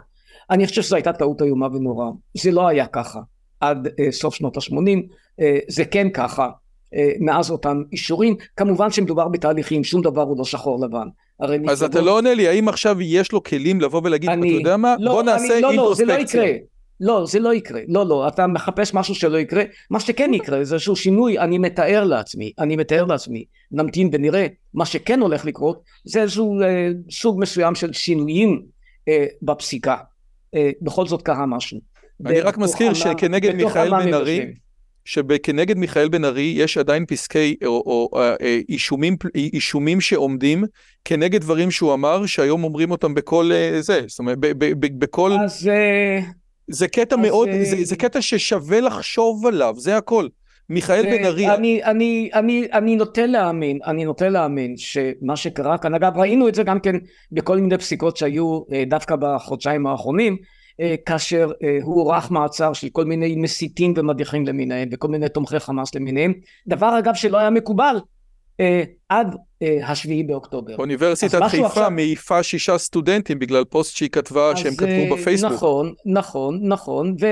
אני 0.50 0.68
חושב 0.68 0.82
שזו 0.82 0.96
הייתה 0.96 1.14
טעות 1.14 1.42
איומה 1.42 1.68
ונוראה. 1.68 2.10
זה 2.38 2.52
לא 2.52 2.68
היה 2.68 2.88
ככה 2.88 3.20
עד 3.60 3.88
uh, 3.88 3.92
סוף 4.12 4.36
שנות 4.36 4.58
ה-80, 4.58 4.74
uh, 4.74 5.44
זה 5.68 5.86
כן 5.86 6.10
ככה 6.10 6.50
uh, 6.50 6.98
מאז 7.20 7.52
אותם 7.52 7.84
אישורים. 7.92 8.36
כמובן 8.58 8.92
שמדובר 8.92 9.28
בתהליכים, 9.28 9.84
שום 9.84 10.02
דבר 10.02 10.22
הוא 10.22 10.38
לא 10.38 10.46
שחור 10.46 10.86
לבן. 10.86 11.08
אז 11.40 11.50
מפלגות... 11.52 11.84
אתה 11.84 12.02
לא 12.02 12.18
עונה 12.18 12.34
לי, 12.34 12.48
האם 12.48 12.70
עכשיו 12.70 13.02
יש 13.02 13.32
לו 13.32 13.44
כלים 13.44 13.82
לבוא 13.82 14.02
ולהגיד, 14.04 14.30
אני... 14.30 14.50
אתה 14.50 14.58
יודע 14.58 14.78
מה, 14.78 14.96
לא, 15.00 15.12
בוא 15.12 15.24
נעשה 15.24 15.54
אני, 15.54 15.62
לא, 15.62 15.70
אינטרוספקציה. 15.70 16.14
לא, 16.18 16.26
זה 16.26 16.38
לא 16.38 16.44
יקרה. 16.44 16.58
לא, 17.00 17.26
זה 17.26 17.40
לא 17.40 17.54
יקרה. 17.54 17.82
לא, 17.88 18.06
לא, 18.06 18.28
אתה 18.28 18.48
מחפש 18.48 18.94
משהו 18.94 19.16
שלא 19.16 19.38
יקרה. 19.38 19.64
מה 19.90 20.00
שכן 20.00 20.34
יקרה 20.34 20.64
זה 20.64 20.76
איזשהו 20.76 20.96
שינוי, 20.96 21.40
אני 21.40 21.58
מתאר 21.58 22.04
לעצמי, 22.04 22.52
אני 22.60 22.76
מתאר 22.76 23.06
לעצמי. 23.06 23.46
נמתין 23.72 24.10
ונראה. 24.14 24.48
מה 24.74 24.86
שכן 24.86 25.20
הולך 25.20 25.46
לקרות, 25.46 25.84
זה 26.04 26.22
איזשהו 26.22 26.62
אה, 26.62 26.90
סוג 27.12 27.40
מסוים 27.40 27.76
של 27.76 27.94
שינויים 27.94 28.62
אה, 29.08 29.26
בפסיקה. 29.42 29.98
אה, 30.56 30.72
בכל 30.82 31.08
זאת 31.08 31.22
קרה 31.22 31.46
משהו. 31.46 31.80
אני 32.26 32.42
רק 32.42 32.58
מזכיר 32.58 32.94
שכנגד 32.94 33.56
מיכאל 33.56 33.90
בן 33.90 34.14
ארי, 34.14 34.54
שכנגד 35.06 35.78
מיכאל 35.78 36.10
בן 36.10 36.26
ארי 36.26 36.54
יש 36.58 36.78
עדיין 36.78 37.06
פסקי 37.06 37.56
או, 37.66 37.70
או 37.70 38.10
אה, 38.20 38.36
אה, 38.42 38.60
אישומים, 38.70 39.16
אישומים 39.36 40.02
שעומדים 40.02 40.64
כנגד 41.06 41.42
דברים 41.42 41.72
שהוא 41.72 41.94
אמר, 41.94 42.26
שהיום 42.26 42.64
אומרים 42.64 42.92
אותם 42.92 43.14
בכל 43.14 43.52
זה, 43.80 44.02
זאת 44.08 44.20
אומרת, 44.20 44.38
בכל... 44.98 45.32
אז... 45.32 45.70
זה 46.68 46.88
קטע 46.88 47.16
אז, 47.16 47.22
מאוד, 47.22 47.50
זה, 47.64 47.78
זה 47.84 47.96
קטע 47.96 48.22
ששווה 48.22 48.82
לחשוב 48.82 49.46
עליו, 49.46 49.76
זה 49.78 49.98
הכל. 49.98 50.28
מיכאל 50.70 51.04
בן 51.04 51.26
ארי. 51.26 51.56
אני, 51.56 51.84
אני, 51.84 52.30
אני, 52.34 52.68
אני 52.74 52.96
נוטה 52.96 53.26
להאמין, 53.26 53.80
אני 53.86 54.06
נוטה 54.06 54.30
להאמין 54.30 54.78
שמה 54.78 55.36
שקרה 55.36 55.78
כאן, 55.78 55.94
אגב 55.94 56.18
ראינו 56.18 56.48
את 56.48 56.56
זה 56.56 56.64
גם 56.64 56.80
כן 56.80 56.96
בכל 57.32 57.58
מיני 57.58 57.78
פסיקות 57.78 58.18
שהיו 58.18 58.62
אה, 58.72 58.84
דווקא 58.88 59.16
בחודשיים 59.16 59.88
האחרונים, 59.88 60.38
אה, 60.80 60.96
כאשר 61.06 61.52
אה, 61.64 61.78
הוא 61.82 62.02
עורך 62.02 62.32
מעצר 62.32 62.74
של 62.74 62.90
כל 62.90 63.06
מיני 63.06 63.36
מסיתים 63.36 63.94
ומדיחים 63.98 64.48
למיניהם 64.48 64.90
וכל 64.92 65.08
מיני 65.08 65.30
תומכי 65.30 65.60
חמאס 65.60 65.96
למיניהם, 65.96 66.34
דבר 66.68 67.00
אגב 67.00 67.14
שלא 67.14 67.38
היה 67.38 67.50
מקובל 67.50 67.96
עד 69.10 69.36
השביעי 69.84 70.24
באוקטובר. 70.24 70.76
אוניברסיטת 70.76 71.42
חיפה 71.48 71.66
עכשיו... 71.66 71.92
מעיפה 71.92 72.44
שישה 72.44 72.78
סטודנטים 72.78 73.40
בגלל 73.40 73.64
פוסט 73.64 73.98
שהיא 73.98 74.10
כתבה 74.10 74.56
שהם 74.56 74.76
כתבו 74.76 75.16
בפייסבוק. 75.16 75.52
נכון, 75.52 75.94
נכון, 76.06 76.60
נכון, 76.64 77.16
ו... 77.22 77.26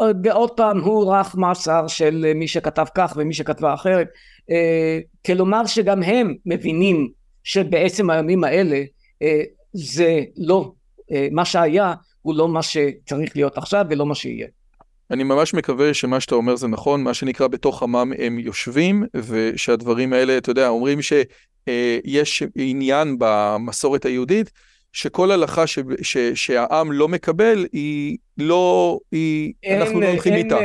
ו... 0.00 0.04
ועוד 0.24 0.50
פעם 0.50 0.80
הוא 0.80 1.14
רך 1.14 1.34
מאסר 1.34 1.86
של 1.86 2.32
מי 2.34 2.48
שכתב 2.48 2.86
כך 2.94 3.14
ומי 3.16 3.34
שכתבה 3.34 3.74
אחרת 3.74 4.08
אה, 4.50 4.98
כלומר 5.26 5.66
שגם 5.66 6.02
הם 6.02 6.34
מבינים 6.46 7.08
שבעצם 7.44 8.10
הימים 8.10 8.44
האלה 8.44 8.82
אה, 9.22 9.42
זה 9.72 10.20
לא 10.36 10.72
אה, 11.12 11.28
מה 11.30 11.44
שהיה 11.44 11.94
הוא 12.22 12.34
לא 12.34 12.48
מה 12.48 12.62
שצריך 12.62 13.36
להיות 13.36 13.58
עכשיו 13.58 13.86
ולא 13.90 14.06
מה 14.06 14.14
שיהיה. 14.14 14.46
אני 15.10 15.24
ממש 15.24 15.54
מקווה 15.54 15.94
שמה 15.94 16.20
שאתה 16.20 16.34
אומר 16.34 16.56
זה 16.56 16.68
נכון, 16.68 17.02
מה 17.02 17.14
שנקרא 17.14 17.46
בתוך 17.46 17.82
עמם 17.82 18.12
הם 18.18 18.38
יושבים, 18.38 19.04
ושהדברים 19.14 20.12
האלה, 20.12 20.38
אתה 20.38 20.50
יודע, 20.50 20.68
אומרים 20.68 20.98
שיש 21.02 22.42
עניין 22.56 23.16
במסורת 23.18 24.04
היהודית, 24.04 24.50
שכל 24.96 25.30
הלכה 25.30 25.66
ש, 25.66 25.78
ש, 26.02 26.16
שהעם 26.18 26.92
לא 26.92 27.08
מקבל, 27.08 27.66
היא 27.72 28.16
לא, 28.38 28.98
היא, 29.12 29.52
אין, 29.62 29.80
אנחנו 29.80 30.00
לא 30.00 30.06
הולכים 30.06 30.32
איתה. 30.34 30.58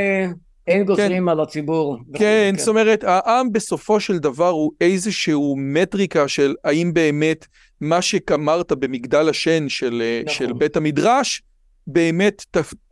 אין 0.66 0.84
גוזרים 0.84 1.22
כן, 1.22 1.28
על 1.28 1.40
הציבור. 1.40 1.98
כן, 2.14 2.54
זאת 2.58 2.68
אומרת, 2.68 3.04
העם 3.04 3.52
בסופו 3.52 4.00
של 4.00 4.18
דבר 4.18 4.48
הוא 4.48 4.72
איזשהו 4.80 5.56
מטריקה 5.58 6.28
של 6.28 6.54
האם 6.64 6.92
באמת 6.92 7.46
מה 7.80 8.02
שאמרת 8.02 8.72
במגדל 8.72 9.28
השן 9.28 9.68
של, 9.68 10.02
נכון. 10.24 10.34
של 10.34 10.52
בית 10.52 10.76
המדרש, 10.76 11.42
באמת 11.86 12.44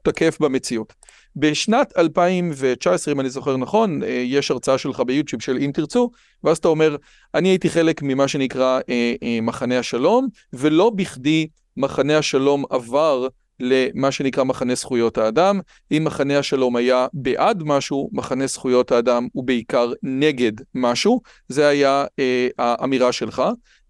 תקף 0.02 0.40
במציאות. 0.40 0.92
בשנת 1.36 1.92
2019, 1.98 3.14
אם 3.14 3.20
אני 3.20 3.30
זוכר 3.30 3.56
נכון, 3.56 4.02
אה, 4.02 4.08
יש 4.08 4.50
הרצאה 4.50 4.78
שלך 4.78 5.00
ביוטיוב 5.00 5.42
של 5.42 5.58
אם 5.60 5.70
תרצו, 5.74 6.10
ואז 6.44 6.58
אתה 6.58 6.68
אומר, 6.68 6.96
אני 7.34 7.48
הייתי 7.48 7.70
חלק 7.70 8.02
ממה 8.02 8.28
שנקרא 8.28 8.80
אה, 8.88 9.14
אה, 9.22 9.38
מחנה 9.42 9.78
השלום, 9.78 10.28
ולא 10.52 10.90
בכדי 10.90 11.46
מחנה 11.76 12.18
השלום 12.18 12.64
עבר 12.70 13.28
למה 13.60 14.12
שנקרא 14.12 14.44
מחנה 14.44 14.74
זכויות 14.74 15.18
האדם. 15.18 15.60
אם 15.92 16.02
מחנה 16.04 16.38
השלום 16.38 16.76
היה 16.76 17.06
בעד 17.12 17.62
משהו, 17.62 18.10
מחנה 18.12 18.46
זכויות 18.46 18.92
האדם 18.92 19.28
הוא 19.32 19.44
בעיקר 19.44 19.92
נגד 20.02 20.52
משהו. 20.74 21.20
זה 21.48 21.68
היה 21.68 22.04
אה, 22.18 22.48
האמירה 22.58 23.12
שלך. 23.12 23.42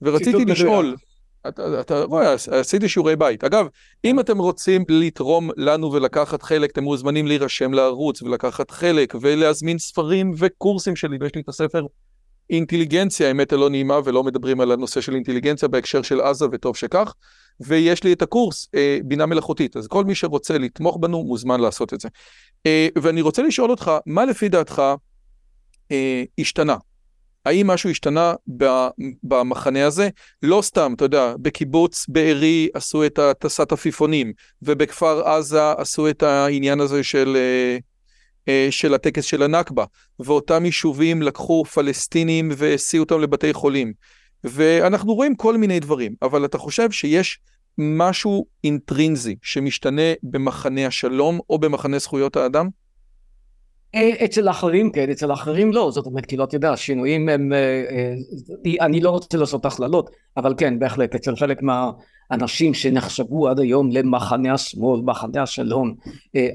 ורציתי 0.03 0.45
לשאול... 0.45 0.85
מדויק. 0.85 1.10
אתה, 1.49 1.81
אתה 1.81 2.03
רואה, 2.03 2.33
עשיתי 2.33 2.89
שיעורי 2.89 3.17
בית. 3.17 3.45
אגב, 3.45 3.67
אם 4.05 4.21
אתם 4.21 4.39
רוצים 4.39 4.85
לתרום 4.89 5.51
לנו 5.57 5.93
ולקחת 5.93 6.43
חלק, 6.43 6.71
אתם 6.71 6.85
מוזמנים 6.85 7.27
להירשם 7.27 7.73
לערוץ 7.73 8.23
ולקחת 8.23 8.71
חלק 8.71 9.15
ולהזמין 9.21 9.79
ספרים 9.79 10.33
וקורסים 10.39 10.97
שלי, 10.97 11.17
ויש 11.21 11.35
לי 11.35 11.41
את 11.41 11.49
הספר 11.49 11.87
אינטליגנציה, 12.51 13.29
האמת 13.29 13.53
הלא 13.53 13.71
נעימה, 13.71 13.99
ולא 14.05 14.25
מדברים 14.25 14.61
על 14.61 14.73
הנושא 14.73 15.01
של 15.01 15.15
אינטליגנציה 15.15 15.69
בהקשר 15.69 16.03
של 16.03 16.21
עזה, 16.21 16.47
וטוב 16.53 16.77
שכך. 16.77 17.15
ויש 17.61 18.05
לי 18.05 18.13
את 18.13 18.23
הקורס 18.23 18.69
אה, 18.75 18.99
בינה 19.05 19.27
מלאכותית, 19.27 19.77
אז 19.77 19.87
כל 19.87 20.05
מי 20.05 20.15
שרוצה 20.15 20.59
לתמוך 20.59 20.97
בנו 21.01 21.25
מוזמן 21.25 21.61
לעשות 21.61 21.95
את 21.95 22.01
זה. 22.01 22.09
אה, 22.67 22.89
ואני 23.03 23.21
רוצה 23.21 23.43
לשאול 23.43 23.71
אותך, 23.71 23.91
מה 24.07 24.25
לפי 24.25 24.49
דעתך 24.49 24.83
אה, 25.93 26.25
השתנה 26.39 26.77
האם 27.47 27.67
משהו 27.67 27.91
השתנה 27.91 28.35
במחנה 29.23 29.87
הזה? 29.87 30.09
לא 30.43 30.63
סתם, 30.63 30.93
אתה 30.97 31.05
יודע, 31.05 31.35
בקיבוץ 31.39 32.07
בארי 32.09 32.69
עשו 32.75 33.07
את 33.07 33.19
הטסת 33.19 33.73
עפיפונים, 33.73 34.33
ובכפר 34.63 35.29
עזה 35.29 35.73
עשו 35.73 36.09
את 36.09 36.23
העניין 36.23 36.81
הזה 36.81 37.03
של, 37.03 37.37
אה, 37.37 37.79
אה, 38.49 38.69
של 38.71 38.95
הטקס 38.95 39.25
של 39.25 39.43
הנכבה, 39.43 39.85
ואותם 40.21 40.65
יישובים 40.65 41.23
לקחו 41.23 41.65
פלסטינים 41.65 42.51
והסיעו 42.57 43.05
אותם 43.05 43.21
לבתי 43.21 43.53
חולים. 43.53 43.93
ואנחנו 44.45 45.15
רואים 45.15 45.35
כל 45.35 45.57
מיני 45.57 45.81
דברים, 45.81 46.15
אבל 46.23 46.45
אתה 46.45 46.59
חושב 46.59 46.91
שיש 46.91 47.39
משהו 47.79 48.47
אינטרינזי 48.65 49.37
שמשתנה 49.43 50.13
במחנה 50.23 50.87
השלום 50.87 51.41
או 51.51 51.59
במחנה 51.59 51.99
זכויות 51.99 52.37
האדם? 52.37 52.69
אה, 53.95 54.25
אצל 54.25 54.49
אחרים 54.49 54.93
כן, 54.93 55.11
אצל 55.11 55.33
אחרים 55.33 55.73
לא, 55.73 55.91
זאת 55.91 56.07
אומרת, 56.07 56.27
כי 56.27 56.37
לא 56.37 56.47
תדע, 56.47 56.77
שינויים 56.77 57.29
הם, 57.29 57.53
אה, 57.53 57.85
אה, 58.67 58.87
אני 58.87 59.01
לא 59.01 59.11
רוצה 59.11 59.39
לעשות 59.39 59.65
הכללות, 59.65 60.11
אבל 60.37 60.55
כן, 60.59 60.79
בהחלט, 60.79 61.15
אצל 61.15 61.37
חלק 61.37 61.63
מהאנשים 61.63 62.75
שנחשבו 62.75 63.49
עד 63.49 63.61
היום 63.61 63.91
למחנה 63.91 64.55
השמאל, 64.55 65.01
מחנה 65.05 65.43
השלום, 65.43 65.95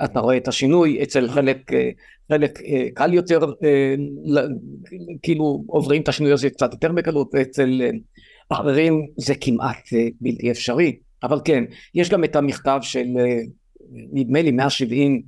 אתה 0.04 0.20
רואה 0.20 0.38
את 0.38 0.48
השינוי, 0.48 1.04
אצל 1.04 1.28
חלק, 1.28 1.72
חלק 2.32 2.60
קל 2.94 3.14
יותר, 3.14 3.40
כאילו 5.24 5.64
עוברים 5.68 6.02
את 6.02 6.08
השינוי 6.08 6.32
הזה 6.32 6.50
קצת 6.50 6.74
יותר 6.74 6.92
בקלות, 6.92 7.36
אצל 7.36 7.82
אחרים 8.50 9.08
זה 9.18 9.36
כמעט 9.36 9.90
בלתי 10.22 10.52
אפשרי, 10.52 10.96
אבל 11.24 11.40
כן, 11.46 11.64
יש 11.96 12.10
גם 12.10 12.24
את 12.24 12.36
המכתב 12.36 12.80
של 12.82 13.06
נדמה 13.92 14.42
לי 14.42 14.52
170 14.52 15.16
אה, 15.16 15.20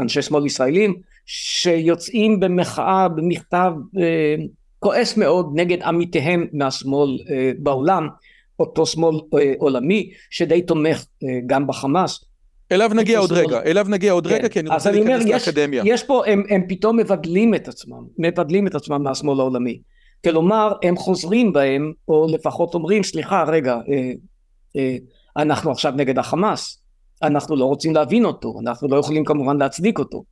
אנשי 0.00 0.22
שמאל 0.22 0.46
ישראלים 0.46 0.94
שיוצאים 1.26 2.40
במחאה 2.40 3.08
במכתב 3.08 3.72
אה, 4.00 4.34
כועס 4.78 5.16
מאוד 5.16 5.52
נגד 5.54 5.82
עמיתיהם 5.82 6.46
מהשמאל 6.52 7.18
אה, 7.30 7.52
בעולם 7.58 8.08
אותו 8.58 8.86
שמאל 8.86 9.16
עולמי 9.58 10.10
שדי 10.30 10.62
תומך 10.62 11.04
גם 11.46 11.66
בחמאס 11.66 12.24
אליו 12.72 12.90
נגיע 12.94 13.18
עוד 13.18 13.32
רגע, 13.32 13.62
אליו 13.62 13.86
נגיע 13.88 14.12
עוד 14.12 14.26
רגע, 14.26 14.42
כן. 14.42 14.48
כי 14.48 14.60
אני 14.60 14.68
רוצה 14.68 14.90
להיכנס 14.90 15.24
לאקדמיה. 15.24 15.82
יש 15.86 16.02
פה, 16.02 16.22
הם, 16.26 16.62
פתאום 16.68 16.96
מבדלים 16.96 17.54
את 17.54 17.68
עצמם, 17.68 18.04
מבדלים 18.18 18.66
את 18.66 18.74
עצמם 18.74 19.02
מהשמאל 19.02 19.40
העולמי. 19.40 19.80
כלומר, 20.24 20.72
הם 20.82 20.96
חוזרים 20.96 21.52
בהם, 21.52 21.92
או 22.08 22.26
לפחות 22.30 22.74
אומרים, 22.74 23.02
סליחה, 23.02 23.44
רגע, 23.44 23.74
אה, 23.74 24.12
אה, 24.76 24.96
אנחנו 25.36 25.70
עכשיו 25.70 25.92
נגד 25.96 26.18
החמאס, 26.18 26.81
אנחנו 27.22 27.56
לא 27.56 27.64
רוצים 27.64 27.94
להבין 27.94 28.24
אותו, 28.24 28.54
אנחנו 28.60 28.88
לא 28.88 28.96
יכולים 28.96 29.24
כמובן 29.24 29.56
להצדיק 29.58 29.98
אותו. 29.98 30.24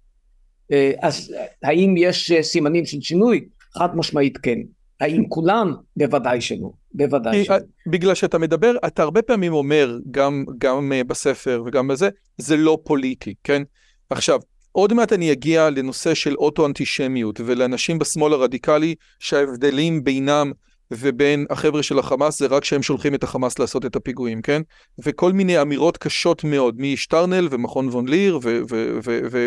אה, 0.72 0.92
אז 1.02 1.34
האם 1.62 1.94
יש 1.96 2.30
אה, 2.30 2.42
סימנים 2.42 2.86
של 2.86 3.00
שינוי? 3.00 3.44
חד 3.74 3.96
משמעית 3.96 4.38
כן. 4.38 4.58
האם 5.00 5.28
כולם? 5.28 5.74
בוודאי 5.96 6.40
שלא, 6.40 6.70
בוודאי 6.94 7.44
שלא. 7.44 7.56
בגלל 7.86 8.14
שאתה 8.14 8.38
מדבר, 8.38 8.72
אתה 8.86 9.02
הרבה 9.02 9.22
פעמים 9.22 9.52
אומר, 9.52 9.98
גם, 10.10 10.44
גם 10.58 10.92
בספר 11.06 11.62
וגם 11.66 11.88
בזה, 11.88 12.08
זה 12.38 12.56
לא 12.56 12.78
פוליטי, 12.84 13.34
כן? 13.44 13.62
עכשיו, 14.10 14.40
עוד 14.72 14.92
מעט 14.92 15.12
אני 15.12 15.32
אגיע 15.32 15.70
לנושא 15.70 16.14
של 16.14 16.34
אוטו-אנטישמיות 16.34 17.40
ולאנשים 17.46 17.98
בשמאל 17.98 18.32
הרדיקלי 18.32 18.94
שההבדלים 19.18 20.04
בינם 20.04 20.52
ובין 20.90 21.46
החבר'ה 21.50 21.82
של 21.82 21.98
החמאס 21.98 22.38
זה 22.38 22.46
רק 22.46 22.64
שהם 22.64 22.82
שולחים 22.82 23.14
את 23.14 23.24
החמאס 23.24 23.58
לעשות 23.58 23.86
את 23.86 23.96
הפיגועים, 23.96 24.42
כן? 24.42 24.62
וכל 25.04 25.32
מיני 25.32 25.62
אמירות 25.62 25.96
קשות 25.96 26.44
מאוד 26.44 26.80
משטרנל 26.80 27.48
ומכון 27.50 27.88
וון 27.88 28.08
ליר 28.08 28.38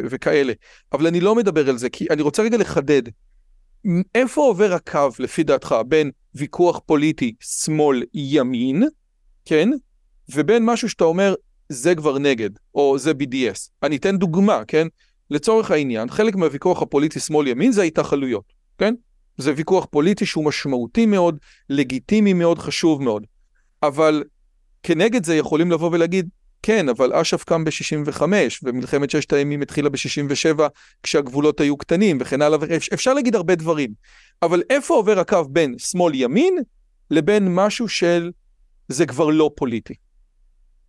וכאלה. 0.09 0.53
אבל 0.93 1.07
אני 1.07 1.19
לא 1.19 1.35
מדבר 1.35 1.69
על 1.69 1.77
זה, 1.77 1.89
כי 1.89 2.07
אני 2.09 2.21
רוצה 2.21 2.43
רגע 2.43 2.57
לחדד. 2.57 3.01
איפה 4.15 4.41
עובר 4.41 4.73
הקו, 4.73 5.09
לפי 5.19 5.43
דעתך, 5.43 5.75
בין 5.87 6.11
ויכוח 6.35 6.79
פוליטי 6.85 7.33
שמאל-ימין, 7.39 8.83
כן? 9.45 9.69
ובין 10.35 10.65
משהו 10.65 10.89
שאתה 10.89 11.03
אומר, 11.03 11.35
זה 11.69 11.95
כבר 11.95 12.17
נגד, 12.17 12.49
או 12.75 12.97
זה 12.97 13.11
BDS. 13.11 13.69
אני 13.83 13.95
אתן 13.95 14.17
דוגמה, 14.17 14.61
כן? 14.67 14.87
לצורך 15.29 15.71
העניין, 15.71 16.09
חלק 16.09 16.35
מהוויכוח 16.35 16.81
הפוליטי 16.81 17.19
שמאל-ימין 17.19 17.71
זה 17.71 17.81
ההתנחלויות, 17.81 18.53
כן? 18.77 18.93
זה 19.37 19.53
ויכוח 19.55 19.85
פוליטי 19.85 20.25
שהוא 20.25 20.45
משמעותי 20.45 21.05
מאוד, 21.05 21.37
לגיטימי 21.69 22.33
מאוד, 22.33 22.59
חשוב 22.59 23.03
מאוד. 23.03 23.25
אבל 23.83 24.23
כנגד 24.83 25.25
זה 25.25 25.35
יכולים 25.35 25.71
לבוא 25.71 25.89
ולהגיד, 25.91 26.29
כן, 26.63 26.89
אבל 26.89 27.13
אש"ף 27.13 27.43
קם 27.43 27.63
ב-65, 27.63 28.21
ומלחמת 28.63 29.09
ששת 29.09 29.33
הימים 29.33 29.61
התחילה 29.61 29.89
ב-67 29.89 30.61
כשהגבולות 31.03 31.59
היו 31.59 31.77
קטנים 31.77 32.17
וכן 32.21 32.41
הלאה, 32.41 32.57
אפשר 32.93 33.13
להגיד 33.13 33.35
הרבה 33.35 33.55
דברים. 33.55 33.93
אבל 34.41 34.63
איפה 34.69 34.93
עובר 34.93 35.19
הקו 35.19 35.43
בין 35.49 35.75
שמאל-ימין 35.77 36.57
לבין 37.11 37.55
משהו 37.55 37.87
של 37.87 38.31
זה 38.87 39.05
כבר 39.05 39.29
לא 39.29 39.51
פוליטי? 39.55 39.93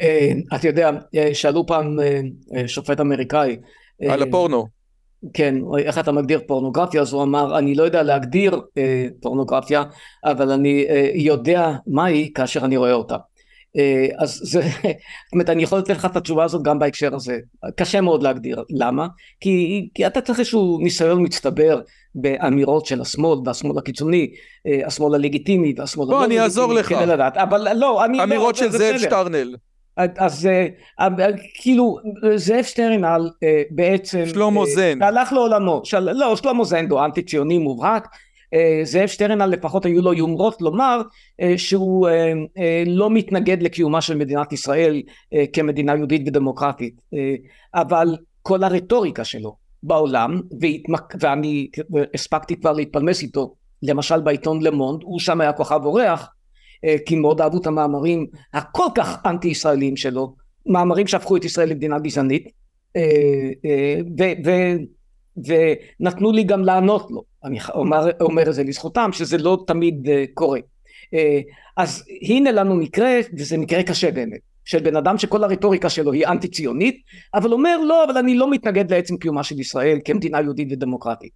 אה, 0.00 0.32
אתה 0.54 0.68
יודע, 0.68 0.90
אה, 1.16 1.34
שאלו 1.34 1.66
פעם 1.66 1.96
אה, 2.00 2.68
שופט 2.68 3.00
אמריקאי. 3.00 3.56
על 4.08 4.22
הפורנו. 4.22 4.66
כן, 5.32 5.54
איך 5.78 5.98
אתה 5.98 6.12
מגדיר 6.12 6.40
פורנוגרפיה? 6.46 7.00
אז 7.00 7.12
הוא 7.12 7.22
אמר, 7.22 7.58
אני 7.58 7.74
לא 7.74 7.82
יודע 7.82 8.02
להגדיר 8.02 8.60
אה, 8.78 9.06
פורנוגרפיה, 9.20 9.82
אבל 10.24 10.50
אני 10.50 10.86
אה, 10.88 11.10
יודע 11.14 11.72
מהי 11.86 12.30
כאשר 12.34 12.64
אני 12.64 12.76
רואה 12.76 12.92
אותה. 12.92 13.16
אה, 13.76 14.06
אז 14.18 14.40
זה, 14.42 14.60
זאת 14.62 15.32
אומרת, 15.32 15.50
אני 15.50 15.62
יכול 15.62 15.78
לתת 15.78 15.90
לך 15.90 16.04
את 16.04 16.16
התשובה 16.16 16.44
הזאת 16.44 16.62
גם 16.62 16.78
בהקשר 16.78 17.14
הזה. 17.14 17.38
קשה 17.76 18.00
מאוד 18.00 18.22
להגדיר. 18.22 18.64
למה? 18.70 19.06
כי, 19.40 19.88
כי 19.94 20.06
אתה 20.06 20.20
צריך 20.20 20.38
איזשהו 20.38 20.78
ניסיון 20.82 21.22
מצטבר 21.24 21.80
באמירות 22.14 22.86
של 22.86 23.00
השמאל 23.00 23.38
והשמאל 23.44 23.78
הקיצוני, 23.78 24.30
אה, 24.66 24.86
השמאל 24.86 25.14
הלגיטימי 25.14 25.74
והשמאל 25.76 26.08
הלא 26.08 26.16
לגיטימי. 26.16 26.36
בוא, 26.36 26.36
אני 26.36 26.44
אעזור 26.44 26.72
לך. 26.72 26.92
לדעת. 26.92 27.36
אבל 27.36 27.78
לא, 27.78 28.04
אני... 28.04 28.18
לא- 28.18 28.24
אמירות 28.24 28.60
לא, 28.60 28.66
של 28.66 28.78
זאב 28.78 28.98
שטרנל. 28.98 29.54
אז 29.96 30.46
אה, 30.46 30.66
כאילו 31.54 31.96
זאב 32.36 32.62
שטרנל 32.62 33.30
אה, 33.42 33.62
בעצם 33.70 34.22
שלמה 34.26 34.60
אה, 34.60 34.66
זן. 34.66 35.02
הלך 35.02 35.32
לעולמו 35.32 35.80
של, 35.84 36.12
לא 36.12 36.36
שלמה 36.36 36.64
זן 36.64 36.90
הוא 36.90 37.04
אנטי 37.04 37.22
ציוני 37.22 37.58
מובהק 37.58 38.08
זאב 38.84 39.06
שטרנל 39.06 39.46
לפחות 39.46 39.84
היו 39.84 40.02
לו 40.02 40.14
יומרות 40.14 40.62
לומר 40.62 41.02
שהוא 41.56 42.08
לא 42.86 43.10
מתנגד 43.10 43.62
לקיומה 43.62 44.00
של 44.00 44.16
מדינת 44.16 44.52
ישראל 44.52 45.02
כמדינה 45.52 45.96
יהודית 45.96 46.22
ודמוקרטית 46.28 47.00
אבל 47.74 48.16
כל 48.42 48.64
הרטוריקה 48.64 49.24
שלו 49.24 49.56
בעולם 49.82 50.40
והתמק... 50.60 51.14
ואני 51.20 51.68
הספקתי 52.14 52.56
כבר 52.56 52.72
להתפלמס 52.72 53.22
איתו 53.22 53.54
למשל 53.82 54.20
בעיתון 54.20 54.62
למונד 54.62 55.02
הוא 55.02 55.20
שם 55.20 55.40
היה 55.40 55.52
כוכב 55.52 55.80
אורח 55.84 56.28
כי 57.06 57.16
מאוד 57.16 57.40
אהבו 57.40 57.58
את 57.60 57.66
המאמרים 57.66 58.26
הכל 58.52 58.86
כך 58.94 59.18
אנטי 59.26 59.48
ישראליים 59.48 59.96
שלו, 59.96 60.34
מאמרים 60.66 61.06
שהפכו 61.06 61.36
את 61.36 61.44
ישראל 61.44 61.68
למדינה 61.68 61.98
גזענית 61.98 62.48
אה, 62.96 63.50
אה, 63.64 64.76
ונתנו 65.36 66.32
לי 66.32 66.44
גם 66.44 66.64
לענות 66.64 67.10
לו, 67.10 67.22
אני 67.44 67.58
אומר, 67.74 68.10
אומר 68.20 68.48
את 68.48 68.54
זה 68.54 68.64
לזכותם 68.64 69.10
שזה 69.12 69.38
לא 69.38 69.64
תמיד 69.66 70.08
קורה. 70.34 70.60
אז 71.76 72.04
הנה 72.28 72.52
לנו 72.52 72.74
מקרה, 72.74 73.10
וזה 73.38 73.58
מקרה 73.58 73.82
קשה 73.82 74.10
באמת, 74.10 74.40
של 74.64 74.78
בן 74.78 74.96
אדם 74.96 75.18
שכל 75.18 75.44
הרטוריקה 75.44 75.90
שלו 75.90 76.12
היא 76.12 76.26
אנטי 76.26 76.48
ציונית, 76.48 77.02
אבל 77.34 77.52
אומר 77.52 77.76
לא, 77.84 78.04
אבל 78.04 78.16
אני 78.16 78.34
לא 78.34 78.50
מתנגד 78.50 78.92
לעצם 78.92 79.16
קיומה 79.16 79.42
של 79.42 79.60
ישראל 79.60 79.98
כמדינה 80.04 80.40
יהודית 80.40 80.68
ודמוקרטית. 80.70 81.32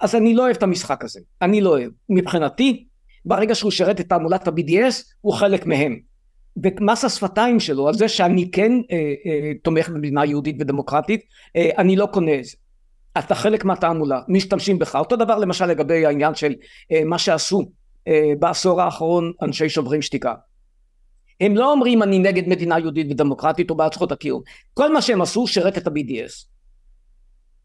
אז 0.00 0.14
אני 0.14 0.34
לא 0.34 0.42
אוהב 0.42 0.56
את 0.56 0.62
המשחק 0.62 1.04
הזה, 1.04 1.20
אני 1.42 1.60
לא 1.60 1.70
אוהב. 1.70 1.90
מבחינתי 2.08 2.84
ברגע 3.24 3.54
שהוא 3.54 3.70
שירת 3.70 4.00
את 4.00 4.08
תעמולת 4.08 4.48
ה-BDS 4.48 4.94
הוא 5.20 5.34
חלק 5.34 5.66
מהם. 5.66 5.98
ומס 6.56 7.04
השפתיים 7.04 7.60
שלו 7.60 7.88
על 7.88 7.94
זה 7.94 8.08
שאני 8.08 8.50
כן 8.50 8.72
אה, 8.90 8.96
אה, 9.26 9.52
תומך 9.62 9.88
במדינה 9.88 10.24
יהודית 10.24 10.56
ודמוקרטית 10.60 11.20
אה, 11.56 11.70
אני 11.78 11.96
לא 11.96 12.06
קונה 12.12 12.38
את 12.38 12.44
זה. 12.44 12.56
אתה 13.18 13.34
חלק 13.34 13.64
מהתעמולה 13.64 14.20
משתמשים 14.28 14.78
בך. 14.78 14.96
אותו 14.96 15.16
דבר 15.16 15.38
למשל 15.38 15.66
לגבי 15.66 16.06
העניין 16.06 16.34
של 16.34 16.54
אה, 16.92 17.04
מה 17.04 17.18
שעשו 17.18 17.62
אה, 18.08 18.32
בעשור 18.38 18.82
האחרון 18.82 19.32
אנשי 19.42 19.68
שוברים 19.68 20.02
שתיקה. 20.02 20.34
הם 21.40 21.56
לא 21.56 21.72
אומרים 21.72 22.02
אני 22.02 22.18
נגד 22.18 22.48
מדינה 22.48 22.78
יהודית 22.78 23.06
ודמוקרטית 23.10 23.70
או 23.70 23.74
בעד 23.74 23.92
זכות 23.94 24.12
הקיום. 24.12 24.42
כל 24.74 24.92
מה 24.92 25.02
שהם 25.02 25.22
עשו 25.22 25.46
שירת 25.46 25.78
את 25.78 25.86
ה-BDS 25.86 26.52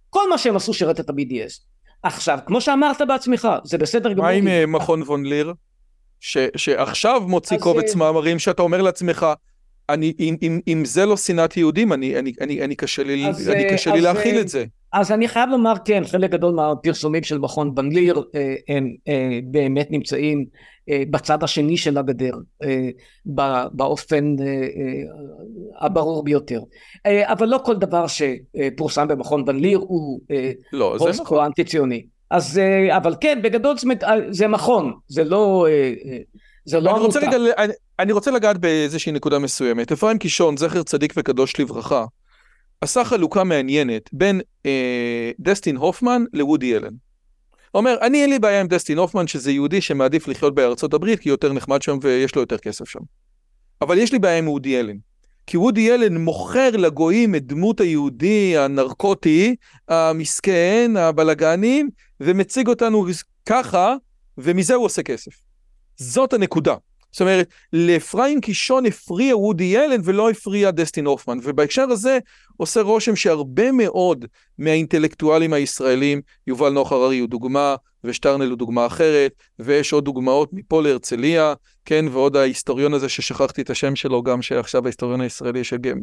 כל 0.10 0.30
מה 0.30 0.38
שהם 0.38 0.56
עשו 0.56 0.74
שירת 0.74 1.00
את 1.00 1.10
ה-BDS 1.10 1.64
עכשיו, 2.08 2.40
כמו 2.46 2.62
שאמרת 2.62 3.02
בעצמך, 3.08 3.48
זה 3.64 3.78
בסדר 3.78 4.14
גמור. 4.14 4.26
מה 4.26 4.32
עם 4.32 4.48
אה, 4.48 4.66
מכון 4.66 5.02
וון 5.02 5.26
ליר? 5.26 5.54
ש, 6.20 6.38
שעכשיו 6.56 7.22
מוציא 7.28 7.58
קובץ 7.58 7.92
אה, 7.92 7.98
מאמרים 7.98 8.40
שאתה 8.40 8.62
אומר 8.62 8.82
לעצמך, 8.82 9.26
אני, 9.90 10.14
אם, 10.20 10.36
אם, 10.42 10.60
אם 10.68 10.86
זה 10.86 11.06
לא 11.06 11.18
שנאת 11.18 11.58
יהודים, 11.58 11.94
אני, 11.94 12.20
אני, 12.20 12.34
אני, 12.42 12.62
אני 12.62 12.76
קשה 12.76 13.04
לי, 13.04 13.28
אז, 13.28 13.50
אני 13.50 13.70
קשה 13.70 13.94
לי 13.94 14.02
להכיל 14.02 14.40
את 14.40 14.48
זה. 14.48 14.66
אז 14.94 15.12
אני 15.12 15.28
חייב 15.28 15.50
לומר, 15.50 15.74
כן, 15.86 16.04
חלק 16.06 16.32
גדול 16.32 16.54
מהפרסומים 16.54 17.24
של 17.24 17.38
מכון 17.38 17.74
ון 17.78 17.92
ליר 17.92 18.24
אה, 18.36 18.56
הם 18.68 18.96
באמת 19.44 19.92
נמצאים 19.92 20.46
בצד 20.90 21.44
השני 21.44 21.78
של 21.78 21.98
הגדר, 21.98 22.32
באופן 23.72 24.36
הברור 25.80 26.24
ביותר. 26.24 26.62
אבל 27.06 27.48
לא 27.48 27.60
כל 27.66 27.76
דבר 27.76 28.06
שפורסם 28.08 29.08
במכון 29.08 29.44
ון 29.48 29.60
ליר 29.60 29.78
הוא 29.78 30.20
לא, 30.74 30.96
פוסט-קו 30.98 31.24
נכון. 31.24 31.46
אנטי 31.46 31.64
ציוני. 31.64 32.06
אז, 32.32 32.62
אבל 32.98 33.16
כן, 33.22 33.40
בגדול 33.44 33.76
זה 34.30 34.48
מכון, 34.48 34.94
זה 35.08 35.24
לא... 35.24 35.68
זה 36.68 36.80
לא 36.80 36.96
עמותה. 36.96 37.20
אני, 37.58 37.74
אני 38.00 38.12
רוצה 38.12 38.32
לגעת 38.32 38.58
באיזושהי 38.58 39.12
נקודה 39.12 39.40
מסוימת. 39.40 39.92
אפרים 39.92 40.18
קישון, 40.18 40.58
זכר 40.58 40.84
צדיק 40.84 41.14
וקדוש 41.18 41.60
לברכה, 41.60 42.06
עשה 42.82 43.04
חלוקה 43.04 43.44
מעניינת 43.44 44.10
בין 44.14 44.42
אה, 44.66 45.32
דסטין 45.40 45.76
הופמן 45.76 46.24
לוודי 46.34 46.76
אלן. 46.76 46.94
אומר, 47.74 47.96
אני 48.02 48.22
אין 48.22 48.30
לי 48.30 48.40
בעיה 48.40 48.62
עם 48.62 48.68
דסטין 48.68 48.98
הופמן 48.98 49.28
שזה 49.28 49.52
יהודי 49.52 49.82
שמעדיף 49.82 50.28
לחיות 50.28 50.56
בארצות 50.56 50.94
הברית 50.94 51.20
כי 51.20 51.30
יותר 51.30 51.54
נחמד 51.54 51.82
שם 51.82 51.98
ויש 52.02 52.36
לו 52.36 52.42
יותר 52.42 52.58
כסף 52.58 52.90
שם. 52.90 53.00
אבל 53.82 53.98
יש 53.98 54.12
לי 54.12 54.20
בעיה 54.20 54.38
עם 54.38 54.48
וודי 54.48 54.80
אלן. 54.80 54.98
כי 55.48 55.58
וודי 55.58 55.94
אלן 55.94 56.18
מוכר 56.18 56.70
לגויים 56.78 57.36
את 57.36 57.46
דמות 57.46 57.80
היהודי 57.80 58.58
הנרקוטי, 58.58 59.56
המסכן, 59.88 60.92
הבלגני, 60.98 61.84
ומציג 62.20 62.68
אותנו 62.68 63.06
ככה, 63.46 63.96
ומזה 64.38 64.74
הוא 64.76 64.86
עושה 64.86 65.04
כסף. 65.04 65.47
זאת 65.98 66.34
הנקודה. 66.34 66.76
זאת 67.12 67.22
אומרת, 67.22 67.50
לאפרים 67.74 68.42
קישון 68.42 68.86
הפריע 68.86 69.38
וודי 69.38 69.78
אלן 69.78 70.02
ולא 70.04 70.30
הפריע 70.30 70.72
דסטין 70.72 71.06
הופמן, 71.06 71.38
ובהקשר 71.44 71.82
הזה 71.82 72.20
עושה 72.58 72.82
רושם 72.82 73.16
שהרבה 73.16 73.72
מאוד 73.72 74.26
מהאינטלקטואלים 74.58 75.54
הישראלים, 75.54 76.22
יובל 76.48 76.70
נוח 76.70 76.92
הררי 76.92 77.20
הוא 77.20 77.30
דוגמה, 77.30 77.76
ושטרנל 78.04 78.50
הוא 78.50 78.58
דוגמה 78.58 78.86
אחרת, 78.86 79.32
ויש 79.60 79.94
עוד 79.94 80.06
דוגמאות 80.06 80.50
מפה 80.54 80.82
להרצליה, 80.82 81.54
כן, 81.86 82.06
ועוד 82.12 82.36
ההיסטוריון 82.36 82.94
הזה 82.94 83.10
ששכחתי 83.10 83.62
את 83.62 83.70
השם 83.70 83.96
שלו, 83.96 84.24
גם 84.24 84.42
שעכשיו 84.42 84.84
ההיסטוריון 84.86 85.22
הישראלי 85.22 85.64
של 85.64 85.78
גם. 85.78 85.98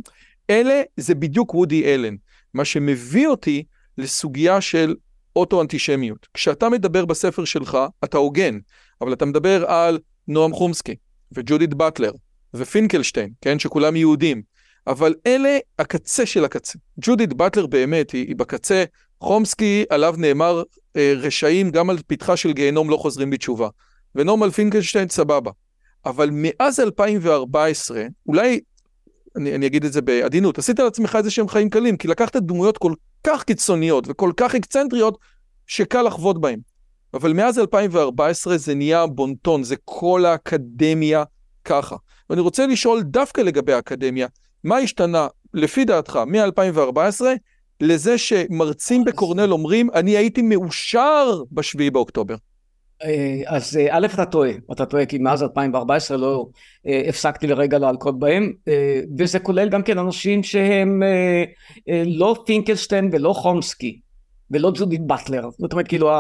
אלה 0.51 0.83
זה 0.97 1.15
בדיוק 1.15 1.55
וודי 1.55 1.85
אלן, 1.85 2.15
מה 2.55 2.65
שמביא 2.65 3.27
אותי 3.27 3.65
לסוגיה 3.99 4.61
של 4.61 4.95
אוטו-אנטישמיות. 5.37 6.27
כשאתה 6.35 6.69
מדבר 6.69 7.05
בספר 7.05 7.45
שלך, 7.45 7.79
אתה 8.05 8.19
הוגן, 8.19 8.59
אבל 9.01 9.13
אתה 9.13 9.25
מדבר 9.25 9.65
על 9.67 9.99
נועם 10.29 10.53
חומסקי, 10.53 10.95
וג'ודית 11.33 11.75
באטלר, 11.75 12.13
ופינקלשטיין, 12.55 13.31
כן, 13.41 13.59
שכולם 13.59 13.97
יהודים, 13.97 14.43
אבל 14.87 15.15
אלה 15.27 15.59
הקצה 15.79 16.27
של 16.27 16.45
הקצה. 16.45 16.79
ג'ודית 17.01 17.33
באטלר 17.33 17.67
באמת 17.67 18.11
היא, 18.11 18.27
היא 18.27 18.37
בקצה, 18.37 18.85
חומסקי 19.21 19.85
עליו 19.91 20.15
נאמר 20.19 20.63
אה, 20.97 21.15
רשעים 21.17 21.71
גם 21.71 21.91
על 21.91 21.99
פתחה 22.07 22.37
של 22.37 22.53
גיהנום 22.53 22.91
לא 22.91 22.97
חוזרים 22.97 23.31
בתשובה, 23.31 23.69
ונורמל 24.15 24.51
פינקלשטיין 24.51 25.09
סבבה. 25.09 25.51
אבל 26.07 26.31
מאז 26.33 26.81
2014, 26.81 28.03
אולי, 28.27 28.61
אני, 29.37 29.55
אני 29.55 29.67
אגיד 29.67 29.85
את 29.85 29.93
זה 29.93 30.03
בעדינות, 30.03 30.59
עשית 30.59 30.79
לעצמך 30.79 31.17
איזה 31.17 31.31
שהם 31.31 31.49
חיים 31.49 31.71
קלים, 31.71 31.97
כי 31.97 32.09
לקחת 32.09 32.37
דמויות 32.37 32.79
כל 32.79 32.93
כך 33.27 33.45
קיצוניות 33.45 34.05
וכל 34.09 34.33
כך 34.37 34.55
אקצנטריות, 34.55 35.19
שקל 35.67 36.03
לחוות 36.03 36.41
בהם. 36.41 36.74
אבל 37.15 37.33
מאז 37.33 37.59
2014 37.59 38.57
זה 38.57 38.75
נהיה 38.75 39.07
בונטון, 39.07 39.63
זה 39.63 39.77
כל 39.85 40.25
האקדמיה 40.25 41.25
ככה. 41.65 41.97
ואני 42.31 42.41
רוצה 42.41 42.67
לשאול 42.67 43.03
דווקא 43.03 43.41
לגבי 43.41 43.73
האקדמיה, 43.73 44.27
מה 44.65 44.77
השתנה 44.77 45.29
לפי 45.55 45.85
דעתך 45.85 46.17
מ-2014 46.17 47.25
לזה 47.81 48.19
שמרצים 48.19 49.05
בקורנל 49.05 49.53
אומרים, 49.53 49.91
אני 49.95 50.17
הייתי 50.17 50.43
מאושר 50.43 51.43
בשביעי 51.53 51.91
באוקטובר? 51.91 52.35
אה, 53.05 53.43
אז 53.47 53.77
אה, 53.77 53.97
א' 53.97 54.07
אתה 54.15 54.25
טועה, 54.25 54.51
אתה 54.73 54.87
טועה 54.87 55.07
כי 55.07 55.19
מאז 55.19 55.43
2014 55.43 56.17
לא 56.17 56.47
אה, 56.87 57.03
הפסקתי 57.09 57.47
לרגע 57.47 57.79
להלקות 57.79 58.19
בהם 58.19 58.53
וזה 59.19 59.39
כולל 59.39 59.69
גם 59.69 59.83
כן 59.83 59.99
אנשים 59.99 60.43
שהם 60.43 61.03
לא 62.07 62.43
פינקלשטיין 62.47 63.09
ולא 63.13 63.33
חומסקי 63.33 64.01
ולא 64.51 64.73
ג'ודית 64.75 65.07
באטלר. 65.07 65.51
זאת 65.59 65.73
אומרת 65.73 65.89
כאילו 65.89 66.11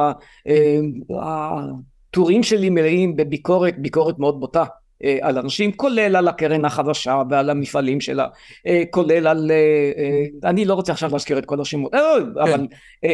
הטורים 1.20 2.42
שלי 2.42 2.70
מלאים 2.70 3.16
בביקורת, 3.16 3.74
ביקורת 3.78 4.18
מאוד 4.18 4.40
בוטה 4.40 4.64
אה, 5.04 5.18
על 5.22 5.38
אנשים, 5.38 5.72
כולל 5.72 6.16
על 6.16 6.28
הקרן 6.28 6.64
החדשה 6.64 7.22
ועל 7.30 7.50
המפעלים 7.50 8.00
שלה, 8.00 8.26
אה, 8.66 8.82
כולל 8.90 9.26
על, 9.26 9.50
אה, 9.50 10.50
אני 10.50 10.64
לא 10.64 10.74
רוצה 10.74 10.92
עכשיו 10.92 11.10
להזכיר 11.12 11.38
את 11.38 11.44
כל 11.44 11.60
השמות, 11.60 11.92
כן. 11.92 11.98
אבל 12.42 12.66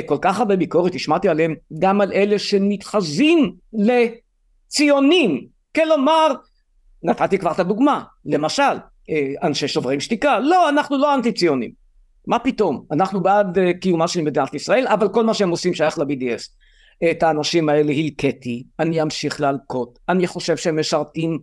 כל 0.07 0.19
כך 0.23 0.39
הרבה 0.39 0.57
ביקורת 0.57 0.95
השמעתי 0.95 1.29
עליהם, 1.29 1.55
גם 1.79 2.01
על 2.01 2.13
אלה 2.13 2.39
שמתחזים 2.39 3.53
לציונים, 3.73 5.47
כלומר, 5.75 6.27
נתתי 7.03 7.39
כבר 7.39 7.53
את 7.53 7.59
הדוגמה, 7.59 8.03
למשל, 8.25 8.63
אנשי 9.43 9.69
שוברים 9.69 10.01
שתיקה, 10.01 10.39
לא, 10.39 10.69
אנחנו 10.69 10.99
לא 10.99 11.15
אנטי 11.15 11.33
ציונים, 11.33 11.71
מה 12.27 12.39
פתאום, 12.39 12.85
אנחנו 12.93 13.23
בעד 13.23 13.59
קיומה 13.81 14.09
של 14.09 14.23
מדינת 14.23 14.55
ישראל, 14.55 14.87
אבל 14.87 15.09
כל 15.09 15.25
מה 15.25 15.35
שהם 15.35 15.51
עושים 15.51 15.75
שייך 15.75 15.99
ל-BDS. 15.99 16.61
את 17.11 17.23
האנשים 17.23 17.68
האלה 17.68 17.93
הלקטי, 17.93 18.64
אני 18.79 19.03
אמשיך 19.03 19.41
להלקות, 19.41 19.99
אני 20.09 20.27
חושב 20.27 20.57
שהם 20.57 20.81
משרתים 20.81 21.39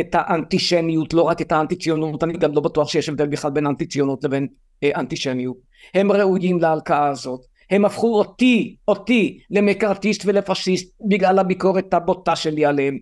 את 0.00 0.08
האנטישמיות, 0.12 1.14
לא 1.14 1.22
רק 1.22 1.40
את 1.40 1.52
האנטי 1.52 1.76
ציונות, 1.76 2.24
אני 2.24 2.32
גם 2.32 2.52
לא 2.52 2.60
בטוח 2.60 2.88
שיש 2.88 3.08
הבדל 3.08 3.26
בכלל 3.26 3.50
בין 3.50 3.66
אנטי 3.66 3.86
ציונות 3.86 4.24
לבין 4.24 4.46
אה, 4.82 4.90
אנטישמיות. 4.96 5.56
הם 5.94 6.12
ראויים 6.12 6.58
להלקאה 6.58 7.08
הזאת. 7.08 7.40
הם 7.70 7.84
הפכו 7.84 8.18
אותי, 8.18 8.76
אותי, 8.88 9.40
למקארתיסט 9.50 10.22
ולפשיסט 10.26 10.94
בגלל 11.08 11.38
הביקורת 11.38 11.94
הבוטה 11.94 12.36
שלי 12.36 12.64
עליהם. 12.64 12.98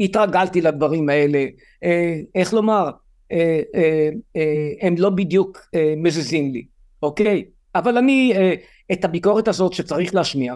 התרגלתי 0.00 0.60
לדברים 0.60 1.08
האלה. 1.08 1.46
אה, 1.84 2.16
איך 2.34 2.54
לומר, 2.54 2.90
אה, 3.32 3.60
אה, 3.74 4.08
אה, 4.36 4.72
הם 4.80 4.94
לא 4.98 5.10
בדיוק 5.10 5.58
אה, 5.74 5.94
מזיזים 5.96 6.52
לי, 6.52 6.64
אוקיי? 7.02 7.44
אבל 7.74 7.98
אני, 7.98 8.32
אה, 8.36 8.54
את 8.92 9.04
הביקורת 9.04 9.48
הזאת 9.48 9.72
שצריך 9.72 10.14
להשמיע, 10.14 10.54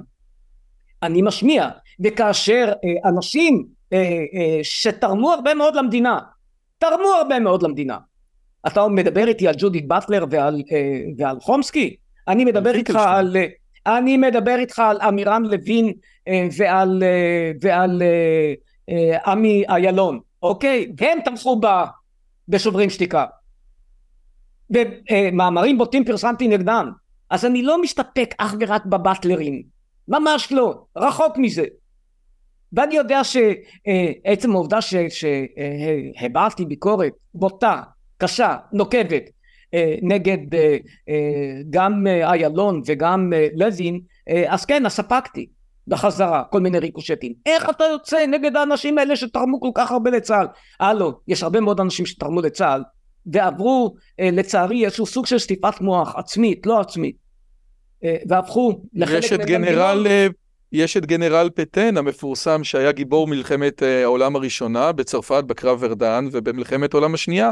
אני 1.02 1.22
משמיע. 1.22 1.68
וכאשר 2.04 2.72
אה, 2.84 3.08
אנשים 3.08 3.66
אה, 3.92 3.98
אה, 4.34 4.58
שתרמו 4.62 5.32
הרבה 5.32 5.54
מאוד 5.54 5.76
למדינה, 5.76 6.18
תרמו 6.78 7.08
הרבה 7.20 7.38
מאוד 7.38 7.62
למדינה. 7.62 7.98
אתה 8.66 8.88
מדבר 8.88 9.28
איתי 9.28 9.48
על 9.48 9.54
ג'ודית 9.58 9.88
באטלר 9.88 10.24
ועל, 10.30 10.62
אה, 10.72 11.02
ועל 11.18 11.40
חומסקי? 11.40 11.96
אני 12.28 12.44
מדבר 12.44 12.74
איתך 12.74 12.98
על... 13.06 13.36
אני 13.86 14.16
מדבר 14.16 14.56
איתך 14.58 14.78
על 14.78 15.00
עמירם 15.00 15.42
לוין 15.44 15.92
ועל, 16.56 17.02
ועל 17.60 18.02
עמי 19.26 19.64
איילון, 19.68 20.20
אוקיי? 20.42 20.92
הם 21.00 21.18
תמכו 21.24 21.60
ב, 21.60 21.66
בשוברים 22.48 22.90
שתיקה. 22.90 23.24
ומאמרים 24.70 25.78
בוטים 25.78 26.04
פרסמתי 26.04 26.48
נגדם. 26.48 26.90
אז 27.30 27.44
אני 27.44 27.62
לא 27.62 27.82
מסתפק 27.82 28.34
אך 28.38 28.54
ורק 28.60 28.86
בבטלרים. 28.86 29.62
ממש 30.08 30.52
לא. 30.52 30.74
רחוק 30.96 31.38
מזה. 31.38 31.64
ואני 32.72 32.96
יודע 32.96 33.20
שעצם 33.24 34.50
העובדה 34.50 34.78
שהבעתי 35.10 36.64
ביקורת 36.64 37.12
בוטה, 37.34 37.82
קשה, 38.18 38.56
נוקבת 38.72 39.22
אה, 39.74 39.94
נגד 40.02 40.54
אה, 40.54 40.76
אה, 41.08 41.60
גם 41.70 42.06
איילון 42.06 42.82
וגם 42.86 43.32
לוין, 43.56 44.00
אז 44.48 44.64
כן, 44.64 44.86
אז 44.86 44.92
ספגתי 44.92 45.46
בחזרה 45.88 46.42
כל 46.50 46.60
מיני 46.60 46.78
ריקושטים. 46.78 47.32
איך 47.46 47.70
אתה 47.70 47.84
יוצא 47.84 48.26
נגד 48.26 48.56
האנשים 48.56 48.98
האלה 48.98 49.16
שתרמו 49.16 49.60
כל 49.60 49.70
כך 49.74 49.90
הרבה 49.90 50.10
לצה"ל? 50.10 50.46
הלו, 50.80 51.20
יש 51.28 51.42
הרבה 51.42 51.60
מאוד 51.60 51.80
אנשים 51.80 52.06
שתרמו 52.06 52.40
לצה"ל 52.40 52.82
ועברו 53.32 53.94
לצערי 54.18 54.84
איזשהו 54.84 55.06
סוג 55.06 55.26
של 55.26 55.38
סטיפת 55.38 55.80
מוח 55.80 56.14
עצמית, 56.16 56.66
לא 56.66 56.80
עצמית, 56.80 57.16
והפכו 58.28 58.80
לחלק... 58.94 59.24
יש 59.24 59.32
את 59.32 59.40
גנרל 59.40 60.06
יש 60.72 60.96
את 60.96 61.06
גנרל 61.06 61.50
פטן 61.54 61.96
המפורסם 61.96 62.64
שהיה 62.64 62.92
גיבור 62.92 63.26
מלחמת 63.26 63.82
אה, 63.82 64.02
העולם 64.02 64.36
הראשונה 64.36 64.92
בצרפת 64.92 65.44
בקרב 65.46 65.78
ורדן 65.80 66.28
ובמלחמת 66.32 66.94
העולם 66.94 67.14
השנייה 67.14 67.50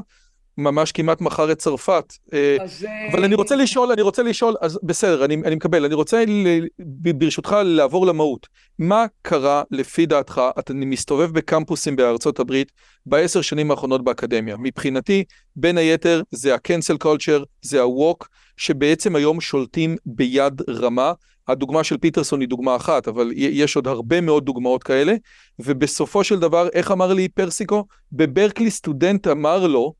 ממש 0.58 0.92
כמעט 0.92 1.20
מכר 1.20 1.52
את 1.52 1.58
צרפת. 1.58 2.12
אה, 2.32 2.56
אז... 2.60 2.86
אבל 3.12 3.24
אני 3.24 3.34
רוצה 3.34 3.56
לשאול, 3.56 3.92
אני 3.92 4.02
רוצה 4.02 4.22
לשאול, 4.22 4.54
אז 4.60 4.78
בסדר, 4.82 5.24
אני, 5.24 5.34
אני 5.44 5.54
מקבל, 5.54 5.84
אני 5.84 5.94
רוצה 5.94 6.24
ל, 6.24 6.66
ברשותך 7.14 7.56
לעבור 7.64 8.06
למהות. 8.06 8.46
מה 8.78 9.06
קרה 9.22 9.62
לפי 9.70 10.06
דעתך, 10.06 10.40
אני 10.70 10.86
מסתובב 10.86 11.30
בקמפוסים 11.30 11.96
בארצות 11.96 12.40
הברית 12.40 12.72
בעשר 13.06 13.40
שנים 13.40 13.70
האחרונות 13.70 14.04
באקדמיה. 14.04 14.56
מבחינתי, 14.58 15.24
בין 15.56 15.78
היתר 15.78 16.22
זה 16.30 16.54
ה-cancel 16.54 17.04
culture, 17.04 17.44
זה 17.62 17.82
ה-walk, 17.82 18.26
שבעצם 18.56 19.16
היום 19.16 19.40
שולטים 19.40 19.96
ביד 20.06 20.62
רמה. 20.68 21.12
הדוגמה 21.48 21.84
של 21.84 21.98
פיטרסון 21.98 22.40
היא 22.40 22.48
דוגמה 22.48 22.76
אחת, 22.76 23.08
אבל 23.08 23.32
יש 23.36 23.76
עוד 23.76 23.86
הרבה 23.86 24.20
מאוד 24.20 24.44
דוגמאות 24.44 24.82
כאלה, 24.82 25.14
ובסופו 25.58 26.24
של 26.24 26.38
דבר, 26.38 26.68
איך 26.68 26.90
אמר 26.90 27.12
לי 27.12 27.28
פרסיקו? 27.28 27.84
בברקלי 28.12 28.70
סטודנט 28.70 29.26
אמר 29.26 29.66
לו, 29.66 29.92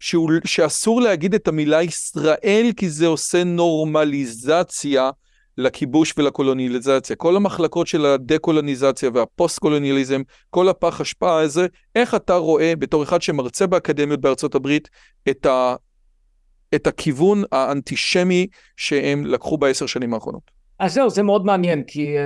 שהוא, 0.00 0.30
שאסור 0.44 1.00
להגיד 1.00 1.34
את 1.34 1.48
המילה 1.48 1.82
ישראל 1.82 2.70
כי 2.76 2.90
זה 2.90 3.06
עושה 3.06 3.44
נורמליזציה 3.44 5.10
לכיבוש 5.58 6.14
ולקולוניאליזציה. 6.18 7.16
כל 7.16 7.36
המחלקות 7.36 7.86
של 7.86 8.06
הדה-קולוניזציה 8.06 9.10
והפוסט-קולוניאליזם, 9.14 10.22
כל 10.50 10.68
הפח 10.68 11.00
אשפה 11.00 11.40
הזה, 11.40 11.66
איך 11.96 12.14
אתה 12.14 12.34
רואה 12.34 12.76
בתור 12.76 13.02
אחד 13.02 13.22
שמרצה 13.22 13.66
באקדמיות 13.66 14.20
בארצות 14.20 14.54
הברית 14.54 14.88
את, 15.30 15.46
ה, 15.46 15.74
את 16.74 16.86
הכיוון 16.86 17.42
האנטישמי 17.52 18.46
שהם 18.76 19.26
לקחו 19.26 19.58
בעשר 19.58 19.86
שנים 19.86 20.14
האחרונות? 20.14 20.50
אז 20.78 20.94
זהו, 20.94 21.10
זה 21.10 21.22
מאוד 21.22 21.44
מעניין, 21.44 21.82
כי 21.86 22.16
uh, 22.16 22.20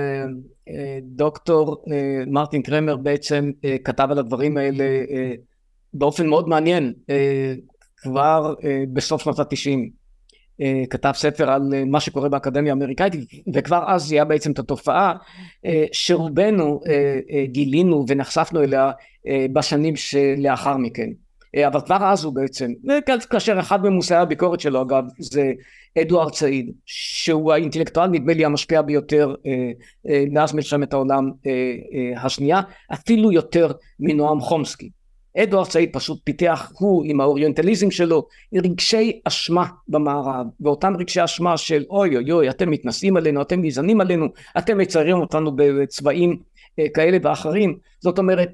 uh, 0.69 0.71
דוקטור 1.01 1.83
uh, 1.85 1.89
מרטין 2.27 2.61
קרמר 2.61 2.97
בעצם 2.97 3.51
uh, 3.55 3.67
כתב 3.83 4.07
על 4.11 4.19
הדברים 4.19 4.57
האלה 4.57 4.83
uh, 4.83 5.54
באופן 5.97 6.27
מאוד 6.27 6.49
מעניין, 6.49 6.93
uh, 6.97 7.11
כבר 7.97 8.53
uh, 8.59 8.63
בסוף 8.93 9.23
שנות 9.23 9.39
התשעים. 9.39 9.89
Uh, 10.61 10.65
כתב 10.89 11.11
ספר 11.15 11.49
על 11.51 11.61
מה 11.85 11.99
שקורה 11.99 12.29
באקדמיה 12.29 12.73
האמריקאית, 12.73 13.13
וכבר 13.53 13.83
אז 13.87 14.01
זיהה 14.01 14.25
בעצם 14.25 14.51
את 14.51 14.59
התופעה 14.59 15.13
שרובנו 15.91 16.81
גילינו 17.45 18.05
ונחשפנו 18.07 18.63
אליה 18.63 18.91
בשנים 19.53 19.95
שלאחר 19.95 20.77
מכן. 20.77 21.09
אה, 21.55 21.67
אבל 21.67 21.81
כבר 21.81 21.97
אז 22.01 22.23
הוא 22.23 22.33
בעצם, 22.33 22.71
כאשר 23.29 23.59
אחד 23.59 23.83
ממושאי 23.83 24.17
הביקורת 24.17 24.59
שלו 24.59 24.81
אגב 24.81 25.03
זה 25.19 25.51
אדוארד 26.01 26.33
סעיד 26.33 26.71
שהוא 26.85 27.53
האינטלקטואל 27.53 28.07
נדמה 28.07 28.33
לי 28.33 28.45
המשפיע 28.45 28.81
ביותר 28.81 29.35
אה, 29.45 29.71
אה, 30.09 30.23
מאז 30.31 30.53
מלחמת 30.53 30.93
העולם 30.93 31.31
השנייה 32.17 32.61
אפילו 32.93 33.31
יותר 33.31 33.71
מנועם 33.99 34.39
חומסקי 34.39 34.89
אדוארד 35.37 35.69
סעיד 35.69 35.89
פשוט 35.93 36.19
פיתח 36.23 36.71
הוא 36.79 37.05
עם 37.05 37.21
האוריינטליזם 37.21 37.91
שלו 37.91 38.27
רגשי 38.53 39.19
אשמה 39.23 39.65
במערב 39.87 40.45
ואותם 40.59 40.93
רגשי 40.99 41.23
אשמה 41.23 41.57
של 41.57 41.83
אוי 41.89 42.15
אוי 42.15 42.31
אוי 42.31 42.49
אתם 42.49 42.71
מתנשאים 42.71 43.17
עלינו 43.17 43.41
אתם 43.41 43.61
גזענים 43.61 44.01
עלינו 44.01 44.27
אתם 44.57 44.77
מציירים 44.77 45.17
אותנו 45.17 45.51
בצבעים 45.55 46.39
כאלה 46.93 47.17
ואחרים. 47.23 47.77
זאת 47.99 48.19
אומרת 48.19 48.49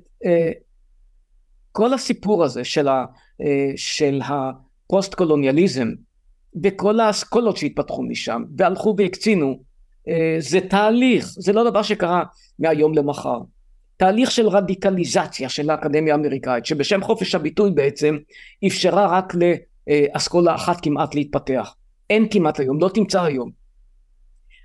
כל 1.72 1.94
הסיפור 1.94 2.44
הזה 2.44 2.64
של, 2.64 2.88
ה, 2.88 3.06
אה, 3.42 3.72
של 3.76 4.22
הפוסט 4.26 5.14
קולוניאליזם 5.14 5.88
וכל 6.64 7.00
האסכולות 7.00 7.58
שהתפתחו 7.58 8.04
משם 8.04 8.44
והלכו 8.58 8.96
והקצינו 8.98 9.64
אה, 10.08 10.36
זה 10.40 10.60
תהליך 10.62 11.26
זה 11.26 11.54
לא 11.54 11.70
דבר 11.70 11.82
שקרה 11.82 12.24
מהיום 12.60 12.94
למחר 12.94 13.40
תהליך 14.02 14.32
של 14.32 14.48
רדיקליזציה 14.48 15.50
של 15.50 15.70
האקדמיה 15.70 16.14
האמריקאית 16.14 16.66
שבשם 16.66 17.02
חופש 17.04 17.36
הביטוי 17.36 17.72
בעצם 17.72 18.18
אפשרה 18.68 19.18
רק 19.18 19.34
לאסכולה 19.36 20.56
אחת 20.56 20.84
כמעט 20.84 21.16
להתפתח 21.16 21.76
אין 22.10 22.28
כמעט 22.32 22.60
היום 22.60 22.80
לא 22.80 22.90
תמצא 22.94 23.22
היום 23.24 23.52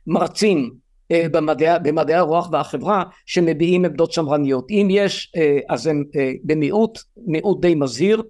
מרצים 0.07 0.71
אה, 1.11 1.27
במדעי, 1.33 1.79
במדעי 1.83 2.17
הרוח 2.17 2.49
והחברה 2.53 3.05
שמביעים 3.27 3.85
עמדות 3.85 4.13
שמרניות. 4.13 4.71
אם 4.71 4.89
יש 4.91 5.33
אה, 5.37 5.59
אז 5.69 5.87
הם 5.87 6.05
אה, 6.17 6.33
במיעוט, 6.45 6.99
מיעוט 7.17 7.61
די 7.61 7.75
מזהיר, 7.75 8.23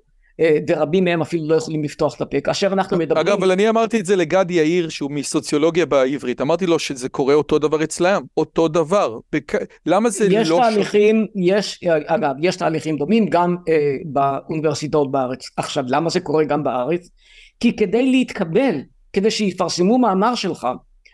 ורבים 0.68 1.04
מהם 1.04 1.22
אפילו 1.22 1.48
לא 1.48 1.54
יכולים 1.54 1.84
לפתוח 1.84 2.16
את 2.16 2.20
הפה. 2.20 2.40
כאשר 2.40 2.66
אנחנו 2.66 2.98
מדברים... 2.98 3.26
אגב, 3.26 3.36
אבל 3.38 3.50
אני 3.50 3.68
אמרתי 3.68 4.00
את 4.00 4.06
זה 4.06 4.16
לגדי 4.16 4.54
יאיר, 4.54 4.88
שהוא 4.88 5.10
מסוציולוגיה 5.10 5.86
בעברית. 5.86 6.40
אמרתי 6.40 6.66
לו 6.66 6.78
שזה 6.78 7.08
קורה 7.08 7.34
אותו 7.34 7.58
דבר 7.58 7.84
אצלם, 7.84 8.22
אותו 8.36 8.68
דבר. 8.68 9.18
בק... 9.32 9.52
למה 9.86 10.10
זה 10.10 10.26
יש 10.30 10.48
לא... 10.48 10.60
תהליכים, 10.62 11.26
יש, 11.34 11.80
אגב, 12.06 12.34
יש 12.42 12.56
תהליכים 12.56 12.96
דומים 12.96 13.26
גם 13.28 13.56
אה, 13.68 13.96
באוניברסיטאות 14.04 15.10
בארץ. 15.10 15.50
עכשיו, 15.56 15.84
למה 15.88 16.10
זה 16.10 16.20
קורה 16.20 16.44
גם 16.44 16.64
בארץ? 16.64 17.10
כי 17.60 17.76
כדי 17.76 18.10
להתקבל, 18.10 18.74
כדי 19.12 19.30
שיפרסמו 19.30 19.98
מאמר 19.98 20.34
שלך 20.34 20.68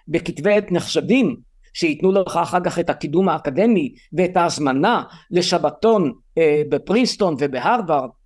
בכתבי 0.09 0.55
עת 0.55 0.73
נחשבים, 0.73 1.37
שייתנו 1.75 2.13
לך 2.13 2.37
אחר 2.37 2.61
כך 2.65 2.79
את 2.79 2.91
הקידום 2.91 3.29
האקדמי 3.29 3.95
ואת 4.13 4.37
ההזמנה 4.37 5.03
לשבתון 5.31 6.13
אה, 6.39 6.63
בפרינסטון 6.69 7.37
ובהרווארד 7.39 7.91
אה, 7.91 8.22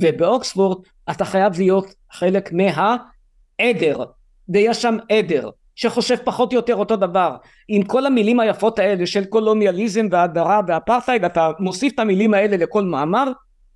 ובאוקספורד 0.00 0.78
אתה 1.10 1.24
חייב 1.24 1.52
להיות 1.58 1.94
חלק 2.12 2.52
מהעדר. 2.52 4.04
ויש 4.48 4.82
שם 4.82 4.96
עדר 5.12 5.50
שחושב 5.74 6.16
פחות 6.24 6.52
או 6.52 6.56
יותר 6.56 6.74
אותו 6.74 6.96
דבר. 6.96 7.36
עם 7.68 7.82
כל 7.82 8.06
המילים 8.06 8.40
היפות 8.40 8.78
האלה 8.78 9.06
של 9.06 9.24
קולוניאליזם 9.24 10.06
והדרה 10.10 10.60
ואפרטהייד 10.68 11.24
אתה 11.24 11.50
מוסיף 11.58 11.92
את 11.94 11.98
המילים 11.98 12.34
האלה 12.34 12.56
לכל 12.56 12.84
מאמר 12.84 13.32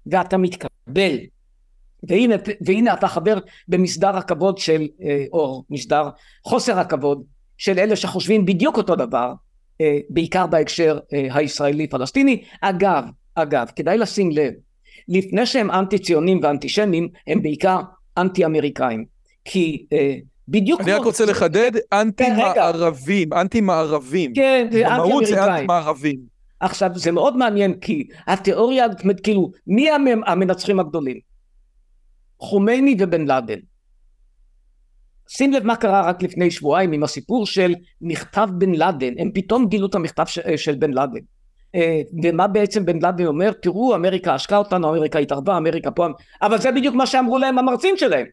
ואתה 0.07 0.37
מתקבל. 0.37 1.17
והנה, 2.09 2.35
והנה 2.67 2.95
אתה 2.95 3.09
חבר 3.09 3.39
במסדר 3.69 4.17
הכבוד 4.17 4.59
של 4.59 4.87
אה, 5.03 5.25
או 5.33 5.63
מסדר 5.71 6.09
חוסר 6.45 6.79
הכבוד 6.79 7.23
של 7.59 7.79
אלה 7.79 7.97
שחושבים 7.97 8.45
בדיוק 8.45 8.77
אותו 8.77 8.97
דבר 8.97 9.33
אה, 9.81 9.99
בעיקר 10.09 10.47
בהקשר 10.47 10.99
הישראלי 11.11 11.87
פלסטיני 11.87 12.45
אגב 12.61 13.05
אגב 13.35 13.71
כדאי 13.77 13.99
לשים 13.99 14.31
לב 14.31 14.53
לפני 15.09 15.47
שהם 15.47 15.71
אנטי 15.71 15.99
ציונים 15.99 16.41
ואנטישמים 16.43 17.09
הם 17.27 17.43
בעיקר 17.43 17.81
אנטי 18.19 18.45
אמריקאים 18.45 19.05
כי 19.45 19.87
אה, 19.93 20.15
בדיוק 20.49 20.81
אני 20.81 20.93
רק 20.93 21.05
רוצה 21.05 21.25
לחדד 21.25 21.73
אנטי 21.93 22.31
מערבים 22.31 23.33
אנטי 23.33 23.61
מערבים 23.61 24.35
כן 24.35 24.69
זה 24.73 24.89
אנטי 24.89 25.03
אמריקאים 25.03 25.25
זה 25.27 25.45
אנטי 25.45 25.67
מערבים 25.67 26.35
עכשיו 26.61 26.91
זה 26.95 27.13
מאוד 27.13 27.37
מעניין 27.37 27.75
כי 27.81 28.09
התיאוריה 28.27 28.87
כאילו 29.23 29.51
מי 29.67 29.89
המנצחים 30.27 30.81
הגדולים? 30.81 31.19
חומייני 32.39 32.97
ובן 32.99 33.27
לאדן. 33.27 33.59
שים 35.29 35.53
לב 35.53 35.65
מה 35.65 35.77
קרה 35.77 36.09
רק 36.09 36.23
לפני 36.23 36.51
שבועיים 36.51 36.93
עם 36.93 37.03
הסיפור 37.03 37.47
של 37.47 37.75
מכתב 38.01 38.49
בן 38.59 38.75
לאדן. 38.75 39.13
הם 39.19 39.31
פתאום 39.35 39.69
גילו 39.69 39.87
את 39.87 39.95
המכתב 39.95 40.25
של 40.57 40.75
בן 40.75 40.91
לאדן 40.91 41.21
ומה 42.23 42.47
בעצם 42.47 42.85
בן 42.85 43.03
לאדן 43.03 43.27
אומר? 43.27 43.53
תראו 43.53 43.95
אמריקה 43.95 44.35
עשקה 44.35 44.57
אותנו 44.57 44.89
אמריקה 44.89 45.19
התערבה 45.19 45.57
אמריקה 45.57 45.91
פה 45.91 46.07
אבל 46.43 46.59
זה 46.59 46.73
בדיוק 46.73 46.95
מה 46.95 47.07
שאמרו 47.07 47.39
להם 47.39 47.59
המרצים 47.59 47.97
שלהם 47.97 48.27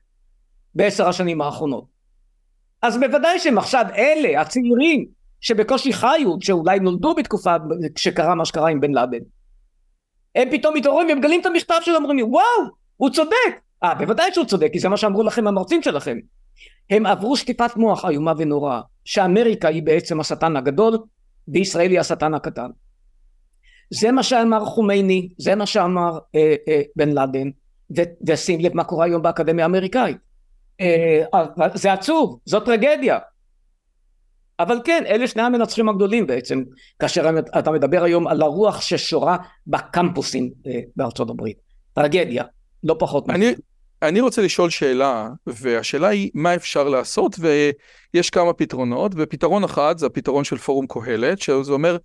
בעשר 0.75 1.07
השנים 1.07 1.41
האחרונות. 1.41 1.85
אז 2.81 2.97
בוודאי 2.97 3.39
שהם 3.39 3.57
עכשיו 3.57 3.85
אלה 3.95 4.41
הצעירים 4.41 5.05
שבקושי 5.41 5.93
חיו 5.93 6.41
שאולי 6.41 6.79
נולדו 6.79 7.15
בתקופה 7.15 7.55
שקרה 7.95 8.35
מה 8.35 8.45
שקרה 8.45 8.69
עם 8.69 8.79
בן 8.79 8.91
לאדן 8.91 9.19
הם 10.35 10.47
פתאום 10.51 10.75
מתעוררים 10.75 11.09
ומגלים 11.09 11.41
את 11.41 11.45
המכתב 11.45 11.75
שלו 11.81 11.95
אומרים 11.95 12.17
לי 12.17 12.23
וואו 12.23 12.43
הוא 12.97 13.09
צודק. 13.09 13.61
אה 13.83 13.95
בוודאי 13.95 14.33
שהוא 14.33 14.45
צודק 14.45 14.69
כי 14.73 14.79
זה 14.79 14.89
מה 14.89 14.97
שאמרו 14.97 15.23
לכם 15.23 15.47
המרצים 15.47 15.83
שלכם. 15.83 16.17
הם 16.89 17.05
עברו 17.05 17.37
שטיפת 17.37 17.75
מוח 17.75 18.05
איומה 18.05 18.33
ונוראה 18.37 18.81
שאמריקה 19.05 19.67
היא 19.67 19.83
בעצם 19.83 20.19
השטן 20.19 20.55
הגדול 20.55 20.97
וישראל 21.47 21.91
היא 21.91 21.99
השטן 21.99 22.33
הקטן 22.33 22.69
זה 23.93 24.11
מה 24.11 24.23
שאמר 24.23 24.65
חומייני, 24.65 25.29
זה 25.37 25.55
מה 25.55 25.65
שאמר 25.65 26.19
אה, 26.35 26.55
אה, 26.67 26.81
בן 26.95 27.09
לאדן, 27.09 27.49
ושים 28.27 28.59
לב 28.59 28.75
מה 28.75 28.83
קורה 28.83 29.05
היום 29.05 29.21
באקדמיה 29.21 29.65
האמריקאית. 29.65 30.17
אה, 30.81 31.23
זה 31.73 31.93
עצוב, 31.93 32.39
זו 32.45 32.59
טרגדיה. 32.59 33.19
אבל 34.59 34.79
כן, 34.83 35.03
אלה 35.07 35.27
שני 35.27 35.41
המנצחים 35.41 35.89
הגדולים 35.89 36.27
בעצם, 36.27 36.63
כאשר 36.99 37.29
אתה 37.59 37.71
מדבר 37.71 38.03
היום 38.03 38.27
על 38.27 38.41
הרוח 38.41 38.81
ששורה 38.81 39.37
בקמפוסים 39.67 40.49
אה, 40.67 40.79
בארצות 40.95 41.29
הברית. 41.29 41.57
טרגדיה, 41.93 42.43
לא 42.83 42.95
פחות 42.99 43.29
אני, 43.29 43.53
אני 44.01 44.21
רוצה 44.21 44.41
לשאול 44.41 44.69
שאלה, 44.69 45.29
והשאלה 45.47 46.07
היא 46.07 46.31
מה 46.33 46.55
אפשר 46.55 46.89
לעשות, 46.89 47.35
ויש 47.39 48.29
כמה 48.29 48.53
פתרונות, 48.53 49.11
ופתרון 49.15 49.63
אחד 49.63 49.97
זה 49.97 50.05
הפתרון 50.05 50.43
של 50.43 50.57
פורום 50.57 50.85
קהלת, 50.87 51.39
שזה 51.39 51.71
אומר 51.71 51.97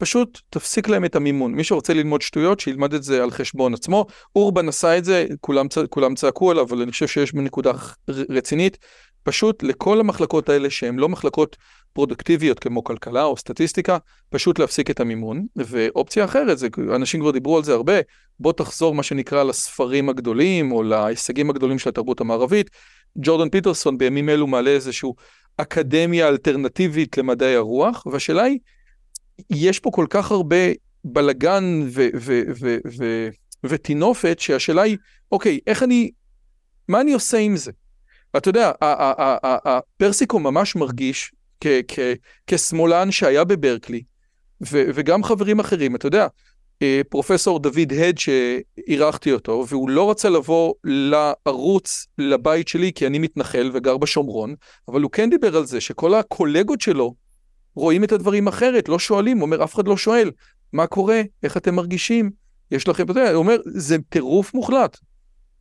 פשוט 0.00 0.40
תפסיק 0.50 0.88
להם 0.88 1.04
את 1.04 1.16
המימון. 1.16 1.54
מי 1.54 1.64
שרוצה 1.64 1.94
ללמוד 1.94 2.22
שטויות, 2.22 2.60
שילמד 2.60 2.94
את 2.94 3.02
זה 3.02 3.22
על 3.22 3.30
חשבון 3.30 3.74
עצמו. 3.74 4.06
אורבן 4.36 4.68
עשה 4.68 4.98
את 4.98 5.04
זה, 5.04 5.26
כולם, 5.40 5.66
כולם 5.90 6.14
צעקו 6.14 6.50
עליו, 6.50 6.64
אבל 6.64 6.82
אני 6.82 6.90
חושב 6.90 7.06
שיש 7.06 7.34
בנקודה 7.34 7.72
רצינית. 8.08 8.78
פשוט 9.22 9.62
לכל 9.62 10.00
המחלקות 10.00 10.48
האלה 10.48 10.70
שהן 10.70 10.96
לא 10.96 11.08
מחלקות 11.08 11.56
פרודוקטיביות 11.92 12.58
כמו 12.58 12.84
כלכלה 12.84 13.24
או 13.24 13.36
סטטיסטיקה, 13.36 13.98
פשוט 14.30 14.58
להפסיק 14.58 14.90
את 14.90 15.00
המימון. 15.00 15.46
ואופציה 15.56 16.24
אחרת, 16.24 16.58
זה, 16.58 16.68
אנשים 16.94 17.20
כבר 17.20 17.30
דיברו 17.30 17.56
על 17.56 17.64
זה 17.64 17.72
הרבה, 17.72 17.94
בוא 18.40 18.52
תחזור 18.52 18.94
מה 18.94 19.02
שנקרא 19.02 19.42
לספרים 19.42 20.08
הגדולים 20.08 20.72
או 20.72 20.82
להישגים 20.82 21.50
הגדולים 21.50 21.78
של 21.78 21.88
התרבות 21.88 22.20
המערבית. 22.20 22.70
ג'ורדן 23.18 23.48
פיטרסון 23.48 23.98
בימים 23.98 24.28
אלו 24.28 24.46
מעלה 24.46 24.70
איזושהי 24.70 25.10
אקדמיה 25.56 26.28
אלטרנטיבית 26.28 27.18
למדעי 27.18 27.56
הרוח, 27.56 28.06
והשאלה 28.06 28.42
היא, 28.42 28.58
יש 29.50 29.80
פה 29.80 29.90
כל 29.90 30.06
כך 30.10 30.30
הרבה 30.30 30.56
בלגן 31.04 31.88
וטינופת, 33.64 34.38
שהשאלה 34.40 34.82
היא, 34.82 34.96
אוקיי, 35.32 35.58
איך 35.66 35.82
אני, 35.82 36.10
מה 36.88 37.00
אני 37.00 37.12
עושה 37.12 37.38
עם 37.38 37.56
זה? 37.56 37.72
אתה 38.36 38.48
יודע, 38.48 38.72
הפרסיקו 39.64 40.38
ממש 40.38 40.76
מרגיש 40.76 41.32
כשמאלן 42.46 43.10
שהיה 43.10 43.44
בברקלי, 43.44 44.02
וגם 44.70 45.24
חברים 45.24 45.60
אחרים, 45.60 45.96
אתה 45.96 46.06
יודע, 46.06 46.26
אה, 46.82 47.00
פרופסור 47.08 47.58
דוד 47.58 47.92
הד 47.92 48.18
שאירחתי 48.18 49.32
אותו, 49.32 49.64
והוא 49.68 49.90
לא 49.90 50.10
רצה 50.10 50.28
לבוא 50.28 50.74
לערוץ 50.84 52.06
לבית 52.18 52.68
שלי 52.68 52.92
כי 52.94 53.06
אני 53.06 53.18
מתנחל 53.18 53.70
וגר 53.74 53.96
בשומרון, 53.96 54.54
אבל 54.88 55.02
הוא 55.02 55.10
כן 55.10 55.30
דיבר 55.30 55.56
על 55.56 55.66
זה 55.66 55.80
שכל 55.80 56.14
הקולגות 56.14 56.80
שלו 56.80 57.14
רואים 57.74 58.04
את 58.04 58.12
הדברים 58.12 58.48
אחרת, 58.48 58.88
לא 58.88 58.98
שואלים, 58.98 59.42
אומר, 59.42 59.64
אף 59.64 59.74
אחד 59.74 59.88
לא 59.88 59.96
שואל, 59.96 60.30
מה 60.72 60.86
קורה, 60.86 61.22
איך 61.42 61.56
אתם 61.56 61.74
מרגישים, 61.74 62.30
יש 62.70 62.88
לכם, 62.88 63.04
אתה 63.04 63.12
יודע, 63.12 63.30
הוא 63.30 63.38
אומר, 63.38 63.56
זה 63.66 63.96
טירוף 64.08 64.54
מוחלט. 64.54 64.98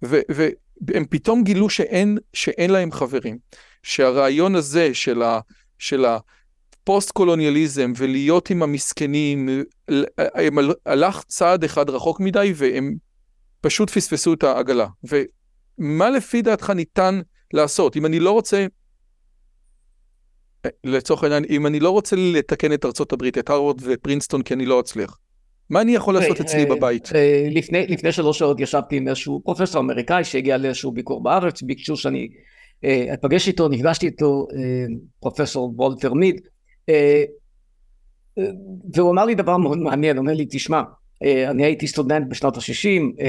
והם 0.01 1.05
פתאום 1.09 1.43
גילו 1.43 1.69
שאין, 1.69 2.17
שאין 2.33 2.69
להם 2.69 2.91
חברים. 2.91 3.37
שהרעיון 3.83 4.55
הזה 4.55 4.93
של, 4.93 5.21
ה, 5.21 5.39
של 5.79 6.05
הפוסט-קולוניאליזם 6.05 7.93
ולהיות 7.97 8.49
עם 8.49 8.63
המסכנים, 8.63 9.49
הם 10.17 10.57
הלכו 10.85 11.23
צעד 11.27 11.63
אחד 11.63 11.89
רחוק 11.89 12.19
מדי 12.19 12.53
והם 12.55 12.95
פשוט 13.61 13.89
פספסו 13.89 14.33
את 14.33 14.43
העגלה. 14.43 14.87
ומה 15.03 16.09
לפי 16.09 16.41
דעתך 16.41 16.69
ניתן 16.69 17.21
לעשות? 17.53 17.95
אם 17.95 18.05
אני 18.05 18.19
לא 18.19 18.31
רוצה 18.31 18.65
לצורך 20.83 21.23
העניין, 21.23 21.43
אם 21.49 21.67
אני 21.67 21.79
לא 21.79 21.89
רוצה 21.89 22.15
לתקן 22.19 22.73
את 22.73 22.85
ארצות 22.85 23.13
הברית, 23.13 23.37
את 23.37 23.49
הרווארד 23.49 23.77
ופרינסטון, 23.83 24.41
כי 24.41 24.53
אני 24.53 24.65
לא 24.65 24.79
אצליח, 24.79 25.17
מה 25.69 25.81
אני 25.81 25.95
יכול 25.95 26.13
לעשות 26.13 26.41
אצלי 26.41 26.63
אה, 26.63 26.75
בבית? 26.75 27.09
אה, 27.15 27.47
לפני, 27.87 28.11
שלוש 28.11 28.39
שעות 28.39 28.59
ישבתי 28.59 28.97
עם 28.97 29.07
איזשהו 29.07 29.41
פרופסור 29.43 29.81
אמריקאי 29.81 30.23
שהגיע 30.23 30.57
לאיזשהו 30.57 30.91
ביקור 30.91 31.23
בארץ, 31.23 31.61
ביקשו 31.61 31.97
שאני 31.97 32.27
אה, 32.83 33.13
אפגש 33.13 33.47
איתו, 33.47 33.67
נפגשתי 33.67 34.05
איתו, 34.05 34.47
פרופסור 35.19 35.73
וולטר 35.75 36.13
מיד, 36.13 36.41
והוא 38.93 39.11
אמר 39.11 39.25
לי 39.25 39.35
דבר 39.35 39.57
מאוד 39.57 39.77
מעניין, 39.77 40.17
הוא 40.17 40.21
אומר 40.21 40.33
לי, 40.33 40.45
תשמע, 40.49 40.81
אני 41.23 41.65
הייתי 41.65 41.87
סטודנט 41.87 42.27
בשנות 42.29 42.57
ה-60, 42.57 43.23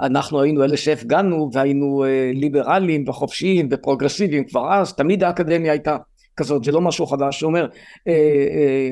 אנחנו 0.00 0.42
היינו 0.42 0.64
אלה 0.64 0.76
שהפגנו 0.76 1.50
והיינו 1.52 2.04
ליברליים 2.34 3.08
וחופשיים 3.08 3.68
ופרוגרסיביים 3.70 4.44
כבר 4.44 4.72
אז, 4.72 4.92
תמיד 4.92 5.24
האקדמיה 5.24 5.72
הייתה 5.72 5.96
כזאת, 6.36 6.64
זה 6.64 6.72
לא 6.72 6.80
משהו 6.80 7.06
חדש, 7.06 7.40
הוא 7.40 7.48
אומר 7.48 7.66
אה, 8.08 8.12
אה, 8.12 8.90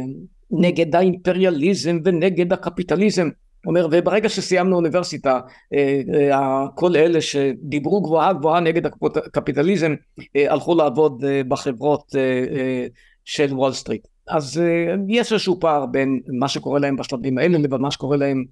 נגד 0.51 0.97
האימפריאליזם 0.97 1.99
ונגד 2.05 2.53
הקפיטליזם, 2.53 3.29
אומר 3.67 3.89
וברגע 3.91 4.29
שסיימנו 4.29 4.77
אוניברסיטה 4.77 5.41
אה, 5.75 6.01
אה, 6.33 6.67
כל 6.75 6.97
אלה 6.97 7.21
שדיברו 7.21 8.01
גבוהה 8.01 8.33
גבוהה 8.33 8.61
נגד 8.61 8.87
הקפיטליזם 9.17 9.95
אה, 10.37 10.53
הלכו 10.53 10.75
לעבוד 10.75 11.25
אה, 11.25 11.43
בחברות 11.49 12.17
אה, 12.17 12.21
אה, 12.21 12.87
של 13.25 13.55
וול 13.55 13.73
סטריט 13.73 14.09
אז 14.29 14.63
יש 15.09 15.33
איזשהו 15.33 15.61
פער 15.61 15.87
בין 15.87 16.21
מה 16.29 16.49
שקורה 16.49 16.79
להם 16.79 16.97
בשלבים 16.97 17.39
האלה 17.39 17.59
לבין 17.59 17.81
מה 17.81 17.91
שקורה 17.91 18.17
להם 18.17 18.45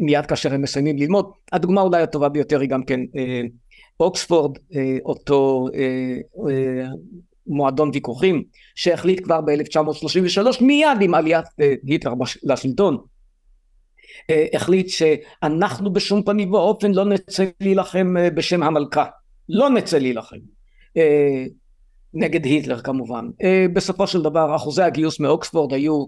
מיד 0.00 0.26
כאשר 0.26 0.54
הם 0.54 0.62
מסיימים 0.62 0.96
ללמוד. 0.96 1.30
הדוגמה 1.52 1.80
אולי 1.80 2.02
הטובה 2.02 2.28
ביותר 2.28 2.60
היא 2.60 2.68
גם 2.68 2.84
כן 2.84 3.00
אוקספורד, 4.00 4.58
אותו 5.04 5.68
מועדון 7.46 7.90
ויכוחים 7.94 8.44
שהחליט 8.74 9.24
כבר 9.24 9.40
ב-1933 9.40 10.64
מיד 10.64 10.88
עם 11.00 11.14
עליית 11.14 11.46
אה, 11.60 11.74
היטלר 11.86 12.12
לשלטון. 12.42 12.98
החליט 14.54 14.88
שאנחנו 14.88 15.92
בשום 15.92 16.22
פנים 16.22 16.52
ואופן 16.52 16.92
לא 16.92 17.04
נצא 17.04 17.44
להילחם 17.60 18.14
בשם 18.34 18.62
המלכה. 18.62 19.04
לא 19.48 19.70
נצא 19.70 19.98
להילחם. 19.98 20.36
נגד 22.14 22.44
היטלר 22.44 22.80
כמובן. 22.80 23.28
בסופו 23.72 24.06
של 24.06 24.22
דבר 24.22 24.56
אחוזי 24.56 24.82
הגיוס 24.82 25.20
מאוקספורד 25.20 25.72
היו 25.72 26.04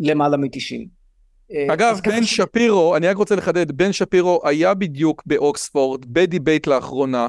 למעלה 0.00 0.36
מתשעים. 0.36 1.02
אגב 1.68 2.00
בן 2.04 2.24
שפירו 2.24 2.96
אני 2.96 3.08
רק 3.08 3.16
רוצה 3.16 3.36
לחדד 3.36 3.72
בן 3.72 3.92
שפירו 3.92 4.40
היה 4.44 4.74
בדיוק 4.74 5.22
באוקספורד 5.26 6.04
בדיבייט 6.06 6.66
לאחרונה 6.66 7.28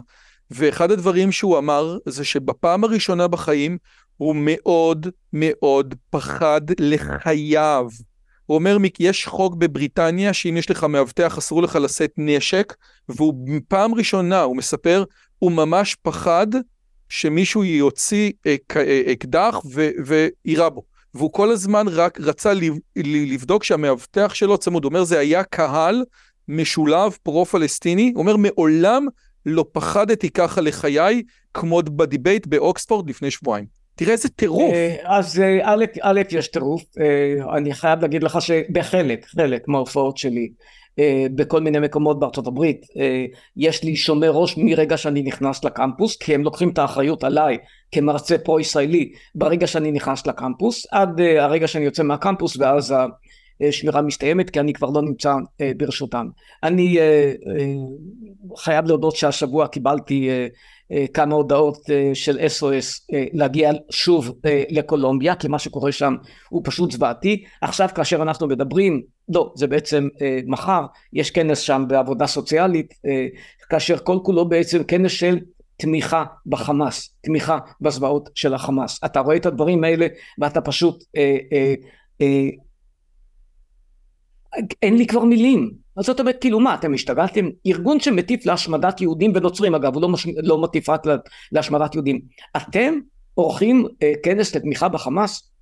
ואחד 0.54 0.91
הדברים 0.91 1.32
שהוא 1.32 1.58
אמר 1.58 1.97
זה 2.06 2.26
שבפעם 2.26 2.84
הראשונה 2.84 3.28
בחיים 3.28 3.78
הוא 4.18 4.36
מאוד 4.36 5.08
מאוד 5.34 5.95
פחד 6.10 6.62
לחייו. 6.80 7.88
הוא 8.45 8.56
אומר, 8.56 8.78
יש 8.99 9.26
חוק 9.26 9.56
בבריטניה 9.56 10.34
שאם 10.34 10.58
יש 10.58 10.72
לך 10.72 10.84
מאבטח 10.84 11.38
אסור 11.38 11.64
לך 11.64 11.76
לשאת 11.76 12.12
נשק, 12.18 12.74
והוא 13.10 13.34
פעם 13.68 13.93
ראשונה, 13.93 14.41
הוא 14.41 14.58
מספר, 14.58 15.04
הוא 15.39 15.51
ממש 15.51 15.95
פחד 16.01 16.47
שמישהו 17.10 17.64
יוציא 17.64 18.32
אקדח 19.12 19.62
ויירה 20.06 20.70
בו. 20.70 20.84
והוא 21.14 21.34
כל 21.34 21.51
הזמן 21.51 21.88
רק 21.88 22.20
רצה 22.22 22.54
לבדוק 22.95 23.64
שהמאבטח 23.64 24.34
שלו 24.34 24.58
צמוד. 24.58 24.84
הוא 24.84 24.89
אומר, 24.89 25.04
זה 25.04 25.20
היה 25.20 25.43
קהל 25.43 26.04
משולב 26.47 27.18
פרו-פלסטיני. 27.24 28.12
הוא 28.16 28.22
אומר, 28.22 28.38
מעולם 28.38 29.06
לא 29.46 29.66
פחדתי 29.72 30.30
ככה 30.30 30.62
לחיי, 30.62 31.24
כמו 31.54 31.82
ב 31.82 31.91
debate 31.91 32.47
באוקספורד 32.48 33.10
לפני 33.10 33.32
שבועיים. 33.32 33.84
תראה 33.96 34.12
איזה 34.12 34.30
טירוף. 34.30 34.74
אה, 34.74 34.96
אז 35.04 35.39
אה, 35.39 35.60
א', 35.64 35.86
א', 36.02 36.22
יש 36.32 36.48
טירוף, 36.48 36.84
אה, 37.00 37.58
אני 37.58 37.74
חייב 37.74 38.02
להגיד 38.02 38.24
לך 38.24 38.41
שבחלק, 38.41 39.26
חלק 39.26 39.68
מההופעות 39.68 40.18
שלי, 40.18 40.50
בכל 41.36 41.62
מיני 41.62 41.80
מקומות 41.80 42.20
בארצות 42.20 42.48
הברית, 42.48 42.86
יש 43.58 43.84
לי 43.84 43.96
שומר 43.96 44.32
ראש 44.32 44.58
מרגע 44.58 44.98
שאני 44.98 45.22
נכנס 45.22 45.64
לקמפוס, 45.64 46.18
כי 46.18 46.36
הם 46.36 46.44
לוקחים 46.44 46.70
את 46.70 46.78
האחריות 46.78 47.24
עליי 47.24 47.58
כמרצה 47.91 48.38
פרו-ישראלי 48.38 49.12
ברגע 49.36 49.68
שאני 49.68 49.91
נכנס 49.91 50.28
לקמפוס, 50.28 50.86
עד 50.91 51.22
הרגע 51.22 51.68
שאני 51.68 51.86
יוצא 51.86 52.04
מהקמפוס 52.04 52.58
ואז 52.58 52.96
השמירה 53.68 54.01
מסתיימת 54.01 54.49
כי 54.49 54.59
אני 54.59 54.74
כבר 54.74 54.89
לא 54.89 55.01
נמצא 55.01 55.34
ברשותם. 55.78 56.28
אני 56.64 56.97
חייב 58.57 58.86
להודות 58.86 59.16
שהשבוע 59.16 59.68
קיבלתי 59.68 60.30
אה, 60.93 61.05
כמה 61.14 61.36
הודעות 61.36 61.78
אה, 61.89 62.11
של 62.14 62.38
SOS 62.39 63.14
אה, 63.14 63.26
להגיע 63.34 63.72
שוב 63.89 64.32
לקולומביה 64.70 65.36
כי 65.36 65.47
מה 65.47 65.59
שקורה 65.59 65.91
שם 65.91 66.16
הוא 66.49 66.61
פשוט 66.66 66.91
זוועתי 66.91 67.43
עכשיו 67.61 67.89
כאשר 67.95 68.22
אנחנו 68.22 68.47
מדברים 68.47 69.01
לא 69.30 69.53
זה 69.55 69.68
בעצם 69.68 70.07
מחר 70.47 70.86
יש 71.14 71.32
כנס 71.32 71.59
שם 71.59 71.86
בעבודה 71.88 72.28
סוציאלית 72.28 72.93
כאשר 73.70 73.97
כל 73.97 74.20
כולו 74.24 74.49
בעצם 74.49 74.84
כנס 74.84 75.11
של 75.11 75.39
תמיכה 75.78 76.24
בחמאס 76.45 77.16
תמיכה 77.22 77.57
בזוועות 77.82 78.30
של 78.36 78.53
החמאס 78.53 78.99
אתה 79.05 79.20
רואה 79.20 79.36
את 79.36 79.45
הדברים 79.45 79.84
האלה 79.84 80.07
ואתה 80.39 80.61
פשוט 80.61 81.03
אין 84.82 84.97
לי 84.97 85.08
כבר 85.08 85.24
מילים. 85.24 85.72
אז 85.97 86.06
זאת 86.06 86.20
אומרת 86.20 86.38
כאילו 86.41 86.60
מה 86.60 86.76
אתם 86.76 86.93
השתגעתם? 86.93 87.49
ארגון 87.68 87.99
שמטיף 87.99 88.45
להשמדת 88.45 89.01
יהודים 89.01 89.32
ונוצרים 89.36 89.76
אגב 89.76 89.93
הוא 89.93 90.01
לא, 90.01 90.10
מש... 90.10 90.28
לא 90.43 90.62
מטיף 90.62 90.89
רק 90.89 91.01
להשמדת 91.51 91.95
יהודים. 91.95 92.20
אתם 92.58 92.93
עורכים 93.34 93.88
אה, 94.04 94.14
כנס 94.24 94.56
לתמיכה 94.56 94.89
בחמאס? 94.89 95.54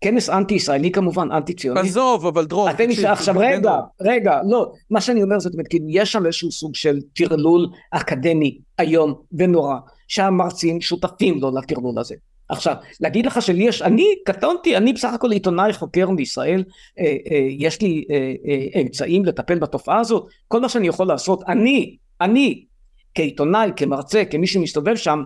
כנס 0.00 0.30
אנטי 0.30 0.54
ישראלי 0.54 0.92
כמובן 0.92 1.32
אנטי 1.32 1.54
ציוני 1.54 1.80
עזוב 1.80 2.26
אבל 2.26 2.44
דרור 2.44 2.70
אתם 2.70 2.86
תקשיב, 2.86 3.04
עכשיו 3.04 3.34
רגע 3.38 3.72
רגע 4.00 4.40
לא 4.50 4.72
מה 4.90 5.00
שאני 5.00 5.22
אומר 5.22 5.40
זאת 5.40 5.52
אומרת 5.52 5.68
כאילו 5.68 5.84
יש 5.88 6.12
שם 6.12 6.26
איזשהו 6.26 6.52
סוג 6.52 6.74
של 6.74 7.00
טרלול 7.14 7.68
אקדמי 7.90 8.58
איום 8.80 9.14
ונורא 9.32 9.76
שהמרצים 10.08 10.80
שותפים 10.80 11.40
לו 11.40 11.50
לטרלול 11.50 11.98
הזה 11.98 12.14
עכשיו 12.56 12.74
להגיד 13.00 13.26
לך 13.26 13.42
שלי 13.42 13.64
יש 13.64 13.82
אני 13.82 14.06
קטונתי 14.24 14.76
אני 14.76 14.92
בסך 14.92 15.12
הכל 15.14 15.30
עיתונאי 15.30 15.72
חוקר 15.72 16.10
מישראל 16.10 16.64
אה, 16.98 17.04
אה, 17.04 17.46
יש 17.50 17.82
לי 17.82 18.04
אה, 18.10 18.32
אה, 18.48 18.80
אמצעים 18.82 19.24
לטפל 19.24 19.58
בתופעה 19.58 19.98
הזאת 19.98 20.26
כל 20.48 20.60
מה 20.60 20.68
שאני 20.68 20.88
יכול 20.88 21.06
לעשות 21.06 21.42
אני 21.48 21.96
אני 22.20 22.64
כעיתונאי 23.14 23.70
כמרצה 23.76 24.24
כמי 24.24 24.46
שמסתובב 24.46 24.96
שם 24.96 25.22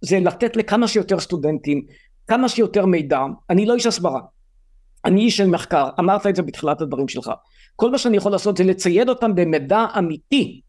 זה 0.00 0.20
לתת 0.20 0.56
לכמה 0.56 0.88
שיותר 0.88 1.20
סטודנטים 1.20 1.82
כמה 2.26 2.48
שיותר 2.48 2.86
מידע 2.86 3.20
אני 3.50 3.66
לא 3.66 3.74
איש 3.74 3.86
הסברה 3.86 4.20
אני 5.04 5.20
איש 5.20 5.36
של 5.36 5.46
מחקר 5.46 5.88
אמרת 5.98 6.26
את 6.26 6.36
זה 6.36 6.42
בתחילת 6.42 6.80
הדברים 6.80 7.08
שלך 7.08 7.30
כל 7.76 7.90
מה 7.90 7.98
שאני 7.98 8.16
יכול 8.16 8.32
לעשות 8.32 8.56
זה 8.56 8.64
לצייד 8.64 9.08
אותם 9.08 9.34
במידע 9.34 9.86
אמיתי 9.98 10.60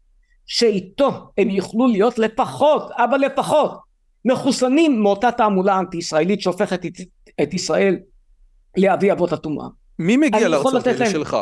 שאיתו 0.46 1.30
הם 1.38 1.50
יוכלו 1.50 1.86
להיות 1.86 2.18
לפחות 2.18 2.90
אבל 2.96 3.18
לפחות 3.18 3.78
מחוסנים 4.24 5.02
מאותה 5.02 5.30
תעמולה 5.30 5.78
אנטי 5.78 5.96
ישראלית 5.96 6.40
שהופכת 6.40 6.86
את, 6.86 6.92
את 7.42 7.54
ישראל 7.54 7.96
לאבי 8.76 9.12
אבות 9.12 9.32
הטומאה. 9.32 9.66
מי 9.98 10.16
מגיע 10.16 10.48
לארצות 10.48 10.86
האלה 10.86 11.10
שלך? 11.10 11.36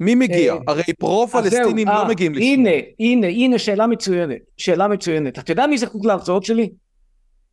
מי 0.00 0.14
מגיע? 0.14 0.54
אה, 0.54 0.58
הרי 0.66 0.82
פרו-פלסטינים 0.98 1.88
לא 1.88 1.92
אה, 2.02 2.08
מגיעים 2.08 2.34
לשם. 2.34 2.44
הנה, 2.44 2.70
הנה, 3.00 3.26
הנה 3.26 3.58
שאלה 3.58 3.86
מצוינת, 3.86 4.38
שאלה 4.56 4.88
מצוינת. 4.88 5.38
אתה 5.38 5.52
יודע 5.52 5.66
מי 5.66 5.78
זקוק 5.78 6.04
להרצאות 6.04 6.44
שלי? 6.44 6.70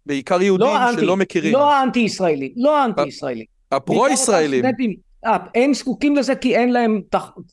בעיקר 0.05 0.41
יהודים 0.41 0.67
לא 0.67 0.91
שלא 1.01 1.17
מכירים. 1.17 1.53
לא 1.53 1.73
האנטי 1.73 1.99
ישראלי, 1.99 2.53
לא 2.57 2.77
האנטי 2.77 3.07
ישראלי. 3.07 3.45
הפרו-ישראלים. 3.71 4.65
אה, 5.25 5.37
הם 5.55 5.73
זקוקים 5.73 6.15
לזה 6.15 6.35
כי 6.35 6.55
אין 6.55 6.73
להם, 6.73 7.01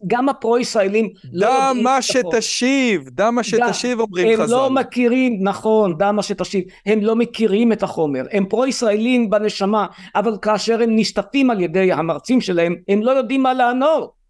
גם 0.07 0.29
הפרו-ישראלים 0.29 1.09
לא 1.33 1.47
יודעים... 1.47 1.77
דע 1.77 1.83
מה 1.83 2.03
שתשיב, 2.03 3.09
דע 3.09 3.31
מה 3.31 3.43
שתשיב 3.43 4.01
אומרים 4.01 4.41
חז"ל. 4.41 4.43
הם 4.43 4.51
לא 4.51 4.71
מכירים, 4.71 5.39
נכון, 5.43 5.99
דע 5.99 6.13
מה 6.13 6.23
שתשיב, 6.23 6.65
הם 6.87 7.01
לא 7.01 7.17
מכירים 7.17 7.73
את 7.73 7.83
החומר, 7.83 8.23
הם 8.33 8.47
פרו-ישראלים 8.47 9.31
בנשמה, 9.31 9.87
אבל 10.15 10.37
כאשר 10.43 10.83
הם 10.83 10.97
נשתפים 10.97 11.51
על 11.51 11.61
ידי 11.61 11.93
המרצים 11.93 12.41
שלהם, 12.41 12.75
הם 12.89 13.03
לא 13.03 13.11
יודעים 13.11 13.43
מה 13.43 13.55
לענות. 13.55 14.21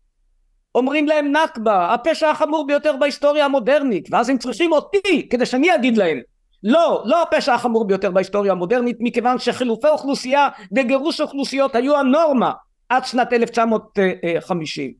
אומרים 0.74 1.06
להם 1.06 1.32
נכבה, 1.32 1.94
הפשע 1.94 2.30
החמור 2.30 2.66
ביותר 2.66 2.96
בהיסטוריה 3.00 3.44
המודרנית, 3.44 4.08
ואז 4.10 4.28
הם 4.28 4.38
צריכים 4.38 4.72
אותי 4.72 5.28
כדי 5.30 5.46
שאני 5.46 5.74
אגיד 5.74 5.96
להם. 5.96 6.20
לא, 6.62 7.02
לא 7.04 7.22
הפשע 7.22 7.54
החמור 7.54 7.86
ביותר 7.86 8.10
בהיסטוריה 8.10 8.52
המודרנית, 8.52 8.96
מכיוון 9.00 9.38
שחילופי 9.38 9.88
אוכלוסייה 9.88 10.48
וגירוש 10.76 11.20
אוכלוסיות 11.20 11.74
היו 11.74 11.96
הנורמה. 11.96 12.52
עד 12.90 13.04
שנת 13.04 13.32
1950 13.32 14.94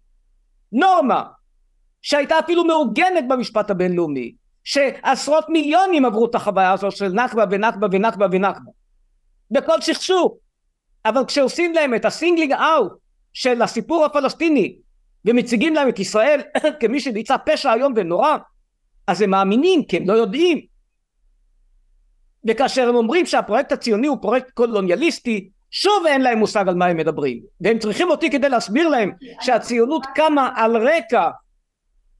נורמה 0.72 1.24
שהייתה 2.02 2.38
אפילו 2.38 2.64
מעוגנת 2.64 3.24
במשפט 3.28 3.70
הבינלאומי 3.70 4.34
שעשרות 4.64 5.48
מיליונים 5.48 6.04
עברו 6.04 6.26
את 6.26 6.34
החוויה 6.34 6.72
הזו 6.72 6.90
של 6.90 7.08
נכבה 7.08 7.44
ונכבה 7.50 7.86
ונכבה 7.92 8.26
ונכבה 8.32 8.70
בכל 9.50 9.80
סכסוך. 9.80 10.34
אבל 11.04 11.24
כשעושים 11.26 11.72
להם 11.72 11.94
את 11.94 12.04
ה 12.04 12.10
singling 12.10 12.52
out 12.52 12.92
של 13.32 13.62
הסיפור 13.62 14.04
הפלסטיני 14.04 14.78
ומציגים 15.24 15.74
להם 15.74 15.88
את 15.88 15.98
ישראל 15.98 16.40
כמי 16.80 17.00
שביצע 17.00 17.36
פשע 17.46 17.74
איום 17.74 17.92
ונורא 17.96 18.36
אז 19.06 19.22
הם 19.22 19.30
מאמינים 19.30 19.84
כי 19.84 19.96
הם 19.96 20.08
לא 20.08 20.12
יודעים. 20.12 20.60
וכאשר 22.48 22.88
הם 22.88 22.94
אומרים 22.94 23.26
שהפרויקט 23.26 23.72
הציוני 23.72 24.06
הוא 24.06 24.18
פרויקט 24.22 24.50
קולוניאליסטי 24.50 25.50
שוב 25.70 26.06
אין 26.06 26.20
להם 26.20 26.38
מושג 26.38 26.68
על 26.68 26.74
מה 26.74 26.86
הם 26.86 26.96
מדברים. 26.96 27.42
והם 27.60 27.78
צריכים 27.78 28.10
אותי 28.10 28.30
כדי 28.30 28.48
להסביר 28.48 28.88
להם 28.88 29.12
שהציונות 29.40 30.06
קמה 30.14 30.52
על 30.56 30.76
רקע 30.76 31.30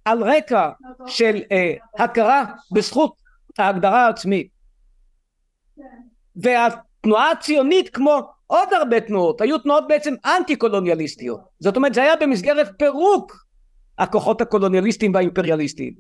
על 0.05 0.23
רקע 0.23 0.71
של 1.07 1.41
אה, 1.53 1.75
הכרה 1.99 2.45
בזכות 2.73 3.15
ההגדרה 3.59 4.07
העצמית. 4.07 4.49
והתנועה 6.37 7.31
הציונית 7.31 7.89
כמו 7.89 8.21
עוד 8.47 8.69
הרבה 8.73 9.01
תנועות 9.01 9.41
היו 9.41 9.59
תנועות 9.59 9.89
בעצם 9.89 10.15
אנטי 10.25 10.57
קולוניאליסטיות 10.57 11.41
זאת 11.61 11.77
אומרת 11.77 11.95
זה 11.95 12.03
היה 12.03 12.17
במסגרת 12.17 12.69
פירוק 12.79 13.47
הכוחות 13.99 14.41
הקולוניאליסטיים 14.41 15.15
והאימפריאליסטיים. 15.15 15.95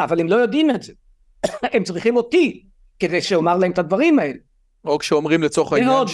אבל 0.00 0.20
הם 0.20 0.28
לא 0.28 0.36
יודעים 0.36 0.70
את 0.70 0.82
זה. 0.82 0.92
הם 1.74 1.84
צריכים 1.84 2.16
אותי 2.16 2.64
כדי 2.98 3.22
שאומר 3.22 3.56
להם 3.56 3.70
את 3.70 3.78
הדברים 3.78 4.18
האלה 4.18 4.38
או 4.86 4.98
כשאומרים 4.98 5.42
לצורך 5.42 5.72
העניין 5.72 6.06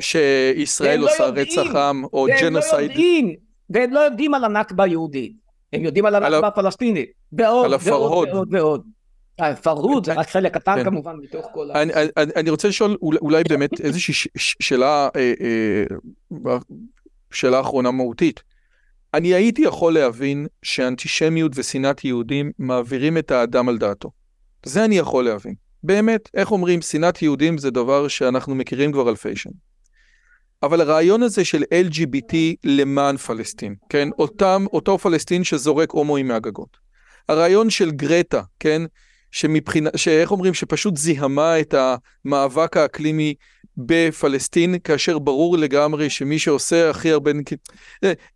שישראל 0.00 1.00
לא 1.00 1.06
עושה 1.06 1.24
רצח 1.24 1.76
עם 1.76 2.04
או 2.04 2.26
ג'נוסייד. 2.40 2.90
והם 3.70 3.92
לא 3.92 4.00
יודעים 4.00 4.34
על 4.34 4.44
הנכבה 4.44 4.84
היהודית, 4.84 5.32
הם 5.72 5.84
יודעים 5.84 6.06
על 6.06 6.14
הנכבה 6.14 6.46
הפלסטינית, 6.46 7.10
ועוד 7.32 7.72
ועוד 7.82 8.28
ועוד 8.32 8.54
ועוד. 8.54 8.82
הפרהוד 9.38 10.06
זה 10.06 10.12
רק 10.12 10.28
חלק 10.28 10.54
קטן 10.54 10.74
כן. 10.76 10.84
כמובן 10.84 11.16
מתוך 11.22 11.46
כל 11.54 11.70
ה... 11.70 11.82
אני 12.16 12.50
רוצה 12.50 12.68
לשאול 12.68 12.96
אולי 13.02 13.42
באמת 13.48 13.80
איזושהי 13.84 14.14
שאלה, 14.36 15.08
אה, 15.16 15.32
אה, 16.46 16.58
שאלה 17.32 17.60
אחרונה 17.60 17.90
מהותית. 17.90 18.42
אני 19.14 19.28
הייתי 19.34 19.62
יכול 19.62 19.94
להבין 19.94 20.46
שאנטישמיות 20.62 21.52
ושנאת 21.54 22.04
יהודים 22.04 22.52
מעבירים 22.58 23.18
את 23.18 23.30
האדם 23.30 23.68
על 23.68 23.78
דעתו. 23.78 24.10
זה 24.66 24.84
אני 24.84 24.98
יכול 24.98 25.24
להבין. 25.24 25.54
באמת, 25.84 26.30
איך 26.34 26.50
אומרים, 26.50 26.82
שנאת 26.82 27.22
יהודים 27.22 27.58
זה 27.58 27.70
דבר 27.70 28.08
שאנחנו 28.08 28.54
מכירים 28.54 28.92
כבר 28.92 29.08
אלפי 29.10 29.36
שנים. 29.36 29.72
אבל 30.62 30.80
הרעיון 30.80 31.22
הזה 31.22 31.44
של 31.44 31.62
LGBT 31.62 32.34
למען 32.64 33.16
פלסטין, 33.16 33.74
כן? 33.88 34.08
אותם, 34.18 34.64
אותו 34.72 34.98
פלסטין 34.98 35.44
שזורק 35.44 35.90
הומואים 35.90 36.28
מהגגות. 36.28 36.76
הרעיון 37.28 37.70
של 37.70 37.90
גרטה, 37.90 38.42
כן? 38.60 38.82
שמבחינה, 39.30 39.90
שאיך 39.96 40.30
אומרים, 40.30 40.54
שפשוט 40.54 40.96
זיהמה 40.96 41.60
את 41.60 41.74
המאבק 42.24 42.76
האקלימי 42.76 43.34
בפלסטין, 43.76 44.78
כאשר 44.84 45.18
ברור 45.18 45.58
לגמרי 45.58 46.10
שמי 46.10 46.38
שעושה 46.38 46.90
הכי 46.90 47.10
הרבה... 47.10 47.30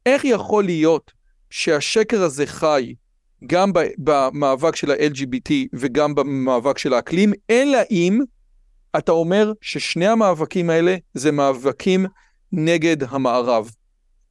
איך 0.07 0.25
יכול 0.25 0.65
להיות 0.65 1.13
שהשקר 1.51 2.23
הזה 2.23 2.47
חי 2.47 2.95
גם 3.47 3.73
במאבק 3.99 4.77
של 4.77 4.91
ה-LGBT 4.91 5.53
וגם 5.73 6.15
במאבק 6.15 6.79
של 6.79 6.95
האקלים, 6.95 7.33
אלא 7.51 7.79
אם 7.91 8.21
אתה 8.99 9.13
אומר 9.13 9.53
ששני 9.61 10.07
המאבקים 10.07 10.71
האלה 10.71 10.97
זה 11.15 11.33
מאבקים 11.33 12.07
נגד 12.53 13.03
המערב. 13.03 13.71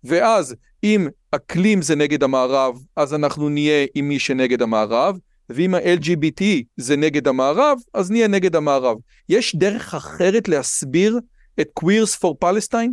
ואז 0.03 0.55
אם 0.83 1.07
אקלים 1.31 1.81
זה 1.81 1.95
נגד 1.95 2.23
המערב, 2.23 2.79
אז 2.95 3.13
אנחנו 3.13 3.49
נהיה 3.49 3.85
עם 3.95 4.07
מי 4.07 4.19
שנגד 4.19 4.61
המערב, 4.61 5.17
ואם 5.49 5.75
ה-LGBT 5.75 6.43
זה 6.77 6.95
נגד 6.95 7.27
המערב, 7.27 7.77
אז 7.93 8.11
נהיה 8.11 8.27
נגד 8.27 8.55
המערב. 8.55 8.97
יש 9.29 9.55
דרך 9.55 9.95
אחרת 9.95 10.47
להסביר 10.47 11.19
את 11.61 11.67
Queers 11.79 12.19
for 12.21 12.45
Palestine? 12.45 12.91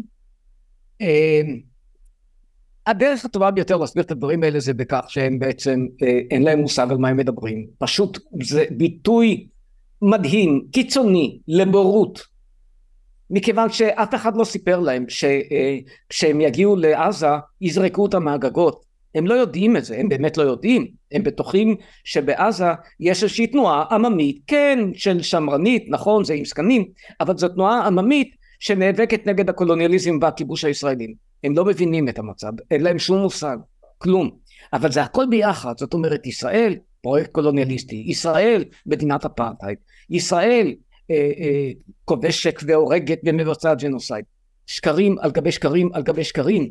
הדרך 2.87 3.25
הטובה 3.25 3.51
ביותר 3.51 3.77
להסביר 3.77 4.05
את 4.05 4.11
הדברים 4.11 4.43
האלה 4.43 4.61
זה 4.61 4.75
בכך 4.75 5.05
שהם 5.09 5.39
בעצם, 5.39 5.87
אה, 6.03 6.21
אין 6.31 6.43
להם 6.43 6.59
מושג 6.59 6.87
על 6.91 6.97
מה 6.97 7.09
הם 7.09 7.17
מדברים. 7.17 7.67
פשוט 7.79 8.19
זה 8.43 8.65
ביטוי 8.71 9.47
מדהים, 10.03 10.65
קיצוני, 10.73 11.39
לבורות. 11.49 12.23
מכיוון 13.31 13.71
שאף 13.71 14.15
אחד 14.15 14.37
לא 14.37 14.45
סיפר 14.45 14.81
להם 14.81 15.05
שכשהם 15.09 16.41
אה, 16.41 16.47
יגיעו 16.47 16.77
לעזה 16.77 17.27
יזרקו 17.61 18.03
אותם 18.03 18.25
מהגגות. 18.25 18.85
הם 19.15 19.27
לא 19.27 19.35
יודעים 19.35 19.77
את 19.77 19.85
זה, 19.85 19.97
הם 19.99 20.09
באמת 20.09 20.37
לא 20.37 20.43
יודעים. 20.43 20.87
הם 21.13 21.23
בטוחים 21.23 21.77
שבעזה 22.05 22.67
יש 23.01 23.23
איזושהי 23.23 23.47
תנועה 23.47 23.85
עממית, 23.91 24.39
כן, 24.47 24.79
של 24.95 25.23
שמרנית, 25.23 25.85
נכון, 25.89 26.25
זה 26.25 26.35
עם 26.35 26.45
זקנים, 26.45 26.85
אבל 27.21 27.39
זו 27.39 27.49
תנועה 27.49 27.87
עממית 27.87 28.42
שנאבקת 28.63 29.27
נגד 29.27 29.49
הקולוניאליזם 29.49 30.19
והכיבוש 30.23 30.65
הישראלים. 30.65 31.15
הם 31.45 31.57
לא 31.57 31.65
מבינים 31.65 32.09
את 32.09 32.19
המצב, 32.19 32.53
אין 32.71 32.83
להם 32.83 32.99
שום 32.99 33.19
מושג, 33.19 33.57
כלום. 33.99 34.31
אבל 34.73 34.93
זה 34.93 35.03
הכל 35.03 35.25
ביחד, 35.31 35.79
זאת 35.79 35.95
אומרת 35.95 36.27
ישראל 36.27 36.77
פרויקט 37.01 37.33
קולוניאליסטי, 37.33 38.05
ישראל 38.07 38.65
מדינת 38.87 39.25
אפרטהייד, 39.25 39.79
ישראל 40.11 40.75
אה, 41.11 41.17
אה, 41.17 41.71
כובשת 42.05 42.55
והורגת 42.67 43.19
ומבצעת 43.25 43.79
ג'נוסייד, 43.79 44.25
שקרים 44.67 45.19
על 45.19 45.31
גבי 45.31 45.53
שקרים 45.53 45.91
על 45.93 46.03
גבי 46.03 46.25
שקרים, 46.25 46.71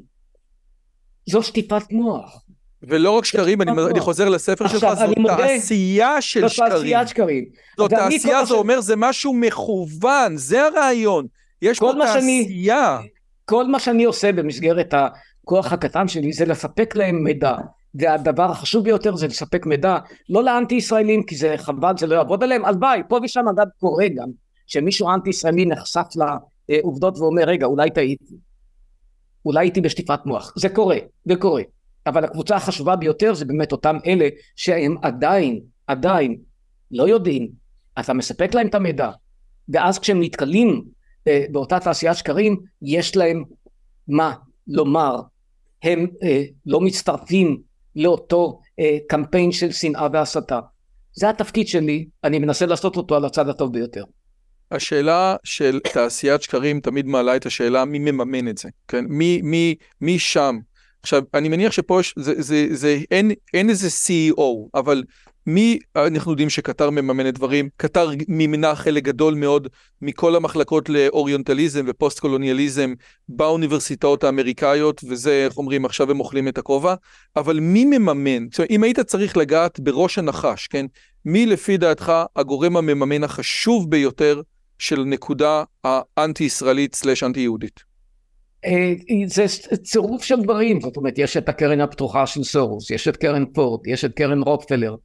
זו 1.30 1.44
שטיפת 1.44 1.92
מוח. 1.92 2.44
ולא 2.84 3.12
רק 3.12 3.26
שקרים, 3.26 3.62
אני, 3.62 3.72
אני 3.92 4.00
חוזר 4.00 4.30
לספר 4.30 4.68
שלך, 4.68 4.80
זו 4.80 5.14
תעשייה 5.38 6.22
של 6.22 6.48
שקרים. 6.48 6.70
זו 6.70 6.78
תעשיית 6.78 7.08
שקרים. 7.08 7.46
זו 7.78 7.88
תעשייה, 7.88 8.46
זה 8.46 8.54
אומר, 8.54 8.82
זה 8.82 8.96
משהו 8.96 9.34
מכוון, 9.34 10.38
זה 10.38 10.64
הרעיון. 10.64 11.28
יש 11.62 11.80
פה 11.80 11.91
תעשייה. 11.99 12.97
שאני, 12.97 13.09
כל 13.45 13.68
מה 13.68 13.80
שאני 13.80 14.03
עושה 14.03 14.32
במסגרת 14.32 14.93
הכוח 14.93 15.74
הקטן 15.74 16.07
שלי 16.07 16.34
זה 16.34 16.45
לספק 16.45 16.95
להם 16.95 17.24
מידע. 17.24 17.55
והדבר 17.95 18.51
החשוב 18.51 18.84
ביותר 18.84 19.16
זה 19.16 19.28
לספק 19.28 19.66
מידע. 19.66 19.97
לא 20.30 20.43
לאנטי 20.43 20.76
ישראלים 20.76 21.24
כי 21.24 21.36
זה 21.36 21.55
חבל 21.57 21.93
זה 21.97 22.07
לא 22.07 22.16
יעבוד 22.16 22.43
עליהם. 22.43 22.66
הלוואי 22.66 23.01
פה 23.09 23.20
ושם 23.24 23.47
אגב 23.47 23.68
קורה 23.80 24.07
גם 24.07 24.30
שמישהו 24.68 25.09
אנטי 25.09 25.30
ישראלי 25.30 25.66
נחשף 25.66 26.05
לעובדות 26.70 27.18
ואומר 27.18 27.43
רגע 27.43 27.66
אולי 27.66 27.89
טעיתי. 27.89 28.36
אולי 29.45 29.59
הייתי 29.59 29.82
בשטיפת 29.82 30.20
מוח. 30.26 30.53
זה 30.57 30.70
קורה 30.70 30.97
זה 31.26 31.36
קורה. 31.36 31.62
אבל 32.07 32.24
הקבוצה 32.24 32.55
החשובה 32.55 32.95
ביותר 32.95 33.34
זה 33.34 33.45
באמת 33.45 33.72
אותם 33.72 33.97
אלה 34.05 34.28
שהם 34.55 34.95
עדיין 35.01 35.59
עדיין 35.88 36.38
לא 36.91 37.07
יודעים. 37.07 37.49
אתה 37.99 38.14
מספק 38.14 38.53
להם 38.53 38.68
את 38.68 38.76
המידע 38.76 39.12
ואז 39.70 39.99
כשהם 39.99 40.22
נתקלים 40.22 40.84
באותה 41.26 41.80
תעשיית 41.80 42.17
שקרים 42.17 42.57
יש 42.82 43.15
להם 43.15 43.43
מה 44.07 44.34
לומר 44.67 45.22
הם 45.84 46.07
אה, 46.24 46.43
לא 46.65 46.82
מצטרפים 46.82 47.61
לאותו 47.95 48.59
אה, 48.80 48.97
קמפיין 49.09 49.51
של 49.51 49.72
שנאה 49.72 50.07
והסתה 50.13 50.59
זה 51.13 51.30
התפקיד 51.30 51.67
שלי 51.67 52.05
אני 52.24 52.39
מנסה 52.39 52.65
לעשות 52.65 52.97
אותו 52.97 53.15
על 53.15 53.26
הצד 53.26 53.49
הטוב 53.49 53.74
ביותר 53.74 54.03
השאלה 54.72 55.36
של 55.43 55.80
תעשיית 55.93 56.41
שקרים 56.41 56.80
תמיד 56.80 57.05
מעלה 57.05 57.36
את 57.36 57.45
השאלה 57.45 57.86
מי 57.86 57.99
מממן 57.99 58.47
את 58.47 58.57
זה, 58.57 58.69
כן? 58.88 59.05
מי, 59.09 59.41
מי, 59.43 59.76
מי 60.01 60.19
שם? 60.19 60.59
עכשיו, 61.01 61.24
אני 61.34 61.49
מניח 61.49 61.72
שפה 61.72 61.99
יש, 61.99 62.13
זה, 62.17 62.41
זה, 62.41 62.67
זה, 62.72 62.97
אין, 63.11 63.32
אין 63.53 63.69
איזה 63.69 63.88
CEO, 63.88 64.69
אבל 64.76 65.03
מי, 65.48 65.80
אנחנו 65.96 66.32
יודעים 66.32 66.50
שקטר 66.50 66.89
מממנת 66.89 67.34
דברים, 67.34 67.70
קטר 67.78 68.10
מימנה 68.28 68.76
חלק 68.76 69.04
גדול 69.04 69.34
מאוד 69.34 69.68
מכל 70.02 70.36
המחלקות 70.36 70.89
לאוריונטליזם 70.89 71.86
ופוסט 71.88 72.20
קולוניאליזם 72.20 72.94
באוניברסיטאות 73.30 74.24
האמריקאיות, 74.24 75.02
וזה, 75.10 75.46
איך 75.46 75.58
אומרים, 75.58 75.86
עכשיו 75.86 76.12
הם 76.12 76.20
אוכלים 76.20 76.48
את 76.48 76.58
הכובע, 76.58 76.96
אבל 77.36 77.60
מי 77.60 77.86
מממן? 77.86 78.48
זאת 78.50 78.60
אומרת, 78.60 78.72
אם 78.72 78.84
היית 78.84 79.00
צריך 79.00 79.38
לגעת 79.38 79.80
בראש 79.80 80.18
הנחש, 80.18 80.68
כן? 80.68 80.86
מי 81.26 81.46
לפי 81.46 81.78
דעתך 81.78 82.14
הגורם 82.36 82.78
המממן 82.78 83.24
החשוב 83.24 83.92
ביותר 83.92 84.42
של 84.80 85.04
נקודה 85.04 85.64
האנטי-ישראלית 85.84 86.96
סלאש 86.96 87.24
אנטי-יהודית? 87.24 87.92
אה, 88.66 88.94
זה 89.26 89.46
צירוף 89.84 90.24
של 90.24 90.42
דברים, 90.42 90.82
זאת 90.82 90.98
אומרת 90.98 91.14
יש 91.18 91.38
את 91.38 91.50
הקרן 91.50 91.82
הפתוחה 91.82 92.28
של 92.28 92.44
סורוס, 92.44 92.92
יש 92.92 93.08
את 93.08 93.18
קרן 93.18 93.46
פורט, 93.46 93.88
יש 93.88 94.06
את 94.06 94.14
קרן 94.16 94.42
רוקפלר, 94.42 94.96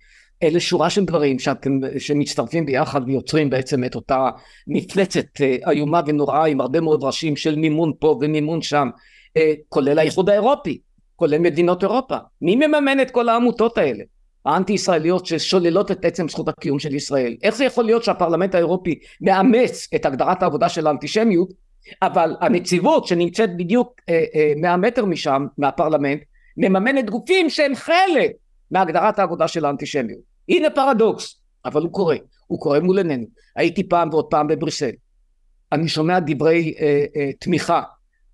אלה 0.43 0.61
שורה 0.61 0.91
של 0.91 1.05
דברים 1.05 1.39
שאתם, 1.39 1.81
שמצטרפים 1.99 2.67
ביחד 2.67 3.01
ויוצרים 3.07 3.51
בעצם 3.51 3.85
את 3.85 3.95
אותה 3.95 4.31
מפלצת 4.67 5.41
אה, 5.41 5.57
איומה 5.71 6.01
ונוראה 6.07 6.47
עם 6.47 6.61
הרבה 6.61 6.81
מאוד 6.81 7.05
ראשים 7.05 7.37
של 7.37 7.57
מימון 7.57 7.93
פה 7.99 8.19
ומימון 8.21 8.63
שם, 8.63 8.89
אה, 9.37 9.53
כולל 9.69 9.99
האיחוד 9.99 10.31
האירופי, 10.31 10.79
כולל 11.17 11.39
מדינות 11.39 11.83
אירופה, 11.83 12.17
מי 12.43 12.57
מממן 12.57 13.01
את 13.01 13.11
כל 13.11 13.29
העמותות 13.29 13.79
האלה? 13.79 14.05
האנטי 14.45 14.73
ישראליות 14.73 15.27
ששוללות 15.27 15.91
את 15.91 16.05
עצם 16.05 16.29
זכות 16.29 16.49
הקיום 16.49 16.79
של 16.79 16.95
ישראל. 16.95 17.37
איך 17.43 17.57
זה 17.57 17.65
יכול 17.65 17.85
להיות 17.85 18.05
שהפרלמנט 18.05 18.55
האירופי 18.55 18.99
מאמץ 19.21 19.89
את 19.95 20.07
הגדרת 20.07 20.43
העבודה 20.43 20.69
של 20.69 20.87
האנטישמיות 20.87 21.53
אבל 22.03 22.37
הנציבות 22.41 23.07
שנמצאת 23.07 23.57
בדיוק 23.57 24.01
אה, 24.09 24.25
אה, 24.35 24.53
100 24.57 24.77
מטר 24.77 25.05
משם 25.05 25.47
מהפרלמנט 25.59 26.21
מממנת 26.57 27.11
גופים 27.11 27.51
שהם 27.51 27.75
חלק 27.75 28.33
מהגדרת 28.71 29.19
העבודה 29.19 29.49
של 29.49 29.65
האנטישמיות. 29.65 30.21
הנה 30.49 30.71
פרדוקס 30.71 31.41
אבל 31.65 31.83
הוא 31.83 31.93
קורה, 31.93 32.17
הוא 32.47 32.61
קורה 32.61 32.81
מול 32.81 32.99
עינינו. 32.99 33.27
הייתי 33.57 33.89
פעם 33.89 34.09
ועוד 34.13 34.25
פעם 34.25 34.47
בבריסל. 34.47 34.91
אני 35.73 35.89
שומע 35.89 36.19
דברי 36.21 36.75
אה, 36.81 37.05
אה, 37.17 37.31
תמיכה 37.41 37.83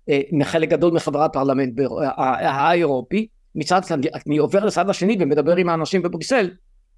אה, 0.09 0.21
מחלק 0.31 0.69
גדול 0.69 0.93
מחברי 0.93 1.25
הפרלמנט 1.25 1.79
האירופי 2.17 3.27
מצד 3.55 3.81
אני 4.27 4.37
עובר 4.37 4.65
לצד 4.65 4.89
השני 4.89 5.17
ומדבר 5.19 5.55
עם 5.55 5.69
האנשים 5.69 6.01
בבריסל 6.01 6.49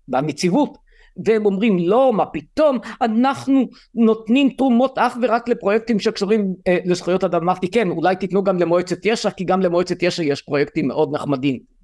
בנציבות 0.07 0.77
והם 1.25 1.45
אומרים 1.45 1.77
לא 1.79 2.13
מה 2.13 2.25
פתאום 2.25 2.77
אנחנו 3.01 3.67
נותנים 3.95 4.49
תרומות 4.49 4.97
אך 4.97 5.17
ורק 5.21 5.49
לפרויקטים 5.49 5.99
שקשורים 5.99 6.53
אה, 6.67 6.77
לזכויות 6.85 7.23
אדם 7.23 7.41
אמרתי 7.43 7.71
כן 7.71 7.89
אולי 7.89 8.15
תיתנו 8.15 8.43
גם 8.43 8.59
למועצת 8.59 9.05
יש"ע 9.05 9.29
כי 9.29 9.43
גם 9.43 9.61
למועצת 9.61 10.03
יש"ע 10.03 10.23
יש 10.23 10.41
פרויקטים 10.41 10.87
מאוד 10.87 11.15
נחמדים 11.15 11.55
אה, 11.55 11.74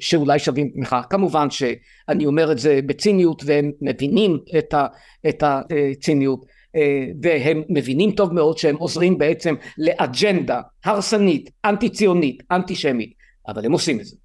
שאולי 0.00 0.38
שווים 0.38 0.68
תמיכה 0.68 1.02
כמובן 1.10 1.50
שאני 1.50 2.26
אומר 2.26 2.52
את 2.52 2.58
זה 2.58 2.80
בציניות 2.86 3.42
והם 3.46 3.70
מבינים 3.80 4.38
את, 4.58 4.74
ה, 4.74 4.86
את 5.28 5.42
הציניות 5.46 6.44
אה, 6.76 7.06
והם 7.22 7.62
מבינים 7.68 8.10
טוב 8.12 8.32
מאוד 8.32 8.58
שהם 8.58 8.76
עוזרים 8.76 9.18
בעצם 9.18 9.54
לאג'נדה 9.78 10.60
הרסנית 10.84 11.50
אנטי 11.64 11.88
ציונית 11.88 12.42
אנטי 12.50 12.74
שמית 12.74 13.12
אבל 13.48 13.64
הם 13.64 13.72
עושים 13.72 14.00
את 14.00 14.04
זה. 14.04 14.16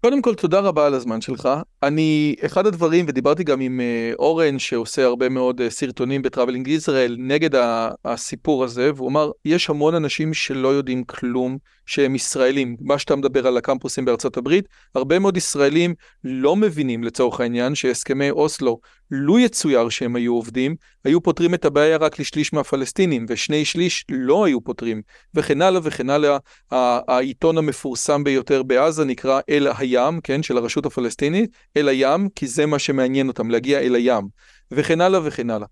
קודם 0.00 0.22
כל 0.22 0.34
תודה 0.34 0.60
רבה 0.60 0.86
על 0.86 0.94
הזמן 0.94 1.20
שלך. 1.20 1.48
אני, 1.82 2.34
אחד 2.46 2.66
הדברים, 2.66 3.04
ודיברתי 3.08 3.44
גם 3.44 3.60
עם 3.60 3.80
אה, 3.80 4.16
אורן 4.18 4.58
שעושה 4.58 5.04
הרבה 5.04 5.28
מאוד 5.28 5.60
אה, 5.60 5.64
סרטונים 5.68 6.22
ב 6.22 6.27
Traveling 6.27 6.68
Israel 6.68 7.16
נגד 7.18 7.50
הסיפור 8.04 8.64
הזה, 8.64 8.90
והוא 8.94 9.08
אמר, 9.08 9.30
יש 9.44 9.70
המון 9.70 9.94
אנשים 9.94 10.34
שלא 10.34 10.68
יודעים 10.68 11.04
כלום 11.04 11.58
שהם 11.86 12.14
ישראלים. 12.14 12.76
מה 12.80 12.98
שאתה 12.98 13.16
מדבר 13.16 13.46
על 13.46 13.56
הקמפוסים 13.56 14.04
בארצות 14.04 14.36
הברית, 14.36 14.68
הרבה 14.94 15.18
מאוד 15.18 15.36
ישראלים 15.36 15.94
לא 16.24 16.56
מבינים 16.56 17.04
לצורך 17.04 17.40
העניין 17.40 17.74
שהסכמי 17.74 18.30
אוסלו, 18.30 18.80
לו 19.10 19.38
יצויר 19.38 19.88
שהם 19.88 20.16
היו 20.16 20.34
עובדים, 20.34 20.76
היו 21.04 21.22
פותרים 21.22 21.54
את 21.54 21.64
הבעיה 21.64 21.96
רק 21.96 22.20
לשליש 22.20 22.52
מהפלסטינים, 22.52 23.26
ושני 23.28 23.64
שליש 23.64 24.04
לא 24.08 24.44
היו 24.44 24.60
פותרים, 24.60 25.02
וכן 25.34 25.62
הלאה 25.62 25.80
וכן 25.84 26.10
הלאה. 26.10 26.38
העיתון 27.08 27.58
המפורסם 27.58 28.24
ביותר 28.24 28.62
בעזה 28.62 29.04
נקרא 29.04 29.40
אל 29.48 29.68
הים, 29.78 30.20
כן, 30.20 30.42
של 30.42 30.56
הרשות 30.56 30.86
הפלסטינית, 30.86 31.50
אל 31.76 31.88
הים, 31.88 32.28
כי 32.34 32.46
זה 32.46 32.66
מה 32.66 32.78
שמעניין 32.78 33.28
אותם, 33.28 33.50
להגיע 33.50 33.80
אל 33.80 33.94
הים, 33.94 34.24
וכן 34.70 35.00
הלאה 35.00 35.20
וכן 35.24 35.50
הלאה. 35.50 35.66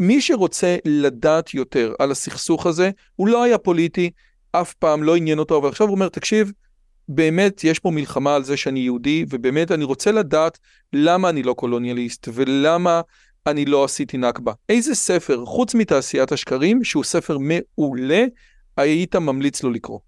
מי 0.00 0.20
שרוצה 0.20 0.76
לדעת 0.84 1.54
יותר 1.54 1.94
על 1.98 2.10
הסכסוך 2.10 2.66
הזה, 2.66 2.90
הוא 3.16 3.28
לא 3.28 3.42
היה 3.42 3.58
פוליטי, 3.58 4.10
אף 4.52 4.74
פעם 4.74 5.02
לא 5.02 5.16
עניין 5.16 5.38
אותו, 5.38 5.58
אבל 5.58 5.68
עכשיו 5.68 5.86
הוא 5.86 5.94
אומר, 5.94 6.08
תקשיב, 6.08 6.52
באמת 7.08 7.64
יש 7.64 7.78
פה 7.78 7.90
מלחמה 7.90 8.34
על 8.34 8.44
זה 8.44 8.56
שאני 8.56 8.80
יהודי, 8.80 9.24
ובאמת 9.30 9.70
אני 9.70 9.84
רוצה 9.84 10.12
לדעת 10.12 10.58
למה 10.92 11.28
אני 11.28 11.42
לא 11.42 11.52
קולוניאליסט, 11.52 12.28
ולמה 12.34 13.00
אני 13.46 13.64
לא 13.64 13.84
עשיתי 13.84 14.16
נכבה. 14.16 14.52
איזה 14.68 14.94
ספר, 14.94 15.44
חוץ 15.44 15.74
מתעשיית 15.74 16.32
השקרים, 16.32 16.84
שהוא 16.84 17.04
ספר 17.04 17.38
מעולה, 17.38 18.24
היית 18.76 19.16
ממליץ 19.16 19.62
לו 19.62 19.70
לקרוא? 19.70 19.98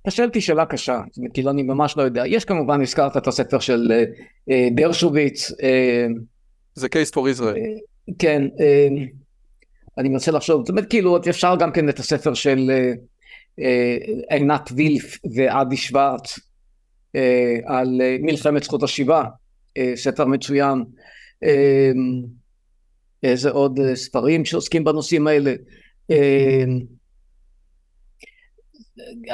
אה, 0.00 0.02
אתה 0.02 0.10
שואל 0.10 0.28
אותי 0.28 0.40
שאלה 0.40 0.66
קשה, 0.66 1.00
כאילו 1.34 1.50
אני 1.50 1.62
ממש 1.62 1.96
לא 1.96 2.02
יודע. 2.02 2.26
יש 2.26 2.44
כמובן, 2.44 2.82
הזכרת 2.82 3.16
את 3.16 3.26
הספר 3.26 3.58
של 3.58 3.92
אה, 3.92 4.04
אה, 4.50 4.68
דרשוביץ. 4.74 5.52
זה 6.74 6.86
case 6.86 7.14
for 7.14 7.38
Israel. 7.38 7.80
כן, 8.18 8.42
אני 9.98 10.08
מנסה 10.08 10.32
לחשוב, 10.32 10.60
זאת 10.60 10.70
אומרת 10.70 10.90
כאילו 10.90 11.18
אפשר 11.30 11.56
גם 11.56 11.72
כן 11.72 11.88
את 11.88 11.98
הספר 11.98 12.34
של 12.34 12.70
עינת 14.30 14.70
וילף 14.76 15.18
ועדי 15.34 15.76
שוורץ 15.76 16.38
על 17.66 18.00
מלחמת 18.20 18.62
זכות 18.62 18.82
השיבה, 18.82 19.24
ספר 19.94 20.24
מצוין. 20.24 20.84
איזה 23.22 23.50
עוד 23.50 23.80
ספרים 23.94 24.44
שעוסקים 24.44 24.84
בנושאים 24.84 25.26
האלה. 25.26 25.54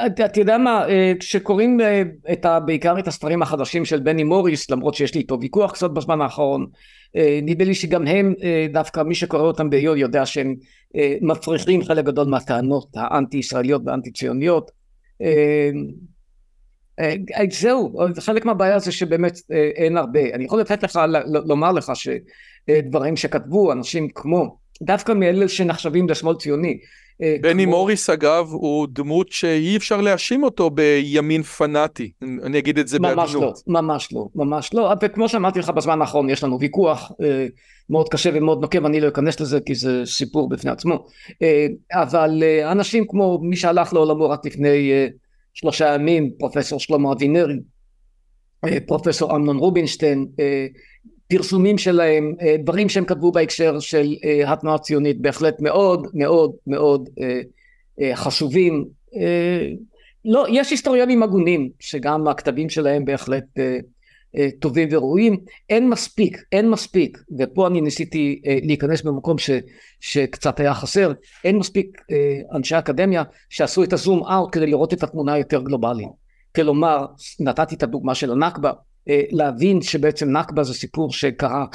אתה 0.05 0.39
יודע 0.39 0.57
מה, 0.57 0.89
אה, 0.89 1.13
כשקוראים 1.19 1.81
אה, 1.81 2.01
את 2.31 2.45
ה, 2.45 2.59
בעיקר 2.59 2.99
את 2.99 3.07
הספרים 3.07 3.41
החדשים 3.41 3.85
של 3.85 3.99
בני 3.99 4.23
מוריס, 4.23 4.69
למרות 4.69 4.93
שיש 4.93 5.13
לי 5.13 5.21
איתו 5.21 5.37
ויכוח 5.41 5.71
קצת 5.71 5.91
בזמן 5.91 6.21
האחרון, 6.21 6.65
אה, 7.15 7.39
נדמה 7.43 7.65
לי 7.65 7.75
שגם 7.75 8.07
הם, 8.07 8.33
דווקא 8.71 9.01
מי 9.01 9.15
שקורא 9.15 9.41
אותם 9.41 9.69
ביום 9.69 9.97
יודע 9.97 10.25
שהם 10.25 10.55
מפריחים 11.21 11.83
חלק 11.83 12.05
גדול 12.05 12.27
מהטענות 12.27 12.87
האנטי 12.95 13.37
ישראליות 13.37 13.81
והאנטי 13.85 14.11
ציוניות. 14.11 14.71
זהו, 17.51 17.97
חלק 18.19 18.45
מהבעיה 18.45 18.79
זה 18.79 18.91
שבאמת 18.91 19.37
אין 19.75 19.97
הרבה. 19.97 20.19
אני 20.33 20.45
יכול 20.45 20.59
לתת 20.59 20.83
לך, 20.83 20.99
לומר 21.25 21.71
לך 21.71 21.91
שדברים 21.95 23.15
שכתבו 23.15 23.71
אנשים 23.71 24.07
כמו, 24.09 24.57
דווקא 24.81 25.11
מאלה 25.11 25.47
שנחשבים 25.47 26.09
לשמאל 26.09 26.35
ציוני, 26.35 26.77
בני 27.41 27.63
כמו... 27.63 27.71
מוריס 27.71 28.09
אגב 28.09 28.49
הוא 28.51 28.87
דמות 28.91 29.31
שאי 29.31 29.77
אפשר 29.77 30.01
להאשים 30.01 30.43
אותו 30.43 30.69
בימין 30.69 31.43
פנאטי, 31.43 32.11
אני 32.21 32.59
אגיד 32.59 32.79
את 32.79 32.87
זה 32.87 32.99
ממש 32.99 33.33
בעדינות. 33.33 33.63
לא, 33.67 33.81
ממש 33.81 34.13
לא, 34.13 34.27
ממש 34.35 34.73
לא, 34.73 34.93
וכמו 35.01 35.29
שאמרתי 35.29 35.59
לך 35.59 35.69
בזמן 35.69 36.01
האחרון 36.01 36.29
יש 36.29 36.43
לנו 36.43 36.59
ויכוח 36.59 37.11
אה, 37.21 37.47
מאוד 37.89 38.09
קשה 38.09 38.29
ומאוד 38.33 38.61
נוקב, 38.61 38.85
אני 38.85 39.01
לא 39.01 39.07
אכנס 39.07 39.39
לזה 39.39 39.59
כי 39.59 39.75
זה 39.75 40.01
סיפור 40.05 40.49
בפני 40.49 40.71
עצמו, 40.71 41.05
אה, 41.41 41.67
אבל 41.93 42.43
אה, 42.43 42.71
אנשים 42.71 43.05
כמו 43.07 43.39
מי 43.41 43.55
שהלך 43.55 43.93
לעולמו 43.93 44.29
רק 44.29 44.45
לפני 44.45 44.91
אה, 44.91 45.07
שלושה 45.53 45.93
ימים, 45.93 46.31
פרופסור 46.39 46.79
שלמה 46.79 47.11
אבינרי, 47.11 47.59
אה, 48.65 48.77
פרופסור 48.87 49.35
אמנון 49.35 49.57
רובינשטיין, 49.57 50.27
אה, 50.39 50.67
פרסומים 51.27 51.77
שלהם, 51.77 52.33
אה, 52.41 52.55
דברים 52.63 52.89
שהם 52.89 53.05
כתבו 53.05 53.31
בהקשר 53.31 53.79
של 53.79 54.15
אה, 54.25 54.53
התנועה 54.53 54.75
הציונית 54.75 55.21
בהחלט 55.21 55.61
מאוד 55.61 56.07
מאוד 56.13 56.51
מאוד 56.67 57.09
אה, 57.21 58.15
חשובים. 58.15 58.85
לא, 60.25 60.45
יש 60.49 60.71
היסטוריונים 60.71 61.23
הגונים 61.23 61.69
שגם 61.79 62.27
הכתבים 62.27 62.69
שלהם 62.69 63.05
בהחלט 63.05 63.43
טובים 64.59 64.87
וראויים, 64.91 65.37
אין 65.69 65.89
מספיק, 65.89 66.43
אין 66.51 66.69
מספיק, 66.69 67.17
ופה 67.39 67.67
אני 67.67 67.81
ניסיתי 67.81 68.41
להיכנס 68.63 69.01
במקום 69.01 69.37
ש, 69.37 69.49
שקצת 69.99 70.59
היה 70.59 70.73
חסר, 70.73 71.11
אין 71.43 71.57
מספיק 71.57 72.01
אנשי 72.55 72.77
אקדמיה 72.77 73.23
שעשו 73.49 73.83
את 73.83 73.93
הזום 73.93 74.23
אאוט 74.23 74.49
כדי 74.51 74.67
לראות 74.67 74.93
את 74.93 75.03
התמונה 75.03 75.33
היותר 75.33 75.61
גלובלית. 75.61 76.09
כלומר, 76.55 77.05
נתתי 77.39 77.75
את 77.75 77.83
הדוגמה 77.83 78.15
של 78.15 78.31
הנכבה, 78.31 78.71
להבין 79.09 79.81
שבעצם 79.81 80.29
נכבה 80.29 80.63
זה 80.63 80.73
סיפור 80.73 81.13
שקרה, 81.13 81.65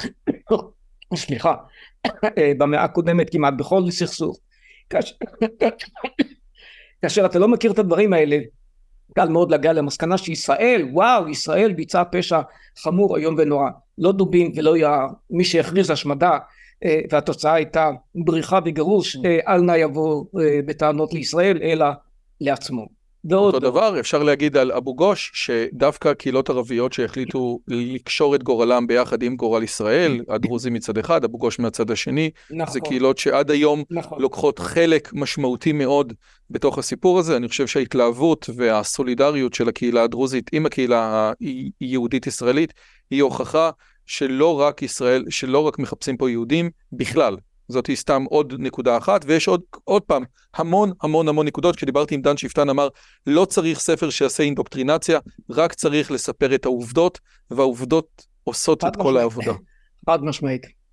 סליחה, 1.15 1.55
אה, 2.37 2.51
במאה 2.57 2.83
הקודמת 2.83 3.29
כמעט 3.31 3.53
בכל 3.57 3.91
סכסוך. 3.91 4.37
כאשר, 4.89 5.15
כאשר 7.01 7.25
אתה 7.25 7.39
לא 7.39 7.47
מכיר 7.47 7.71
את 7.71 7.79
הדברים 7.79 8.13
האלה, 8.13 8.37
קל 9.15 9.29
מאוד 9.29 9.51
להגיע 9.51 9.73
למסקנה 9.73 10.17
שישראל, 10.17 10.87
וואו, 10.91 11.29
ישראל 11.29 11.73
ביצעה 11.73 12.05
פשע 12.05 12.41
חמור 12.77 13.17
איום 13.17 13.35
ונורא. 13.37 13.69
לא 13.97 14.11
דובים 14.11 14.51
ולא 14.55 14.77
יער, 14.77 15.07
מי 15.29 15.43
שהכריז 15.43 15.89
השמדה 15.89 16.37
אה, 16.85 17.01
והתוצאה 17.11 17.53
הייתה 17.53 17.91
בריחה 18.15 18.59
וגירוש, 18.65 19.17
אל 19.47 19.61
נא 19.61 19.71
יבוא 19.71 20.25
בטענות 20.65 21.13
לישראל 21.13 21.59
אלא 21.61 21.85
לעצמו. 22.41 23.02
אותו 23.31 23.59
דבר 23.59 23.99
אפשר 23.99 24.23
להגיד 24.23 24.57
על 24.57 24.71
אבו 24.71 24.95
גוש, 24.95 25.31
שדווקא 25.33 26.13
קהילות 26.13 26.49
ערביות 26.49 26.93
שהחליטו 26.93 27.59
לקשור 27.67 28.35
את 28.35 28.43
גורלם 28.43 28.87
ביחד 28.87 29.23
עם 29.23 29.35
גורל 29.35 29.63
ישראל, 29.63 30.21
הדרוזים 30.29 30.73
מצד 30.73 30.97
אחד, 30.97 31.23
אבו 31.23 31.37
גוש 31.37 31.59
מהצד 31.59 31.91
השני, 31.91 32.29
נכון. 32.51 32.73
זה 32.73 32.79
קהילות 32.79 33.17
שעד 33.17 33.51
היום 33.51 33.83
נכון. 33.91 34.21
לוקחות 34.21 34.59
חלק 34.59 35.09
משמעותי 35.13 35.71
מאוד 35.71 36.13
בתוך 36.49 36.77
הסיפור 36.77 37.19
הזה. 37.19 37.37
אני 37.37 37.47
חושב 37.47 37.67
שההתלהבות 37.67 38.49
והסולידריות 38.55 39.53
של 39.53 39.69
הקהילה 39.69 40.03
הדרוזית 40.03 40.49
עם 40.53 40.65
הקהילה 40.65 41.31
היהודית-ישראלית 41.79 42.73
היא 43.11 43.23
הוכחה 43.23 43.69
שלא 44.05 44.59
רק 44.59 44.81
ישראל, 44.81 45.25
שלא 45.29 45.59
רק 45.59 45.79
מחפשים 45.79 46.17
פה 46.17 46.29
יהודים, 46.29 46.69
בכלל, 46.91 47.37
זאת 47.67 47.87
היא 47.87 47.95
סתם 47.95 48.23
עוד 48.29 48.53
נקודה 48.57 48.97
אחת, 48.97 49.25
ויש 49.27 49.47
עוד, 49.47 49.61
עוד 49.83 50.01
פעם, 50.01 50.23
המון 50.55 50.91
המון 51.01 51.27
המון 51.27 51.47
נקודות. 51.47 51.75
כשדיברתי 51.75 52.15
עם 52.15 52.21
דן 52.21 52.37
שפטן 52.37 52.69
אמר, 52.69 52.87
לא 53.27 53.45
צריך 53.45 53.79
ספר 53.79 54.09
שיעשה 54.09 54.43
אינדוקטרינציה, 54.43 55.19
רק 55.49 55.73
צריך 55.73 56.11
לספר 56.11 56.55
את 56.55 56.65
העובדות, 56.65 57.19
והעובדות 57.51 58.25
עושות 58.43 58.83
את 58.83 58.95
כל 58.95 59.17
העבודה. 59.17 59.53
חד 60.09 60.23
משמעית. 60.23 60.83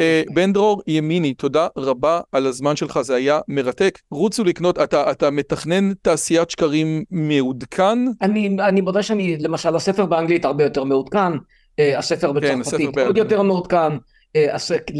אה, 0.00 0.22
בן 0.34 0.52
דרור 0.52 0.82
ימיני, 0.86 1.34
תודה 1.34 1.66
רבה 1.76 2.20
על 2.32 2.46
הזמן 2.46 2.76
שלך, 2.76 3.00
זה 3.00 3.14
היה 3.14 3.40
מרתק. 3.48 3.98
רוצו 4.10 4.44
לקנות, 4.44 4.78
אתה, 4.78 5.10
אתה 5.10 5.30
מתכנן 5.30 5.94
תעשיית 5.94 6.50
שקרים 6.50 7.04
מעודכן? 7.10 7.98
אני, 8.22 8.56
אני 8.60 8.80
מודה 8.80 9.02
שאני, 9.02 9.36
למשל, 9.38 9.76
הספר 9.76 10.06
באנגלית 10.06 10.44
הרבה 10.44 10.64
יותר 10.64 10.84
מעודכן, 10.84 11.32
אה, 11.78 11.98
הספר 11.98 12.40
כן, 12.40 12.60
בצרפתית 12.60 12.94
כן, 12.94 13.06
עוד 13.06 13.16
יותר 13.16 13.42
מעודכן. 13.42 13.92
אה, 14.36 14.56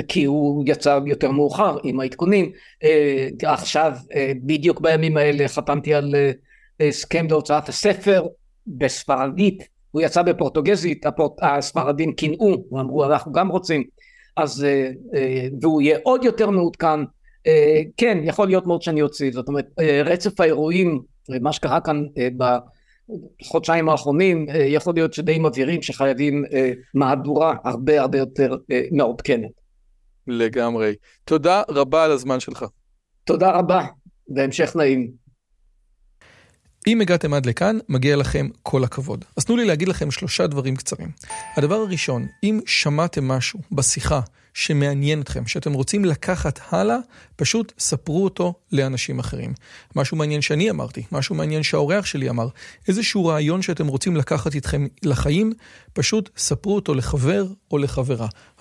כי 0.08 0.24
הוא 0.24 0.64
יצא 0.66 0.98
יותר 1.06 1.30
מאוחר 1.30 1.76
עם 1.84 2.00
העדכונים. 2.00 2.52
אה, 2.82 3.28
עכשיו, 3.42 3.92
אה, 4.14 4.32
בדיוק 4.42 4.80
בימים 4.80 5.16
האלה 5.16 5.48
חתמתי 5.48 5.94
על 5.94 6.14
הסכם 6.80 7.26
להוצאת 7.30 7.68
הספר 7.68 8.26
בספרדית, 8.66 9.62
הוא 9.90 10.02
יצא 10.02 10.22
בפורטוגזית, 10.22 11.06
הספרדים 11.42 12.12
קינאו, 12.12 12.64
אמרו 12.72 13.04
אנחנו 13.04 13.32
גם 13.32 13.48
רוצים, 13.48 13.84
אז, 14.36 14.66
והוא 15.60 15.82
יהיה 15.82 15.98
עוד 16.02 16.24
יותר 16.24 16.50
מעודכן. 16.50 17.00
כן, 17.96 18.18
יכול 18.24 18.46
להיות 18.46 18.66
מאוד 18.66 18.82
שאני 18.82 19.02
אוציא, 19.02 19.30
זאת 19.32 19.48
אומרת, 19.48 19.66
רצף 20.04 20.40
האירועים, 20.40 21.02
מה 21.40 21.52
שקרה 21.52 21.80
כאן 21.80 22.04
בחודשיים 23.40 23.88
האחרונים 23.88 24.46
אה, 24.48 24.56
יכול 24.56 24.94
להיות 24.94 25.14
שדי 25.14 25.38
מבהירים 25.38 25.82
שחייבים 25.82 26.44
אה, 26.52 26.72
מהדורה 26.94 27.54
הרבה 27.64 28.00
הרבה 28.00 28.18
יותר 28.18 28.56
אה, 28.72 28.82
מעודכנת. 28.92 29.50
לגמרי. 30.26 30.94
תודה 31.24 31.62
רבה 31.68 32.04
על 32.04 32.10
הזמן 32.10 32.40
שלך. 32.40 32.64
תודה 33.24 33.50
רבה, 33.50 33.84
והמשך 34.28 34.76
נעים. 34.76 35.22
אם 36.86 37.00
הגעתם 37.00 37.34
עד 37.34 37.46
לכאן, 37.46 37.78
מגיע 37.88 38.16
לכם 38.16 38.48
כל 38.62 38.84
הכבוד. 38.84 39.24
אז 39.36 39.44
תנו 39.44 39.56
לי 39.56 39.64
להגיד 39.64 39.88
לכם 39.88 40.10
שלושה 40.10 40.46
דברים 40.46 40.76
קצרים. 40.76 41.08
הדבר 41.56 41.74
הראשון, 41.74 42.26
אם 42.42 42.60
שמעתם 42.66 43.28
משהו 43.28 43.60
בשיחה 43.72 44.20
שמעניין 44.54 45.20
אתכם, 45.20 45.46
שאתם 45.46 45.72
רוצים 45.72 46.04
לקחת 46.04 46.60
הלאה, 46.70 46.96
פשוט 47.36 47.72
ספרו 47.78 48.24
אותו 48.24 48.54
לאנשים 48.72 49.18
אחרים. 49.18 49.52
משהו 49.96 50.16
מעניין 50.16 50.42
שאני 50.42 50.70
אמרתי, 50.70 51.02
משהו 51.12 51.34
מעניין 51.34 51.62
שהאורח 51.62 52.06
שלי 52.06 52.30
אמר, 52.30 52.48
איזשהו 52.88 53.26
רעיון 53.26 53.62
שאתם 53.62 53.86
רוצים 53.86 54.16
לקחת 54.16 54.54
איתכם 54.54 54.86
לחיים, 55.02 55.52
פשוט 55.92 56.30
ספרו 56.36 56.74
אותו 56.74 56.94
לחבר 56.94 57.46
או 57.70 57.78
לחברה. 57.78 58.26